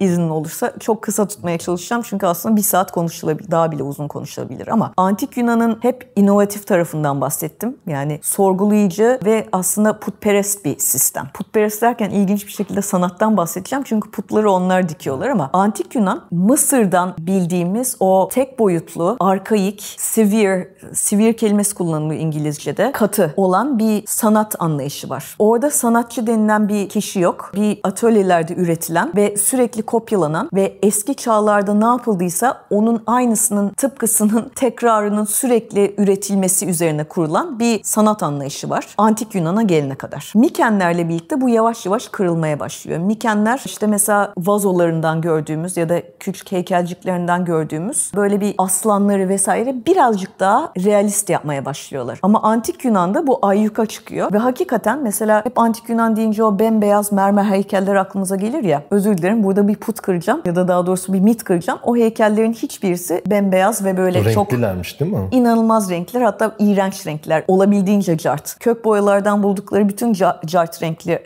İznin 0.00 0.28
olursa 0.28 0.72
çok 0.80 1.02
kısa 1.02 1.28
tutmaya 1.28 1.58
çalışacağım 1.58 2.02
çünkü 2.02 2.26
aslında 2.26 2.56
bir 2.56 2.62
saat 2.62 2.92
konuşulabilir, 2.92 3.50
daha 3.50 3.72
bile 3.72 3.82
uzun 3.82 4.08
konuşulabilir 4.08 4.68
ama 4.68 4.92
Antik 4.96 5.36
Yunan'ın 5.36 5.78
hep 5.82 6.12
inovatif 6.16 6.66
tarafından 6.66 7.20
bahsettim. 7.20 7.76
Yani 7.86 8.20
sorgulayıcı 8.22 9.18
ve 9.24 9.48
aslında 9.52 10.00
putperest 10.00 10.64
bir 10.64 10.78
sistem. 10.78 11.28
Putperest 11.34 11.82
derken 11.82 12.10
ilginç 12.10 12.46
bir 12.46 12.52
şekilde 12.52 12.82
sanattan 12.82 13.36
bahsedeceğim 13.36 13.84
çünkü 13.84 14.10
putları 14.10 14.50
onlar 14.50 14.88
dikiyorlar 14.88 15.28
ama 15.28 15.50
Antik 15.52 15.94
Yunan 15.94 16.24
Mısır'dan 16.30 17.14
bildiğimiz 17.18 17.96
o 18.00 18.28
tek 18.32 18.58
boyutlu, 18.58 19.16
arkaik, 19.20 19.94
severe, 19.98 20.74
severe 20.92 21.36
kelimesi 21.36 21.74
kullanılıyor 21.74 22.20
İngilizce'de, 22.20 22.92
katı 22.92 23.34
olan 23.36 23.78
bir 23.78 24.04
sanat 24.06 24.56
anlayışı 24.58 25.10
var. 25.10 25.36
Orada 25.38 25.70
sanatçı 25.70 26.26
denilen 26.26 26.68
bir 26.68 26.88
kişi 26.88 27.20
yok. 27.20 27.50
Bir 27.54 27.80
atölyelerde 27.82 28.54
üretilen 28.54 29.12
ve 29.16 29.36
sürekli 29.36 29.61
kopyalanan 29.68 30.48
ve 30.54 30.78
eski 30.82 31.14
çağlarda 31.14 31.74
ne 31.74 31.84
yapıldıysa 31.84 32.60
onun 32.70 33.02
aynısının 33.06 33.68
tıpkısının 33.70 34.48
tekrarının 34.54 35.24
sürekli 35.24 35.94
üretilmesi 35.98 36.66
üzerine 36.66 37.04
kurulan 37.04 37.58
bir 37.58 37.80
sanat 37.84 38.22
anlayışı 38.22 38.70
var. 38.70 38.86
Antik 38.98 39.34
Yunan'a 39.34 39.62
gelene 39.62 39.94
kadar. 39.94 40.32
Mikenlerle 40.34 41.08
birlikte 41.08 41.40
bu 41.40 41.48
yavaş 41.48 41.86
yavaş 41.86 42.08
kırılmaya 42.08 42.60
başlıyor. 42.60 42.98
Mikenler 42.98 43.62
işte 43.64 43.86
mesela 43.86 44.32
vazolarından 44.38 45.20
gördüğümüz 45.20 45.76
ya 45.76 45.88
da 45.88 46.02
küçük 46.20 46.52
heykelciklerinden 46.52 47.44
gördüğümüz 47.44 48.12
böyle 48.16 48.40
bir 48.40 48.54
aslanları 48.58 49.28
vesaire 49.28 49.74
birazcık 49.86 50.40
daha 50.40 50.72
realist 50.78 51.30
yapmaya 51.30 51.64
başlıyorlar. 51.64 52.18
Ama 52.22 52.42
Antik 52.42 52.84
Yunan'da 52.84 53.26
bu 53.26 53.38
ayyuka 53.42 53.86
çıkıyor 53.86 54.32
ve 54.32 54.38
hakikaten 54.38 55.02
mesela 55.02 55.44
hep 55.44 55.58
Antik 55.58 55.88
Yunan 55.88 56.16
deyince 56.16 56.44
o 56.44 56.58
bembeyaz 56.58 57.12
mermer 57.12 57.44
heykeller 57.44 57.94
aklımıza 57.94 58.36
gelir 58.36 58.64
ya. 58.64 58.82
Özür 58.90 59.18
dilerim 59.18 59.44
burada 59.52 59.68
bir 59.68 59.74
put 59.74 60.00
kıracağım 60.00 60.42
ya 60.44 60.56
da 60.56 60.68
daha 60.68 60.86
doğrusu 60.86 61.12
bir 61.12 61.20
mit 61.20 61.44
kıracağım. 61.44 61.78
O 61.82 61.96
heykellerin 61.96 62.52
hiçbirisi 62.52 63.22
bembeyaz 63.26 63.84
ve 63.84 63.96
böyle 63.96 64.32
çok 64.32 64.52
Renklilermiş 64.52 65.00
değil 65.00 65.12
mi? 65.12 65.18
inanılmaz 65.30 65.90
renkler 65.90 66.22
hatta 66.22 66.52
iğrenç 66.58 67.06
renkler 67.06 67.44
olabildiğince 67.48 68.18
cart. 68.18 68.58
Kök 68.60 68.84
boyalardan 68.84 69.42
buldukları 69.42 69.88
bütün 69.88 70.14
ca- 70.14 70.46
cart 70.46 70.82
renkli, 70.82 71.22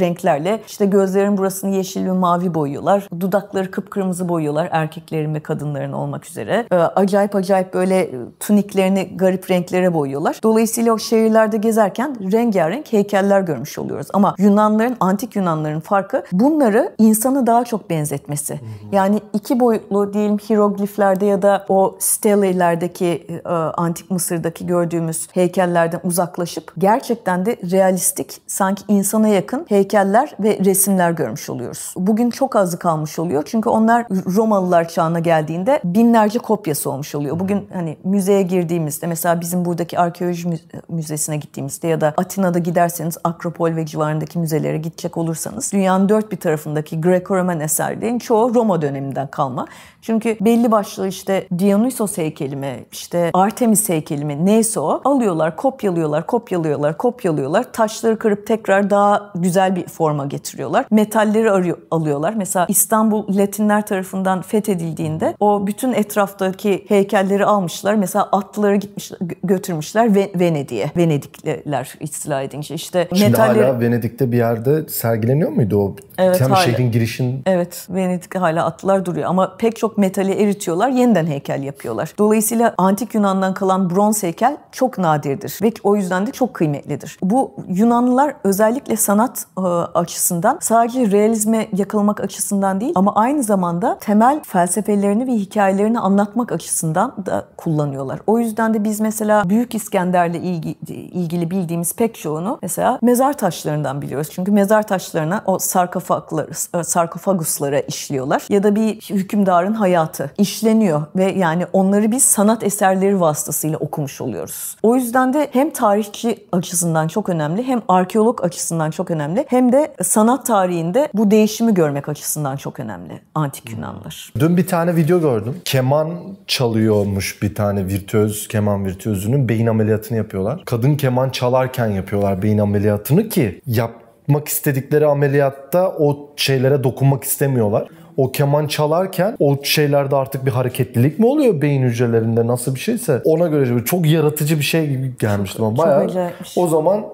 renklerle 0.00 0.60
işte 0.66 0.86
gözlerin 0.86 1.38
burasını 1.38 1.74
yeşil 1.76 2.04
ve 2.06 2.12
mavi 2.12 2.54
boyuyorlar. 2.54 3.08
Dudakları 3.20 3.70
kıpkırmızı 3.70 4.28
boyuyorlar 4.28 4.68
erkeklerin 4.72 5.34
ve 5.34 5.40
kadınların 5.40 5.92
olmak 5.92 6.26
üzere. 6.26 6.66
Ee, 6.72 6.76
acayip 6.76 7.36
acayip 7.36 7.74
böyle 7.74 8.10
tuniklerini 8.40 9.16
garip 9.16 9.50
renklere 9.50 9.94
boyuyorlar. 9.94 10.40
Dolayısıyla 10.42 10.92
o 10.92 10.98
şehirlerde 10.98 11.56
gezerken 11.56 12.32
rengarenk 12.32 12.92
heykeller 12.92 13.40
görmüş 13.40 13.78
oluyoruz. 13.78 14.06
Ama 14.12 14.34
Yunanların, 14.38 14.96
antik 15.00 15.36
Yunanların 15.36 15.80
farkı 15.80 16.22
bunları 16.32 16.92
insanı 16.98 17.46
daha 17.46 17.64
çok 17.68 17.90
benzetmesi. 17.90 18.60
Yani 18.92 19.20
iki 19.32 19.60
boyutlu 19.60 20.12
diyelim 20.12 20.38
hierogliflerde 20.38 21.26
ya 21.26 21.42
da 21.42 21.66
o 21.68 21.96
stelelerdeki 21.98 23.26
e, 23.44 23.48
antik 23.48 24.10
Mısır'daki 24.10 24.66
gördüğümüz 24.66 25.28
heykellerden 25.32 26.00
uzaklaşıp 26.04 26.72
gerçekten 26.78 27.46
de 27.46 27.56
realistik 27.70 28.40
sanki 28.46 28.82
insana 28.88 29.28
yakın 29.28 29.66
heykeller 29.68 30.34
ve 30.40 30.58
resimler 30.64 31.10
görmüş 31.10 31.50
oluyoruz. 31.50 31.94
Bugün 31.96 32.30
çok 32.30 32.56
azı 32.56 32.78
kalmış 32.78 33.18
oluyor 33.18 33.42
çünkü 33.46 33.68
onlar 33.68 34.06
Romalılar 34.36 34.88
çağına 34.88 35.18
geldiğinde 35.18 35.80
binlerce 35.84 36.38
kopyası 36.38 36.90
olmuş 36.90 37.14
oluyor. 37.14 37.40
Bugün 37.40 37.68
hani 37.72 37.96
müzeye 38.04 38.42
girdiğimizde 38.42 39.06
mesela 39.06 39.40
bizim 39.40 39.64
buradaki 39.64 39.98
arkeoloji 39.98 40.48
mü- 40.48 40.58
müzesine 40.88 41.36
gittiğimizde 41.36 41.88
ya 41.88 42.00
da 42.00 42.14
Atina'da 42.16 42.58
giderseniz 42.58 43.16
Akropol 43.24 43.76
ve 43.76 43.86
civarındaki 43.86 44.38
müzelere 44.38 44.78
gidecek 44.78 45.16
olursanız 45.16 45.72
dünyanın 45.72 46.08
dört 46.08 46.32
bir 46.32 46.36
tarafındaki 46.36 47.00
Greco-Roman 47.00 47.57
eserlerin 47.60 48.18
çoğu 48.18 48.54
Roma 48.54 48.82
döneminden 48.82 49.26
kalma. 49.30 49.66
Çünkü 50.02 50.36
belli 50.40 50.70
başlı 50.70 51.08
işte 51.08 51.46
Dionysos 51.58 52.18
heykeli 52.18 52.56
mi, 52.56 52.84
işte 52.92 53.30
Artemis 53.34 53.88
heykeli 53.88 54.24
mi 54.24 54.46
neyse 54.46 54.80
o 54.80 55.00
alıyorlar, 55.04 55.56
kopyalıyorlar, 55.56 56.26
kopyalıyorlar, 56.26 56.98
kopyalıyorlar. 56.98 57.72
Taşları 57.72 58.18
kırıp 58.18 58.46
tekrar 58.46 58.90
daha 58.90 59.32
güzel 59.34 59.76
bir 59.76 59.86
forma 59.86 60.26
getiriyorlar. 60.26 60.86
Metalleri 60.90 61.50
arıyor, 61.50 61.78
alıyorlar. 61.90 62.34
Mesela 62.36 62.66
İstanbul 62.68 63.36
Latinler 63.36 63.86
tarafından 63.86 64.42
fethedildiğinde 64.42 65.34
o 65.40 65.66
bütün 65.66 65.92
etraftaki 65.92 66.84
heykelleri 66.88 67.44
almışlar. 67.44 67.94
Mesela 67.94 68.28
atlıları 68.32 68.76
gitmişler, 68.76 69.18
götürmüşler 69.44 70.14
Ve 70.14 70.30
Venedik'e. 70.34 70.90
Venedikliler 70.96 71.94
istila 72.00 72.42
edince. 72.42 72.74
İşte 72.74 73.08
Şimdi 73.14 73.30
metalleri... 73.30 73.64
hala 73.64 73.80
Venedik'te 73.80 74.32
bir 74.32 74.36
yerde 74.36 74.88
sergileniyor 74.88 75.50
muydu 75.50 75.78
o? 75.78 75.96
Evet, 76.18 76.40
Hem 76.40 76.50
hala. 76.50 76.62
şehrin 76.62 76.90
girişin 76.92 77.42
Evet, 77.46 77.86
Venedik'te 77.90 78.38
hala 78.38 78.64
atlar 78.64 79.04
duruyor 79.04 79.26
ama 79.28 79.56
pek 79.56 79.76
çok 79.76 79.87
metali 79.96 80.32
eritiyorlar, 80.32 80.88
yeniden 80.88 81.26
heykel 81.26 81.62
yapıyorlar. 81.62 82.14
Dolayısıyla 82.18 82.74
antik 82.78 83.14
Yunan'dan 83.14 83.54
kalan 83.54 83.90
bronz 83.90 84.22
heykel 84.22 84.56
çok 84.72 84.98
nadirdir 84.98 85.58
ve 85.62 85.72
o 85.82 85.96
yüzden 85.96 86.26
de 86.26 86.30
çok 86.30 86.54
kıymetlidir. 86.54 87.18
Bu 87.22 87.52
Yunanlılar 87.68 88.34
özellikle 88.44 88.96
sanat 88.96 89.46
e, 89.58 89.60
açısından 89.60 90.58
sadece 90.60 91.10
realizme 91.10 91.68
yakalamak 91.76 92.20
açısından 92.20 92.80
değil 92.80 92.92
ama 92.94 93.14
aynı 93.14 93.42
zamanda 93.42 93.98
temel 93.98 94.40
felsefelerini 94.42 95.26
ve 95.26 95.32
hikayelerini 95.32 96.00
anlatmak 96.00 96.52
açısından 96.52 97.14
da 97.26 97.48
kullanıyorlar. 97.56 98.20
O 98.26 98.38
yüzden 98.38 98.74
de 98.74 98.84
biz 98.84 99.00
mesela 99.00 99.48
Büyük 99.48 99.74
İskender'le 99.74 100.34
ilgi, 100.34 100.76
ilgili 100.92 101.50
bildiğimiz 101.50 101.96
pek 101.96 102.14
çoğunu 102.14 102.58
mesela 102.62 102.98
mezar 103.02 103.32
taşlarından 103.32 104.02
biliyoruz. 104.02 104.28
Çünkü 104.32 104.52
mezar 104.52 104.86
taşlarına 104.86 105.42
o 105.46 105.58
sarkofagları, 105.58 106.54
sarkofaguslara 106.84 107.80
işliyorlar. 107.80 108.42
Ya 108.48 108.62
da 108.62 108.74
bir 108.74 108.94
hükümdarın 108.94 109.74
hayatı 109.80 110.30
işleniyor 110.38 111.02
ve 111.16 111.24
yani 111.24 111.66
onları 111.72 112.10
biz 112.10 112.24
sanat 112.24 112.62
eserleri 112.62 113.20
vasıtasıyla 113.20 113.78
okumuş 113.78 114.20
oluyoruz. 114.20 114.76
O 114.82 114.96
yüzden 114.96 115.32
de 115.32 115.48
hem 115.52 115.70
tarihçi 115.70 116.46
açısından 116.52 117.08
çok 117.08 117.28
önemli 117.28 117.62
hem 117.62 117.82
arkeolog 117.88 118.44
açısından 118.44 118.90
çok 118.90 119.10
önemli 119.10 119.44
hem 119.48 119.72
de 119.72 119.94
sanat 120.02 120.46
tarihinde 120.46 121.08
bu 121.14 121.30
değişimi 121.30 121.74
görmek 121.74 122.08
açısından 122.08 122.56
çok 122.56 122.80
önemli 122.80 123.20
antik 123.34 123.70
Yunanlılar. 123.70 124.32
Dün 124.38 124.56
bir 124.56 124.66
tane 124.66 124.96
video 124.96 125.20
gördüm. 125.20 125.56
Keman 125.64 126.10
çalıyormuş 126.46 127.42
bir 127.42 127.54
tane 127.54 127.86
virtüöz, 127.86 128.48
keman 128.48 128.84
virtüözünün 128.84 129.48
beyin 129.48 129.66
ameliyatını 129.66 130.18
yapıyorlar. 130.18 130.62
Kadın 130.66 130.96
keman 130.96 131.30
çalarken 131.30 131.86
yapıyorlar 131.86 132.42
beyin 132.42 132.58
ameliyatını 132.58 133.28
ki 133.28 133.60
yapmak 133.66 134.48
istedikleri 134.48 135.06
ameliyatta 135.06 135.88
o 135.98 136.30
şeylere 136.36 136.84
dokunmak 136.84 137.24
istemiyorlar. 137.24 137.88
O 138.18 138.32
keman 138.32 138.66
çalarken 138.66 139.36
o 139.38 139.56
şeylerde 139.62 140.16
artık 140.16 140.46
bir 140.46 140.50
hareketlilik 140.50 141.18
mi 141.18 141.26
oluyor 141.26 141.62
beyin 141.62 141.82
hücrelerinde 141.82 142.46
nasıl 142.46 142.74
bir 142.74 142.80
şeyse 142.80 143.20
ona 143.24 143.46
göre 143.46 143.84
çok 143.84 144.06
yaratıcı 144.06 144.58
bir 144.58 144.64
şey 144.64 144.88
gibi 144.88 145.12
gelmişti 145.18 145.62
bana. 145.62 145.78
Bayağı 145.78 146.04
acayipmiş. 146.04 146.58
o 146.58 146.68
zaman 146.68 147.04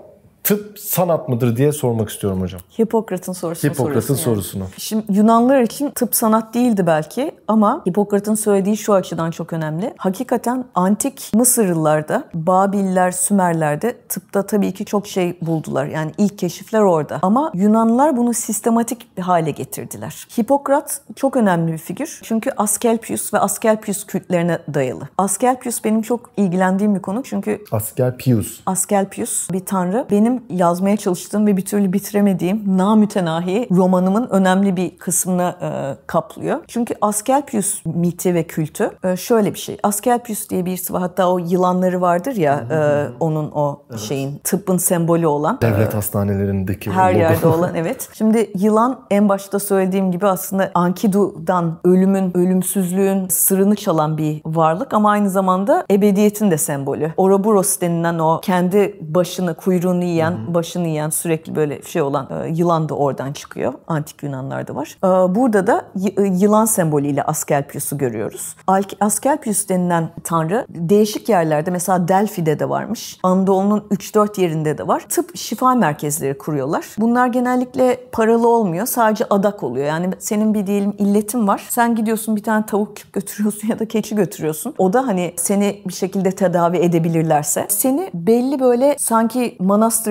tıp 0.45 0.78
sanat 0.78 1.28
mıdır 1.28 1.57
diye 1.57 1.72
sormak 1.72 2.09
istiyorum 2.11 2.40
hocam. 2.40 2.61
Hipokrat'ın 2.80 3.32
sorusunu 3.32 3.70
Hipokrat'ın 3.72 4.14
soruyorsun 4.14 4.59
yani. 4.59 4.68
sorusunu. 4.68 4.78
Şimdi 4.78 5.05
Yunanlılar 5.09 5.61
için 5.61 5.90
tıp 5.90 6.14
sanat 6.14 6.55
değildi 6.55 6.86
belki 6.86 7.32
ama 7.49 7.82
Hipokrat'ın 7.88 8.34
söylediği 8.34 8.76
şu 8.76 8.95
açıdan 8.95 9.30
çok 9.30 9.53
önemli. 9.53 9.95
Hakikaten 9.97 10.64
antik 10.74 11.30
Mısırlılarda, 11.34 12.24
Babiller, 12.34 13.11
Sümerler'de 13.11 13.97
tıpta 14.09 14.47
tabii 14.47 14.72
ki 14.72 14.84
çok 14.84 15.07
şey 15.07 15.38
buldular. 15.42 15.86
Yani 15.86 16.12
ilk 16.18 16.38
keşifler 16.38 16.80
orada. 16.80 17.18
Ama 17.22 17.51
Yunanlılar 17.55 18.16
bunu 18.16 18.34
sistematik 18.34 19.16
bir 19.16 19.22
hale 19.22 19.51
getirdiler. 19.51 20.26
Hipokrat 20.38 21.01
çok 21.16 21.36
önemli 21.36 21.72
bir 21.72 21.78
figür. 21.78 22.20
Çünkü 22.22 22.51
Asclepius 22.57 23.34
ve 23.34 23.38
Asclepius 23.38 24.07
kültlerine 24.07 24.59
dayalı. 24.74 25.09
Asclepius 25.18 25.84
benim 25.84 26.03
çok 26.03 26.30
ilgilendiğim 26.36 26.95
bir 26.95 27.03
konu. 27.03 27.22
Çünkü 27.22 27.64
Asker 27.72 28.16
Pius. 28.16 28.61
Asclepius 28.66 29.51
bir 29.51 29.66
tanrı. 29.66 30.07
Benim 30.11 30.34
yazmaya 30.51 30.97
çalıştığım 30.97 31.47
ve 31.47 31.57
bir 31.57 31.64
türlü 31.64 31.93
bitiremediğim 31.93 32.78
namütenahi 32.78 33.68
romanımın 33.70 34.28
önemli 34.30 34.76
bir 34.76 34.99
kısmını 34.99 35.55
e, 35.62 35.97
kaplıyor. 36.07 36.61
Çünkü 36.68 36.95
Asclepius 37.01 37.85
miti 37.85 38.35
ve 38.35 38.43
kültü 38.43 38.91
e, 39.05 39.16
şöyle 39.16 39.55
bir 39.55 39.59
şey. 39.59 39.78
Asclepius 39.82 40.49
diye 40.51 40.64
birisi 40.64 40.93
var. 40.93 41.01
Hatta 41.01 41.32
o 41.32 41.39
yılanları 41.39 42.01
vardır 42.01 42.37
ya 42.37 42.64
e, 42.70 42.78
onun 43.20 43.51
o 43.51 43.82
şeyin 43.97 44.41
tıbbın 44.45 44.76
sembolü 44.76 45.26
olan. 45.26 45.59
Devlet 45.62 45.95
hastanelerindeki 45.95 46.91
Her 46.91 47.11
logo. 47.11 47.20
yerde 47.20 47.47
olan 47.47 47.74
evet. 47.76 48.09
Şimdi 48.12 48.51
yılan 48.59 49.01
en 49.11 49.28
başta 49.28 49.59
söylediğim 49.59 50.12
gibi 50.12 50.26
aslında 50.26 50.70
Enkidu'dan 50.87 51.78
ölümün, 51.85 52.37
ölümsüzlüğün 52.37 53.28
sırrını 53.28 53.76
çalan 53.76 54.18
bir 54.18 54.43
varlık 54.47 54.95
ama 54.95 55.11
aynı 55.11 55.30
zamanda 55.30 55.85
ebediyetin 55.91 56.51
de 56.51 56.59
sembolü. 56.59 57.12
Ouroboros 57.16 57.80
denilen 57.80 58.18
o 58.18 58.41
kendi 58.41 58.97
başını, 59.01 59.55
kuyruğunu 59.55 60.05
yiyen, 60.05 60.24
başını 60.33 60.89
yiyen 60.89 61.11
sürekli 61.11 61.57
böyle 61.57 61.83
şey 61.83 62.03
olan 62.03 62.29
e, 62.45 62.49
yılan 62.49 62.89
da 62.89 62.95
oradan 62.95 63.33
çıkıyor. 63.33 63.72
Antik 63.87 64.22
Yunanlarda 64.22 64.75
var. 64.75 64.97
E, 65.05 65.35
Burada 65.35 65.66
da 65.66 65.85
y- 65.97 66.14
e, 66.18 66.22
yılan 66.22 66.64
sembolüyle 66.64 67.22
Asclepius'u 67.22 67.99
görüyoruz. 67.99 68.57
Asclepius 69.01 69.68
denilen 69.68 70.09
tanrı 70.25 70.66
değişik 70.68 71.29
yerlerde 71.29 71.70
mesela 71.70 72.09
Delphi'de 72.09 72.59
de 72.59 72.68
varmış. 72.68 73.18
Anadolu'nun 73.22 73.81
3-4 73.91 74.41
yerinde 74.41 74.79
de 74.79 74.89
var. 74.89 75.05
Tıp 75.09 75.37
şifa 75.37 75.75
merkezleri 75.75 76.39
kuruyorlar. 76.39 76.85
Bunlar 76.99 77.27
genellikle 77.27 78.01
paralı 78.12 78.49
olmuyor. 78.49 78.87
Sadece 78.87 79.25
adak 79.31 79.62
oluyor. 79.62 79.87
Yani 79.87 80.11
senin 80.18 80.55
bir 80.55 80.66
diyelim 80.66 80.93
illetin 80.99 81.49
var. 81.49 81.66
Sen 81.68 81.95
gidiyorsun 81.97 82.37
bir 82.37 82.43
tane 82.43 82.66
tavuk 82.66 83.12
götürüyorsun 83.12 83.68
ya 83.68 83.79
da 83.79 83.89
keçi 83.89 84.16
götürüyorsun. 84.16 84.75
O 84.79 84.93
da 84.93 85.07
hani 85.07 85.35
seni 85.37 85.83
bir 85.89 85.93
şekilde 85.93 86.31
tedavi 86.31 86.77
edebilirlerse 86.77 87.66
seni 87.68 88.11
belli 88.14 88.61
böyle 88.61 88.97
sanki 88.99 89.57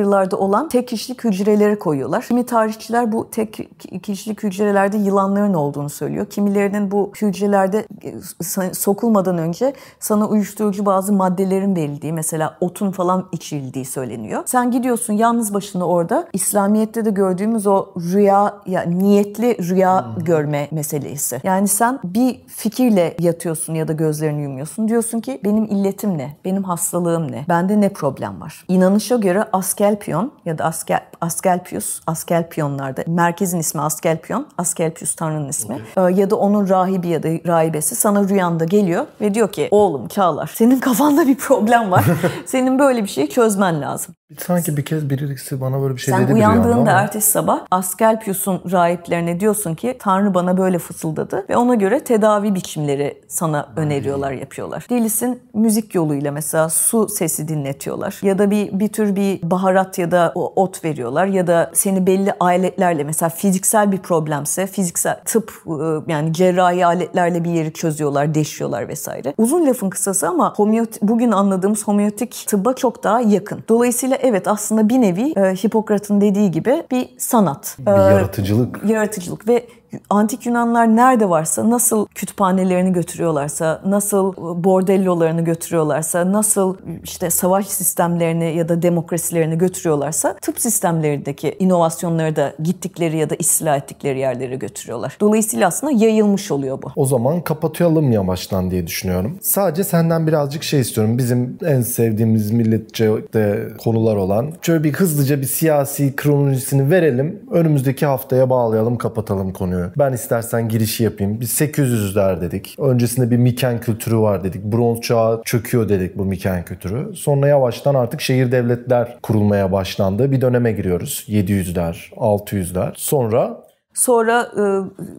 manastırlarda 0.03 0.37
olan 0.37 0.69
tek 0.69 0.87
kişilik 0.87 1.23
hücrelere 1.23 1.79
koyuyorlar. 1.79 2.25
Kimi 2.27 2.45
tarihçiler 2.45 3.11
bu 3.11 3.29
tek 3.31 3.69
kişilik 4.03 4.43
hücrelerde 4.43 4.97
yılanların 4.97 5.53
olduğunu 5.53 5.89
söylüyor. 5.89 6.25
Kimilerinin 6.25 6.91
bu 6.91 7.11
hücrelerde 7.21 7.85
e, 8.03 8.73
sokulmadan 8.73 9.37
önce 9.37 9.73
sana 9.99 10.27
uyuşturucu 10.27 10.85
bazı 10.85 11.13
maddelerin 11.13 11.75
verildiği 11.75 12.13
mesela 12.13 12.57
otun 12.61 12.91
falan 12.91 13.25
içildiği 13.31 13.85
söyleniyor. 13.85 14.43
Sen 14.45 14.71
gidiyorsun 14.71 15.13
yalnız 15.13 15.53
başına 15.53 15.87
orada 15.87 16.27
İslamiyet'te 16.33 17.05
de 17.05 17.09
gördüğümüz 17.09 17.67
o 17.67 17.87
rüya 17.97 18.53
ya 18.65 18.81
niyetli 18.81 19.57
rüya 19.69 20.05
görme 20.17 20.67
meselesi. 20.71 21.41
Yani 21.43 21.67
sen 21.67 21.99
bir 22.03 22.41
fikirle 22.47 23.15
yatıyorsun 23.19 23.73
ya 23.73 23.87
da 23.87 23.93
gözlerini 23.93 24.41
yumuyorsun. 24.41 24.87
Diyorsun 24.87 25.19
ki 25.19 25.39
benim 25.43 25.65
illetim 25.65 26.17
ne? 26.17 26.37
Benim 26.45 26.63
hastalığım 26.63 27.31
ne? 27.31 27.45
Bende 27.49 27.81
ne 27.81 27.89
problem 27.89 28.41
var? 28.41 28.65
İnanışa 28.67 29.15
göre 29.15 29.43
Askelpion 29.83 30.31
ya 30.45 30.57
da 30.57 30.63
Askel, 30.63 30.99
Askelpius, 31.21 32.01
Askelpionlarda 32.07 33.03
merkezin 33.07 33.59
ismi 33.59 33.81
Askelpion, 33.81 34.47
Askelpius 34.57 35.15
tanrının 35.15 35.49
ismi. 35.49 35.81
Ee, 35.97 36.01
ya 36.01 36.29
da 36.29 36.35
onun 36.35 36.69
rahibi 36.69 37.07
ya 37.07 37.23
da 37.23 37.27
rahibesi 37.27 37.95
sana 37.95 38.29
rüyanda 38.29 38.65
geliyor 38.65 39.05
ve 39.21 39.33
diyor 39.33 39.51
ki 39.51 39.67
oğlum 39.71 40.07
Çağlar 40.07 40.51
senin 40.55 40.79
kafanda 40.79 41.27
bir 41.27 41.35
problem 41.35 41.91
var. 41.91 42.05
senin 42.45 42.79
böyle 42.79 43.03
bir 43.03 43.07
şeyi 43.07 43.29
çözmen 43.29 43.81
lazım. 43.81 44.15
Sanki 44.37 44.77
bir 44.77 44.85
kez 44.85 45.09
birisi 45.09 45.61
bana 45.61 45.81
böyle 45.81 45.95
bir 45.95 45.99
şey 45.99 46.13
Sen 46.13 46.23
dedi 46.23 46.35
rüyamda 46.35 46.67
uyandığında 46.67 46.91
ertesi 46.91 47.31
sabah 47.31 47.59
Askelpius'un 47.71 48.61
rahiplerine 48.71 49.39
diyorsun 49.39 49.75
ki 49.75 49.97
Tanrı 49.99 50.33
bana 50.33 50.57
böyle 50.57 50.79
fısıldadı 50.79 51.45
ve 51.49 51.57
ona 51.57 51.75
göre 51.75 51.99
tedavi 51.99 52.55
biçimleri 52.55 53.21
sana 53.27 53.69
öneriyorlar, 53.75 54.31
yapıyorlar. 54.31 54.85
Delisin 54.89 55.41
müzik 55.53 55.95
yoluyla 55.95 56.31
mesela 56.31 56.69
su 56.69 57.07
sesi 57.09 57.47
dinletiyorlar 57.47 58.19
ya 58.21 58.39
da 58.39 58.51
bir 58.51 58.79
bir 58.79 58.87
tür 58.87 59.15
bir 59.15 59.39
baharat 59.43 59.99
ya 59.99 60.11
da 60.11 60.31
ot 60.35 60.85
veriyorlar 60.85 61.25
ya 61.25 61.47
da 61.47 61.71
seni 61.73 62.07
belli 62.07 62.33
aletlerle 62.39 63.03
mesela 63.03 63.29
fiziksel 63.29 63.91
bir 63.91 63.97
problemse 63.97 64.67
fiziksel 64.67 65.19
tıp 65.25 65.51
ıı, 65.67 66.03
yani 66.07 66.33
cerrahi 66.33 66.85
aletlerle 66.85 67.43
bir 67.43 67.49
yeri 67.49 67.73
çözüyorlar, 67.73 68.33
deşiyorlar 68.33 68.87
vesaire. 68.87 69.33
Uzun 69.37 69.67
lafın 69.67 69.89
kısası 69.89 70.27
ama 70.27 70.53
homeot 70.55 71.01
bugün 71.01 71.31
anladığımız 71.31 71.87
homeotik 71.87 72.43
tıbba 72.47 72.73
çok 72.73 73.03
daha 73.03 73.21
yakın. 73.21 73.63
Dolayısıyla 73.69 74.15
evet 74.23 74.47
aslında 74.47 74.89
bir 74.89 75.01
nevi 75.01 75.33
e, 75.35 75.55
Hipokrat'ın 75.55 76.21
dediği 76.21 76.51
gibi 76.51 76.83
bir 76.91 77.09
sanat. 77.17 77.75
Bir 77.79 77.91
yaratıcılık. 77.91 78.89
yaratıcılık 78.89 79.47
ve 79.47 79.67
antik 80.09 80.45
Yunanlar 80.45 80.95
nerede 80.95 81.29
varsa, 81.29 81.69
nasıl 81.69 82.05
kütüphanelerini 82.15 82.93
götürüyorlarsa, 82.93 83.81
nasıl 83.85 84.33
bordellolarını 84.63 85.41
götürüyorlarsa, 85.41 86.31
nasıl 86.31 86.77
işte 87.03 87.29
savaş 87.29 87.67
sistemlerini 87.67 88.55
ya 88.55 88.69
da 88.69 88.81
demokrasilerini 88.81 89.57
götürüyorlarsa 89.57 90.33
tıp 90.41 90.59
sistemlerindeki 90.59 91.55
inovasyonları 91.59 92.35
da 92.35 92.53
gittikleri 92.63 93.17
ya 93.17 93.29
da 93.29 93.35
istila 93.35 93.75
ettikleri 93.75 94.19
yerlere 94.19 94.55
götürüyorlar. 94.55 95.17
Dolayısıyla 95.21 95.67
aslında 95.67 95.93
yayılmış 95.93 96.51
oluyor 96.51 96.81
bu. 96.81 96.87
O 96.95 97.05
zaman 97.05 97.41
kapatalım 97.41 98.11
yavaştan 98.11 98.71
diye 98.71 98.87
düşünüyorum. 98.87 99.37
Sadece 99.41 99.83
senden 99.83 100.27
birazcık 100.27 100.63
şey 100.63 100.79
istiyorum. 100.79 101.17
Bizim 101.17 101.57
en 101.65 101.81
sevdiğimiz 101.81 102.51
milletçe 102.51 103.09
de 103.33 103.67
konular 103.83 104.15
olan. 104.15 104.51
Şöyle 104.61 104.83
bir 104.83 104.93
hızlıca 104.93 105.41
bir 105.41 105.45
siyasi 105.45 106.15
kronolojisini 106.15 106.89
verelim. 106.89 107.41
Önümüzdeki 107.51 108.05
haftaya 108.05 108.49
bağlayalım, 108.49 108.97
kapatalım 108.97 109.53
konuyu 109.53 109.82
Ben 109.97 110.13
istersen 110.13 110.69
girişi 110.69 111.03
yapayım. 111.03 111.39
Biz 111.41 111.61
800'ler 111.61 112.41
dedik. 112.41 112.75
Öncesinde 112.79 113.31
bir 113.31 113.37
Miken 113.37 113.81
kültürü 113.81 114.17
var 114.17 114.43
dedik. 114.43 114.63
Bronz 114.63 115.01
çağı 115.01 115.41
çöküyor 115.45 115.89
dedik 115.89 116.17
bu 116.17 116.25
Miken 116.25 116.65
kültürü. 116.65 117.15
Sonra 117.15 117.47
yavaştan 117.47 117.95
artık 117.95 118.21
şehir 118.21 118.51
devletler 118.51 119.17
kurulmaya 119.23 119.71
başlandı. 119.71 120.31
Bir 120.31 120.41
döneme 120.41 120.71
giriyoruz. 120.71 121.25
700'ler, 121.27 122.09
600'ler. 122.15 122.91
Sonra 122.95 123.63
Sonra 123.93 124.51
e, 124.57 124.63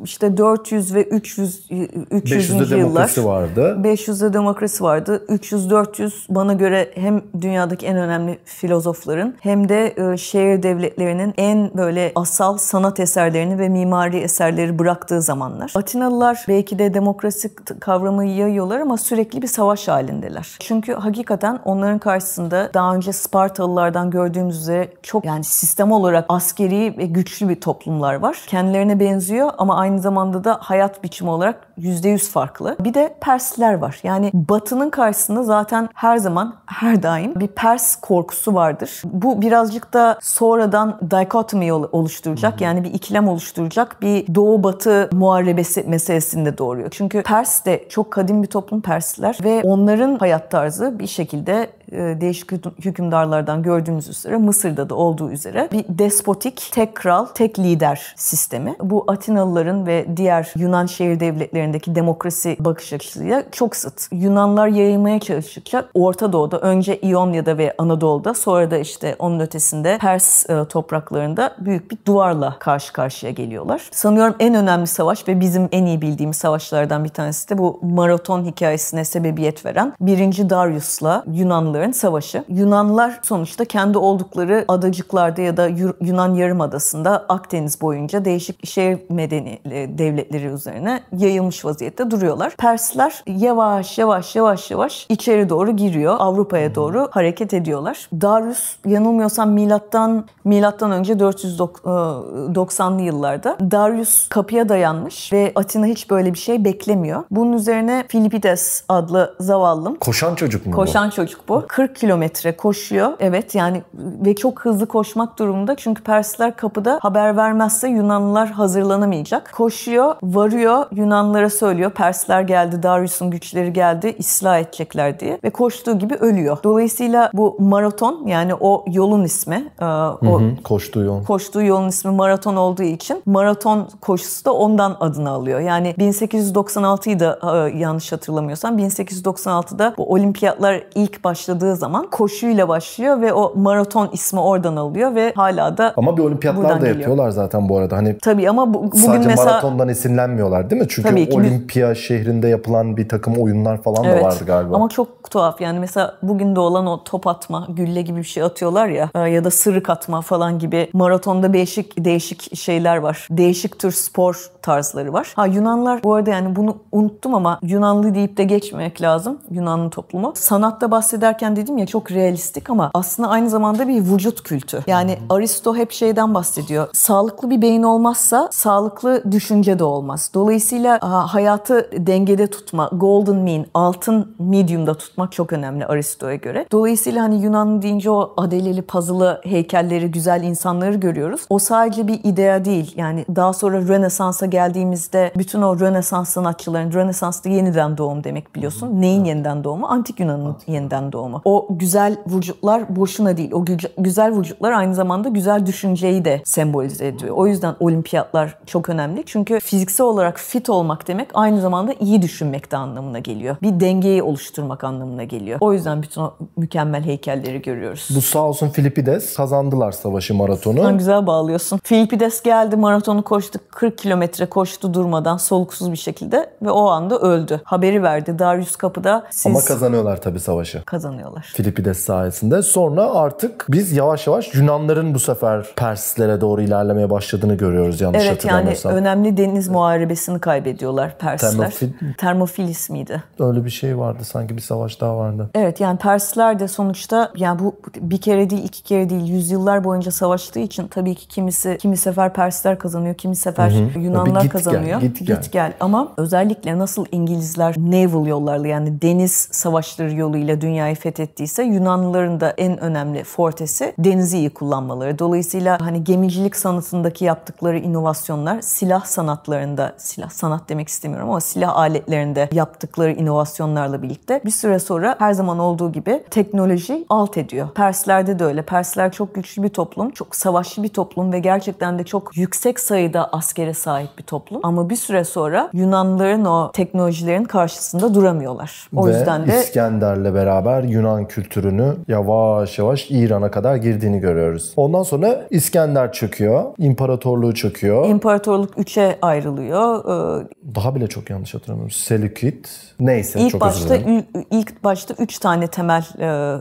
işte 0.04 0.36
400 0.36 0.94
ve 0.94 1.04
300 1.04 1.70
300. 2.10 2.50
500'de 2.50 2.54
yıllar. 2.54 2.70
demokrasi 2.70 3.24
vardı. 3.24 3.78
500'de 3.82 4.32
demokrasi 4.32 4.84
vardı. 4.84 5.24
300-400 5.28 6.12
bana 6.28 6.52
göre 6.52 6.90
hem 6.94 7.22
dünyadaki 7.40 7.86
en 7.86 7.96
önemli 7.96 8.38
filozofların 8.44 9.34
hem 9.40 9.68
de 9.68 9.94
e, 9.96 10.16
şehir 10.16 10.62
devletlerinin 10.62 11.34
en 11.36 11.70
böyle 11.76 12.12
asal 12.14 12.58
sanat 12.58 13.00
eserlerini 13.00 13.58
ve 13.58 13.68
mimari 13.68 14.18
eserleri 14.18 14.78
bıraktığı 14.78 15.22
zamanlar. 15.22 15.72
Atinalılar 15.74 16.44
belki 16.48 16.78
de 16.78 16.94
demokrasi 16.94 17.54
kavramı 17.80 18.24
yayıyorlar 18.24 18.80
ama 18.80 18.96
sürekli 18.96 19.42
bir 19.42 19.46
savaş 19.46 19.88
halindeler. 19.88 20.56
Çünkü 20.60 20.94
hakikaten 20.94 21.58
onların 21.64 21.98
karşısında 21.98 22.70
daha 22.74 22.94
önce 22.94 23.12
Spartalılardan 23.12 24.10
gördüğümüz 24.10 24.60
üzere 24.60 24.88
çok 25.02 25.24
yani 25.24 25.44
sistem 25.44 25.92
olarak 25.92 26.24
askeri 26.28 26.94
ve 26.98 27.06
güçlü 27.06 27.48
bir 27.48 27.60
toplumlar 27.60 28.14
var. 28.14 28.42
Kendilerine 28.64 29.00
benziyor 29.00 29.50
ama 29.58 29.76
aynı 29.78 30.00
zamanda 30.00 30.44
da 30.44 30.58
hayat 30.60 31.04
biçimi 31.04 31.30
olarak 31.30 31.66
%100 31.78 32.30
farklı. 32.30 32.76
Bir 32.80 32.94
de 32.94 33.14
Persler 33.20 33.74
var. 33.74 34.00
Yani 34.02 34.30
Batı'nın 34.34 34.90
karşısında 34.90 35.42
zaten 35.42 35.88
her 35.94 36.16
zaman, 36.16 36.54
her 36.66 37.02
daim 37.02 37.34
bir 37.34 37.46
Pers 37.46 37.96
korkusu 37.96 38.54
vardır. 38.54 39.02
Bu 39.04 39.42
birazcık 39.42 39.92
da 39.92 40.18
sonradan 40.22 40.98
dikotomi 41.10 41.72
oluşturacak. 41.72 42.60
Yani 42.60 42.84
bir 42.84 42.94
ikilem 42.94 43.28
oluşturacak 43.28 44.02
bir 44.02 44.34
Doğu-Batı 44.34 45.08
muharebesi 45.12 45.82
meselesini 45.82 46.44
de 46.44 46.58
doğuruyor. 46.58 46.88
Çünkü 46.90 47.22
Pers 47.22 47.64
de 47.64 47.84
çok 47.88 48.10
kadim 48.10 48.42
bir 48.42 48.48
toplum 48.48 48.80
Persler 48.80 49.38
ve 49.44 49.60
onların 49.64 50.16
hayat 50.16 50.50
tarzı 50.50 50.98
bir 50.98 51.06
şekilde 51.06 51.68
değişik 51.92 52.52
hükümdarlardan 52.84 53.62
gördüğümüz 53.62 54.08
üzere 54.08 54.36
Mısır'da 54.36 54.90
da 54.90 54.94
olduğu 54.94 55.30
üzere 55.30 55.68
bir 55.72 55.84
despotik, 55.88 56.68
tek 56.72 56.94
kral, 56.94 57.26
tek 57.26 57.58
lider 57.58 58.14
sistemi. 58.16 58.76
Bu 58.80 59.04
Atinalıların 59.06 59.86
ve 59.86 60.06
diğer 60.16 60.52
Yunan 60.56 60.86
şehir 60.86 61.20
devletlerindeki 61.20 61.94
demokrasi 61.94 62.56
bakış 62.60 62.92
açısıyla 62.92 63.44
çok 63.52 63.76
sıt. 63.76 64.08
Yunanlar 64.12 64.68
yayılmaya 64.68 65.20
çalıştıkça 65.20 65.84
Orta 65.94 66.32
Doğu'da 66.32 66.60
önce 66.60 67.00
İonya'da 67.00 67.58
ve 67.58 67.74
Anadolu'da 67.78 68.34
sonra 68.34 68.70
da 68.70 68.78
işte 68.78 69.16
onun 69.18 69.40
ötesinde 69.40 69.98
Pers 69.98 70.50
e, 70.50 70.64
topraklarında 70.64 71.54
büyük 71.58 71.90
bir 71.90 71.98
duvarla 72.06 72.58
karşı 72.58 72.92
karşıya 72.92 73.32
geliyorlar. 73.32 73.88
Sanıyorum 73.90 74.34
en 74.40 74.54
önemli 74.54 74.86
savaş 74.86 75.28
ve 75.28 75.40
bizim 75.40 75.68
en 75.72 75.86
iyi 75.86 76.02
bildiğimiz 76.02 76.36
savaşlardan 76.36 77.04
bir 77.04 77.08
tanesi 77.08 77.48
de 77.48 77.58
bu 77.58 77.80
maraton 77.82 78.44
hikayesine 78.44 79.04
sebebiyet 79.04 79.66
veren 79.66 79.92
1. 80.00 80.50
Darius'la 80.50 81.24
Yunanlıların 81.32 81.73
Yunanların 81.74 81.92
savaşı. 81.92 82.44
Yunanlar 82.48 83.20
sonuçta 83.22 83.64
kendi 83.64 83.98
oldukları 83.98 84.64
adacıklarda 84.68 85.42
ya 85.42 85.56
da 85.56 85.68
Yunan 86.00 86.34
Yarımadası'nda 86.34 87.24
Akdeniz 87.28 87.80
boyunca 87.80 88.24
değişik 88.24 88.66
şehir 88.66 88.98
medeni 89.08 89.58
e, 89.64 89.98
devletleri 89.98 90.46
üzerine 90.46 91.00
yayılmış 91.12 91.64
vaziyette 91.64 92.10
duruyorlar. 92.10 92.56
Persler 92.58 93.24
yavaş 93.26 93.98
yavaş 93.98 94.36
yavaş 94.36 94.70
yavaş 94.70 95.06
içeri 95.08 95.48
doğru 95.48 95.76
giriyor. 95.76 96.16
Avrupa'ya 96.18 96.74
doğru 96.74 97.08
hareket 97.10 97.54
ediyorlar. 97.54 98.08
Darius 98.12 98.76
yanılmıyorsam 98.86 99.50
milattan 99.50 100.24
milattan 100.44 100.90
önce 100.90 101.12
490'lı 101.12 103.00
e, 103.00 103.04
yıllarda 103.04 103.56
Darius 103.70 104.28
kapıya 104.28 104.68
dayanmış 104.68 105.32
ve 105.32 105.52
Atina 105.54 105.86
hiç 105.86 106.10
böyle 106.10 106.34
bir 106.34 106.38
şey 106.38 106.64
beklemiyor. 106.64 107.24
Bunun 107.30 107.52
üzerine 107.52 108.04
Filipides 108.08 108.84
adlı 108.88 109.34
zavallım. 109.40 109.94
Koşan 109.94 110.34
çocuk 110.34 110.66
mu 110.66 110.72
Koşan 110.72 111.08
bu? 111.08 111.14
çocuk 111.14 111.48
bu. 111.48 111.63
40 111.68 111.96
kilometre 111.96 112.56
koşuyor. 112.56 113.12
Evet 113.20 113.54
yani 113.54 113.82
ve 113.94 114.34
çok 114.34 114.64
hızlı 114.64 114.86
koşmak 114.86 115.38
durumunda. 115.38 115.76
Çünkü 115.76 116.02
Persler 116.02 116.56
kapıda 116.56 116.98
haber 117.02 117.36
vermezse 117.36 117.88
Yunanlılar 117.88 118.50
hazırlanamayacak. 118.50 119.52
Koşuyor, 119.52 120.14
varıyor, 120.22 120.86
Yunanlılara 120.92 121.50
söylüyor. 121.50 121.90
Persler 121.90 122.40
geldi, 122.40 122.82
Darius'un 122.82 123.30
güçleri 123.30 123.72
geldi, 123.72 124.16
ıslah 124.20 124.58
edecekler 124.58 125.20
diye. 125.20 125.38
Ve 125.44 125.50
koştuğu 125.50 125.98
gibi 125.98 126.14
ölüyor. 126.14 126.58
Dolayısıyla 126.64 127.30
bu 127.34 127.56
maraton 127.58 128.26
yani 128.26 128.54
o 128.54 128.84
yolun 128.88 129.24
ismi. 129.24 129.68
E, 129.80 129.84
o 129.84 130.18
hı 130.22 130.44
hı, 130.44 130.62
koştuğu 130.64 131.00
yol. 131.00 131.24
Koştuğu 131.24 131.62
yolun 131.62 131.88
ismi 131.88 132.10
maraton 132.10 132.56
olduğu 132.56 132.82
için 132.82 133.22
maraton 133.26 133.88
koşusu 134.00 134.44
da 134.44 134.52
ondan 134.52 134.96
adını 135.00 135.30
alıyor. 135.30 135.60
Yani 135.60 135.94
1896'yı 135.98 137.20
da 137.20 137.38
e, 137.42 137.78
yanlış 137.78 138.12
hatırlamıyorsam 138.12 138.78
1896'da 138.78 139.94
bu 139.98 140.12
olimpiyatlar 140.12 140.84
ilk 140.94 141.24
başladığı 141.24 141.53
başladığı 141.54 141.76
zaman 141.76 142.06
koşuyla 142.10 142.68
başlıyor 142.68 143.20
ve 143.20 143.32
o 143.32 143.52
maraton 143.56 144.08
ismi 144.12 144.40
oradan 144.40 144.76
alıyor 144.76 145.14
ve 145.14 145.32
hala 145.36 145.78
da 145.78 145.94
Ama 145.96 146.16
bir 146.16 146.22
olimpiyatlar 146.22 146.70
da 146.70 146.74
geliyor. 146.74 146.96
yapıyorlar 146.96 147.30
zaten 147.30 147.68
bu 147.68 147.78
arada. 147.78 147.96
Hani 147.96 148.18
Tabii 148.18 148.50
ama 148.50 148.74
bu, 148.74 148.84
bugün 148.84 148.98
sadece 148.98 149.28
mesela 149.28 149.50
maratondan 149.50 149.88
esinlenmiyorlar 149.88 150.70
değil 150.70 150.82
mi? 150.82 150.88
Çünkü 150.90 151.08
tabii 151.08 151.28
ki 151.28 151.36
olimpiya 151.36 151.90
biz... 151.90 151.98
şehrinde 151.98 152.48
yapılan 152.48 152.96
bir 152.96 153.08
takım 153.08 153.36
oyunlar 153.36 153.82
falan 153.82 154.04
evet, 154.04 154.22
da 154.22 154.26
vardı 154.26 154.44
galiba. 154.46 154.76
Ama 154.76 154.88
çok 154.88 155.30
tuhaf 155.30 155.60
yani 155.60 155.78
mesela 155.78 156.14
bugün 156.22 156.56
de 156.56 156.60
olan 156.60 156.86
o 156.86 157.04
top 157.04 157.26
atma, 157.26 157.66
gülle 157.70 158.02
gibi 158.02 158.18
bir 158.18 158.24
şey 158.24 158.42
atıyorlar 158.42 158.86
ya 158.86 159.10
e, 159.14 159.20
ya 159.20 159.44
da 159.44 159.50
sırık 159.50 159.90
atma 159.90 160.20
falan 160.20 160.58
gibi 160.58 160.90
maratonda 160.92 161.52
değişik 161.52 162.04
değişik 162.04 162.56
şeyler 162.56 162.96
var. 162.96 163.28
Değişik 163.30 163.78
tür 163.78 163.90
spor 163.90 164.50
tarzları 164.62 165.12
var. 165.12 165.32
Ha 165.36 165.46
Yunanlar 165.46 166.02
bu 166.02 166.14
arada 166.14 166.30
yani 166.30 166.56
bunu 166.56 166.76
unuttum 166.92 167.34
ama 167.34 167.58
Yunanlı 167.62 168.14
deyip 168.14 168.36
de 168.36 168.44
geçmemek 168.44 169.02
lazım. 169.02 169.38
Yunanlı 169.50 169.90
toplumu. 169.90 170.32
Sanatta 170.36 170.90
bahsederken 170.90 171.43
dedim 171.56 171.78
ya 171.78 171.86
çok 171.86 172.10
realistik 172.10 172.70
ama 172.70 172.90
aslında 172.94 173.28
aynı 173.28 173.50
zamanda 173.50 173.88
bir 173.88 174.00
vücut 174.00 174.42
kültü. 174.42 174.82
Yani 174.86 175.18
Aristo 175.30 175.76
hep 175.76 175.92
şeyden 175.92 176.34
bahsediyor. 176.34 176.88
Sağlıklı 176.92 177.50
bir 177.50 177.62
beyin 177.62 177.82
olmazsa 177.82 178.48
sağlıklı 178.52 179.32
düşünce 179.32 179.78
de 179.78 179.84
olmaz. 179.84 180.30
Dolayısıyla 180.34 180.98
hayatı 181.32 182.06
dengede 182.06 182.46
tutma, 182.46 182.90
golden 182.92 183.36
mean, 183.36 183.66
altın 183.74 184.34
medium'da 184.38 184.94
tutmak 184.94 185.32
çok 185.32 185.52
önemli 185.52 185.86
Aristo'ya 185.86 186.34
göre. 186.34 186.66
Dolayısıyla 186.72 187.22
hani 187.22 187.42
Yunan 187.42 187.82
deyince 187.82 188.10
o 188.10 188.34
adeleli, 188.36 188.82
puzzle'lı 188.82 189.40
heykelleri, 189.44 190.10
güzel 190.10 190.42
insanları 190.42 190.94
görüyoruz. 190.94 191.40
O 191.50 191.58
sadece 191.58 192.08
bir 192.08 192.20
idea 192.24 192.64
değil. 192.64 192.94
Yani 192.96 193.24
daha 193.36 193.52
sonra 193.52 193.80
Rönesans'a 193.80 194.46
geldiğimizde 194.46 195.32
bütün 195.36 195.62
o 195.62 195.80
Rönesans 195.80 196.28
sanatçıların, 196.28 196.92
Rönesans 196.92 197.44
da 197.44 197.48
yeniden 197.48 197.98
doğum 197.98 198.24
demek 198.24 198.54
biliyorsun. 198.54 199.00
Neyin 199.00 199.24
yeniden 199.24 199.64
doğumu? 199.64 199.86
Antik 199.86 200.20
Yunan'ın 200.20 200.56
yeniden 200.66 201.12
doğumu. 201.12 201.33
O 201.44 201.66
güzel 201.70 202.16
vücutlar 202.26 202.96
boşuna 202.96 203.36
değil. 203.36 203.52
O 203.52 203.64
güzel 203.98 204.38
vücutlar 204.38 204.72
aynı 204.72 204.94
zamanda 204.94 205.28
güzel 205.28 205.66
düşünceyi 205.66 206.24
de 206.24 206.42
sembolize 206.44 207.06
ediyor. 207.06 207.36
O 207.36 207.46
yüzden 207.46 207.74
olimpiyatlar 207.80 208.58
çok 208.66 208.88
önemli. 208.88 209.22
Çünkü 209.26 209.60
fiziksel 209.60 210.06
olarak 210.06 210.38
fit 210.38 210.70
olmak 210.70 211.08
demek 211.08 211.30
aynı 211.34 211.60
zamanda 211.60 211.92
iyi 212.00 212.22
düşünmek 212.22 212.72
de 212.72 212.76
anlamına 212.76 213.18
geliyor. 213.18 213.56
Bir 213.62 213.80
dengeyi 213.80 214.22
oluşturmak 214.22 214.84
anlamına 214.84 215.24
geliyor. 215.24 215.58
O 215.60 215.72
yüzden 215.72 216.02
bütün 216.02 216.20
o 216.20 216.34
mükemmel 216.56 217.04
heykelleri 217.04 217.62
görüyoruz. 217.62 218.08
Bu 218.16 218.20
sağ 218.20 218.42
olsun 218.42 218.68
Filipides 218.68 219.36
kazandılar 219.36 219.92
savaşı 219.92 220.34
maratonu. 220.34 220.82
Sen 220.82 220.98
güzel 220.98 221.26
bağlıyorsun. 221.26 221.80
Filipides 221.84 222.42
geldi 222.42 222.76
maratonu 222.76 223.22
koştu. 223.22 223.58
40 223.70 223.98
kilometre 223.98 224.46
koştu 224.46 224.94
durmadan 224.94 225.36
soluksuz 225.36 225.92
bir 225.92 225.96
şekilde 225.96 226.50
ve 226.62 226.70
o 226.70 226.86
anda 226.86 227.18
öldü. 227.18 227.60
Haberi 227.64 228.02
verdi. 228.02 228.38
Darius 228.38 228.76
kapıda 228.76 229.24
siz... 229.30 229.46
Ama 229.46 229.60
kazanıyorlar 229.64 230.20
tabii 230.20 230.40
savaşı. 230.40 230.82
Kazanıyorlar. 231.24 231.52
Filipides 231.54 231.98
sayesinde. 231.98 232.62
Sonra 232.62 233.10
artık 233.10 233.66
biz 233.68 233.92
yavaş 233.92 234.26
yavaş 234.26 234.54
Yunanların 234.54 235.14
bu 235.14 235.18
sefer 235.18 235.66
Perslere 235.76 236.40
doğru 236.40 236.62
ilerlemeye 236.62 237.10
başladığını 237.10 237.54
görüyoruz 237.54 238.00
yanlış 238.00 238.22
evet, 238.22 238.32
hatırlamıyorsam. 238.32 238.92
Evet 238.92 239.04
yani 239.04 239.08
önemli 239.08 239.36
deniz 239.36 239.68
muharebesini 239.68 240.38
kaybediyorlar 240.38 241.18
Persler. 241.18 241.50
Termofil... 241.50 241.88
Termofilis 242.18 242.90
miydi? 242.90 243.22
Öyle 243.38 243.64
bir 243.64 243.70
şey 243.70 243.98
vardı 243.98 244.24
sanki 244.24 244.56
bir 244.56 244.62
savaş 244.62 245.00
daha 245.00 245.16
vardı. 245.16 245.50
Evet 245.54 245.80
yani 245.80 245.98
Persler 245.98 246.58
de 246.58 246.68
sonuçta 246.68 247.32
yani 247.36 247.58
bu 247.58 247.76
bir 247.96 248.20
kere 248.20 248.50
değil 248.50 248.64
iki 248.64 248.82
kere 248.82 249.10
değil 249.10 249.28
yüzyıllar 249.28 249.84
boyunca 249.84 250.10
savaştığı 250.10 250.60
için 250.60 250.88
tabii 250.88 251.14
ki 251.14 251.28
kimisi 251.28 251.78
kimi 251.80 251.96
sefer 251.96 252.32
Persler 252.32 252.78
kazanıyor, 252.78 253.14
kimi 253.14 253.36
sefer 253.36 253.70
hı 253.70 253.74
hı. 253.74 253.98
Yunanlar 253.98 254.42
git 254.42 254.52
kazanıyor. 254.52 255.00
Gel, 255.00 255.08
git, 255.08 255.26
gel. 255.26 255.36
git 255.36 255.52
gel. 255.52 255.72
Ama 255.80 256.12
özellikle 256.16 256.78
nasıl 256.78 257.06
İngilizler 257.12 257.74
naval 257.78 258.26
yollarla 258.26 258.68
yani 258.68 259.02
deniz 259.02 259.48
savaşları 259.50 260.14
yoluyla 260.14 260.60
dünyayı 260.60 260.94
feth 260.94 261.13
fethettiyse 261.14 261.62
Yunanlıların 261.62 262.40
da 262.40 262.54
en 262.58 262.80
önemli 262.80 263.24
fortesi 263.24 263.94
denizi 263.98 264.38
iyi 264.38 264.50
kullanmaları. 264.50 265.18
Dolayısıyla 265.18 265.78
hani 265.80 266.04
gemicilik 266.04 266.56
sanatındaki 266.56 267.24
yaptıkları 267.24 267.78
inovasyonlar, 267.78 268.60
silah 268.60 269.04
sanatlarında, 269.04 269.92
silah 269.96 270.30
sanat 270.30 270.68
demek 270.68 270.88
istemiyorum 270.88 271.28
ama 271.30 271.40
silah 271.40 271.76
aletlerinde 271.76 272.48
yaptıkları 272.52 273.12
inovasyonlarla 273.12 274.02
birlikte 274.02 274.40
bir 274.44 274.50
süre 274.50 274.78
sonra 274.78 275.16
her 275.18 275.32
zaman 275.32 275.58
olduğu 275.58 275.92
gibi 275.92 276.22
teknoloji 276.30 277.06
alt 277.08 277.38
ediyor. 277.38 277.68
Perslerde 277.74 278.38
de 278.38 278.44
öyle. 278.44 278.62
Persler 278.62 279.12
çok 279.12 279.34
güçlü 279.34 279.62
bir 279.62 279.68
toplum, 279.68 280.10
çok 280.10 280.36
savaşçı 280.36 280.82
bir 280.82 280.88
toplum 280.88 281.32
ve 281.32 281.38
gerçekten 281.38 281.98
de 281.98 282.04
çok 282.04 282.36
yüksek 282.36 282.80
sayıda 282.80 283.28
askere 283.32 283.74
sahip 283.74 284.18
bir 284.18 284.22
toplum. 284.22 284.60
Ama 284.62 284.90
bir 284.90 284.96
süre 284.96 285.24
sonra 285.24 285.70
Yunanlıların 285.72 286.44
o 286.44 286.72
teknolojilerin 286.72 287.44
karşısında 287.44 288.14
duramıyorlar. 288.14 288.88
O 288.96 289.06
Ve 289.06 289.10
yüzden 289.10 289.46
de 289.46 289.60
İskender'le 289.60 290.34
beraber 290.34 290.82
Yunan 290.82 291.03
kültürünü 291.28 291.94
yavaş 292.08 292.78
yavaş 292.78 293.10
İran'a 293.10 293.50
kadar 293.50 293.76
girdiğini 293.76 294.20
görüyoruz. 294.20 294.72
Ondan 294.76 295.02
sonra 295.02 295.46
İskender 295.50 296.12
çöküyor, 296.12 296.64
imparatorluğu 296.78 297.54
çöküyor. 297.54 298.08
imparatorluk 298.08 298.78
üçe 298.78 299.18
ayrılıyor. 299.22 299.98
Ee, 300.04 300.46
Daha 300.74 300.94
bile 300.94 301.06
çok 301.06 301.30
yanlış 301.30 301.54
hatırlamıyorum. 301.54 301.90
Selükid. 301.90 302.64
Neyse 303.00 303.40
İlk 303.40 303.50
çok 303.50 303.60
başta 303.60 303.84
özür 303.94 304.04
dilerim. 304.04 304.18
ül- 304.34 304.44
ilk 304.50 304.84
başta 304.84 305.14
üç 305.18 305.38
tane 305.38 305.66
temel 305.66 306.04
e, 306.18 306.58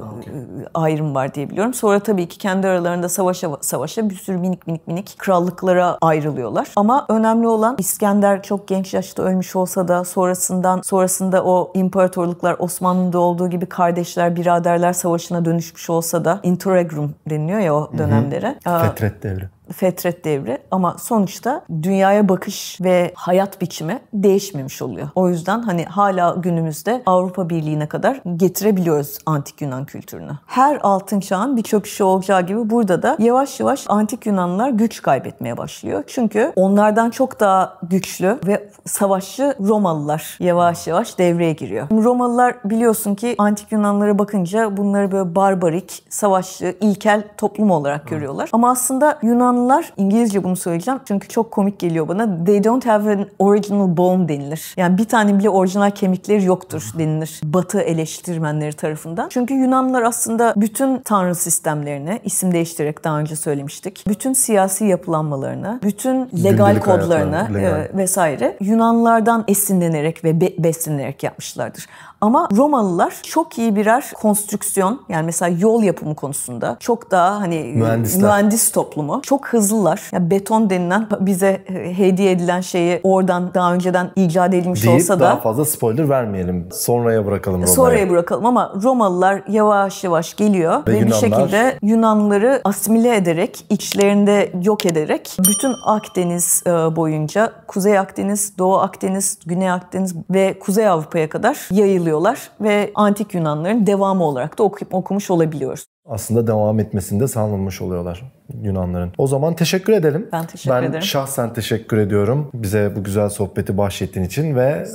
ayrım 0.73 1.15
var 1.15 1.33
diye 1.33 1.49
biliyorum. 1.49 1.73
Sonra 1.73 1.99
tabii 1.99 2.27
ki 2.27 2.37
kendi 2.37 2.67
aralarında 2.67 3.09
savaşa 3.09 3.49
savaşa 3.61 4.09
bir 4.09 4.15
sürü 4.15 4.37
minik 4.37 4.67
minik 4.67 4.87
minik 4.87 5.15
krallıklara 5.17 5.97
ayrılıyorlar. 6.01 6.67
Ama 6.75 7.05
önemli 7.09 7.47
olan 7.47 7.75
İskender 7.79 8.43
çok 8.43 8.67
genç 8.67 8.93
yaşta 8.93 9.23
ölmüş 9.23 9.55
olsa 9.55 9.87
da 9.87 10.03
sonrasından 10.03 10.81
sonrasında 10.81 11.43
o 11.43 11.71
imparatorluklar 11.73 12.55
Osmanlı'da 12.59 13.19
olduğu 13.19 13.49
gibi 13.49 13.65
kardeşler, 13.65 14.35
biraderler 14.35 14.93
savaşına 14.93 15.45
dönüşmüş 15.45 15.89
olsa 15.89 16.25
da 16.25 16.39
interregnum 16.43 17.15
deniliyor 17.29 17.59
ya 17.59 17.75
o 17.75 17.91
dönemlere. 17.97 18.59
Aa, 18.65 18.79
Fetret 18.79 19.23
devri. 19.23 19.49
Fetret 19.73 20.25
devri 20.25 20.57
ama 20.71 20.95
sonuçta 20.99 21.65
dünyaya 21.83 22.29
bakış 22.29 22.81
ve 22.81 23.11
hayat 23.15 23.61
biçimi 23.61 23.99
değişmemiş 24.13 24.81
oluyor. 24.81 25.07
O 25.15 25.29
yüzden 25.29 25.61
hani 25.61 25.85
hala 25.85 26.35
günümüzde 26.39 27.03
Avrupa 27.05 27.49
Birliği'ne 27.49 27.87
kadar 27.87 28.21
getirebiliyoruz 28.35 29.17
antik 29.25 29.61
Yunan 29.61 29.85
kültürünü. 29.85 30.31
Her 30.45 30.79
altın 30.83 31.19
çağın 31.19 31.57
bir 31.57 31.63
çöküşü 31.63 32.03
olacağı 32.03 32.41
gibi 32.41 32.69
burada 32.69 33.03
da 33.03 33.17
yavaş 33.19 33.59
yavaş 33.59 33.85
antik 33.89 34.25
Yunanlılar 34.25 34.69
güç 34.69 35.01
kaybetmeye 35.01 35.57
başlıyor. 35.57 36.03
Çünkü 36.07 36.53
onlardan 36.55 37.09
çok 37.09 37.39
daha 37.39 37.77
güçlü 37.83 38.39
ve 38.45 38.69
savaşçı 38.85 39.55
Romalılar 39.59 40.37
yavaş 40.39 40.87
yavaş 40.87 41.19
devreye 41.19 41.53
giriyor. 41.53 41.87
Romalılar 41.91 42.55
biliyorsun 42.65 43.15
ki 43.15 43.35
antik 43.37 43.71
Yunanlara 43.71 44.19
bakınca 44.19 44.77
bunları 44.77 45.11
böyle 45.11 45.35
barbarik, 45.35 46.03
savaşçı, 46.09 46.75
ilkel 46.81 47.23
toplum 47.37 47.71
olarak 47.71 48.07
görüyorlar. 48.07 48.49
Ama 48.53 48.71
aslında 48.71 49.19
Yunanlılar, 49.63 49.93
İngilizce 49.97 50.43
bunu 50.43 50.55
söyleyeceğim 50.55 50.99
çünkü 51.07 51.27
çok 51.27 51.51
komik 51.51 51.79
geliyor 51.79 52.07
bana. 52.07 52.45
They 52.45 52.63
don't 52.63 52.85
have 52.85 53.11
an 53.13 53.27
original 53.39 53.97
bone 53.97 54.27
denilir. 54.27 54.73
Yani 54.77 54.97
bir 54.97 55.05
tane 55.05 55.39
bile 55.39 55.49
orijinal 55.49 55.91
kemikleri 55.91 56.43
yoktur 56.45 56.91
denilir. 56.97 57.41
Batı 57.43 57.81
eleştirmenleri 57.81 58.73
tarafından. 58.73 59.29
Çünkü 59.29 59.53
Yunanlılar 59.53 60.01
aslında 60.01 60.53
bütün 60.57 60.97
tanrı 60.97 61.35
sistemlerini, 61.35 62.19
isim 62.23 62.51
değiştirerek 62.53 63.03
daha 63.03 63.19
önce 63.19 63.35
söylemiştik. 63.35 64.03
Bütün 64.07 64.33
siyasi 64.33 64.85
yapılanmalarını, 64.85 65.79
bütün 65.83 66.15
legal 66.43 66.49
Gündelik 66.67 66.83
kodlarını 66.85 67.35
hayatlarını, 67.35 67.57
legal. 67.57 67.79
e, 67.79 67.91
vesaire 67.97 68.57
Yunanlılardan 68.59 69.43
esinlenerek 69.47 70.23
ve 70.23 70.41
be- 70.41 70.63
beslenerek 70.63 71.23
yapmışlardır. 71.23 71.85
Ama 72.23 72.47
Romalılar 72.57 73.19
çok 73.23 73.57
iyi 73.57 73.75
birer 73.75 74.11
konstrüksiyon 74.21 75.01
yani 75.09 75.25
mesela 75.25 75.57
yol 75.59 75.83
yapımı 75.83 76.15
konusunda 76.15 76.77
çok 76.79 77.11
daha 77.11 77.39
hani 77.39 77.73
Mühendisler. 77.75 78.23
mühendis 78.23 78.71
toplumu. 78.71 79.21
Çok 79.23 79.47
hızlılar. 79.47 80.01
Yani 80.11 80.31
beton 80.31 80.69
denilen 80.69 81.07
bize 81.19 81.63
e, 81.67 81.97
hediye 81.97 82.31
edilen 82.31 82.61
şeyi 82.61 82.99
oradan 83.03 83.53
daha 83.53 83.73
önceden 83.73 84.11
icat 84.15 84.53
edilmiş 84.53 84.83
Deyip 84.83 84.95
olsa 84.95 85.19
daha 85.19 85.35
da 85.35 85.41
fazla 85.41 85.65
spoiler 85.65 86.09
vermeyelim. 86.09 86.67
Sonraya 86.71 87.25
bırakalım 87.25 87.57
Roma'ya. 87.57 87.75
Sonraya 87.75 88.09
bırakalım 88.09 88.45
ama 88.45 88.73
Romalılar 88.83 89.43
yavaş 89.47 90.03
yavaş 90.03 90.35
geliyor 90.35 90.83
Ve 90.87 90.91
ve, 90.91 91.01
bir 91.01 91.05
Yunanlar- 91.05 91.19
şekilde 91.19 91.77
Yunanlıları 91.81 92.61
asimile 92.63 93.15
ederek, 93.15 93.65
içlerinde 93.69 94.51
yok 94.63 94.85
ederek 94.85 95.37
bütün 95.47 95.75
Akdeniz 95.85 96.63
e, 96.67 96.71
boyunca 96.71 97.51
Kuzey 97.67 97.99
Akdeniz, 97.99 98.57
Doğu 98.57 98.77
Akdeniz, 98.77 99.39
Güney 99.45 99.71
Akdeniz 99.71 100.15
ve 100.29 100.59
Kuzey 100.59 100.87
Avrupa'ya 100.87 101.29
kadar 101.29 101.67
yayılıyorlar 102.13 102.49
ve 102.61 102.91
antik 102.95 103.33
Yunanların 103.33 103.87
devamı 103.87 104.23
olarak 104.23 104.59
da 104.59 104.63
okuyup 104.63 104.93
okumuş 104.93 105.31
olabiliyoruz. 105.31 105.85
Aslında 106.09 106.47
devam 106.47 106.79
etmesinde 106.79 107.27
sağlanmış 107.27 107.81
oluyorlar 107.81 108.23
Yunanların. 108.61 109.11
O 109.17 109.27
zaman 109.27 109.53
teşekkür 109.53 109.93
edelim. 109.93 110.29
Ben 110.31 110.45
teşekkür 110.45 110.75
ben 110.75 110.83
ederim. 110.83 111.01
şahsen 111.01 111.53
teşekkür 111.53 111.97
ediyorum. 111.97 112.49
Bize 112.53 112.91
bu 112.95 113.03
güzel 113.03 113.29
sohbeti 113.29 113.77
bahşettiğin 113.77 114.25
için 114.25 114.55
ve 114.55 114.85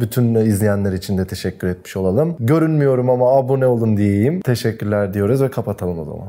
bütün 0.00 0.34
izleyenler 0.34 0.92
için 0.92 1.18
de 1.18 1.26
teşekkür 1.26 1.68
etmiş 1.68 1.96
olalım. 1.96 2.36
Görünmüyorum 2.40 3.10
ama 3.10 3.36
abone 3.36 3.66
olun 3.66 3.96
diyeyim. 3.96 4.40
Teşekkürler 4.40 5.14
diyoruz 5.14 5.42
ve 5.42 5.50
kapatalım 5.50 5.98
o 5.98 6.04
zaman. 6.04 6.28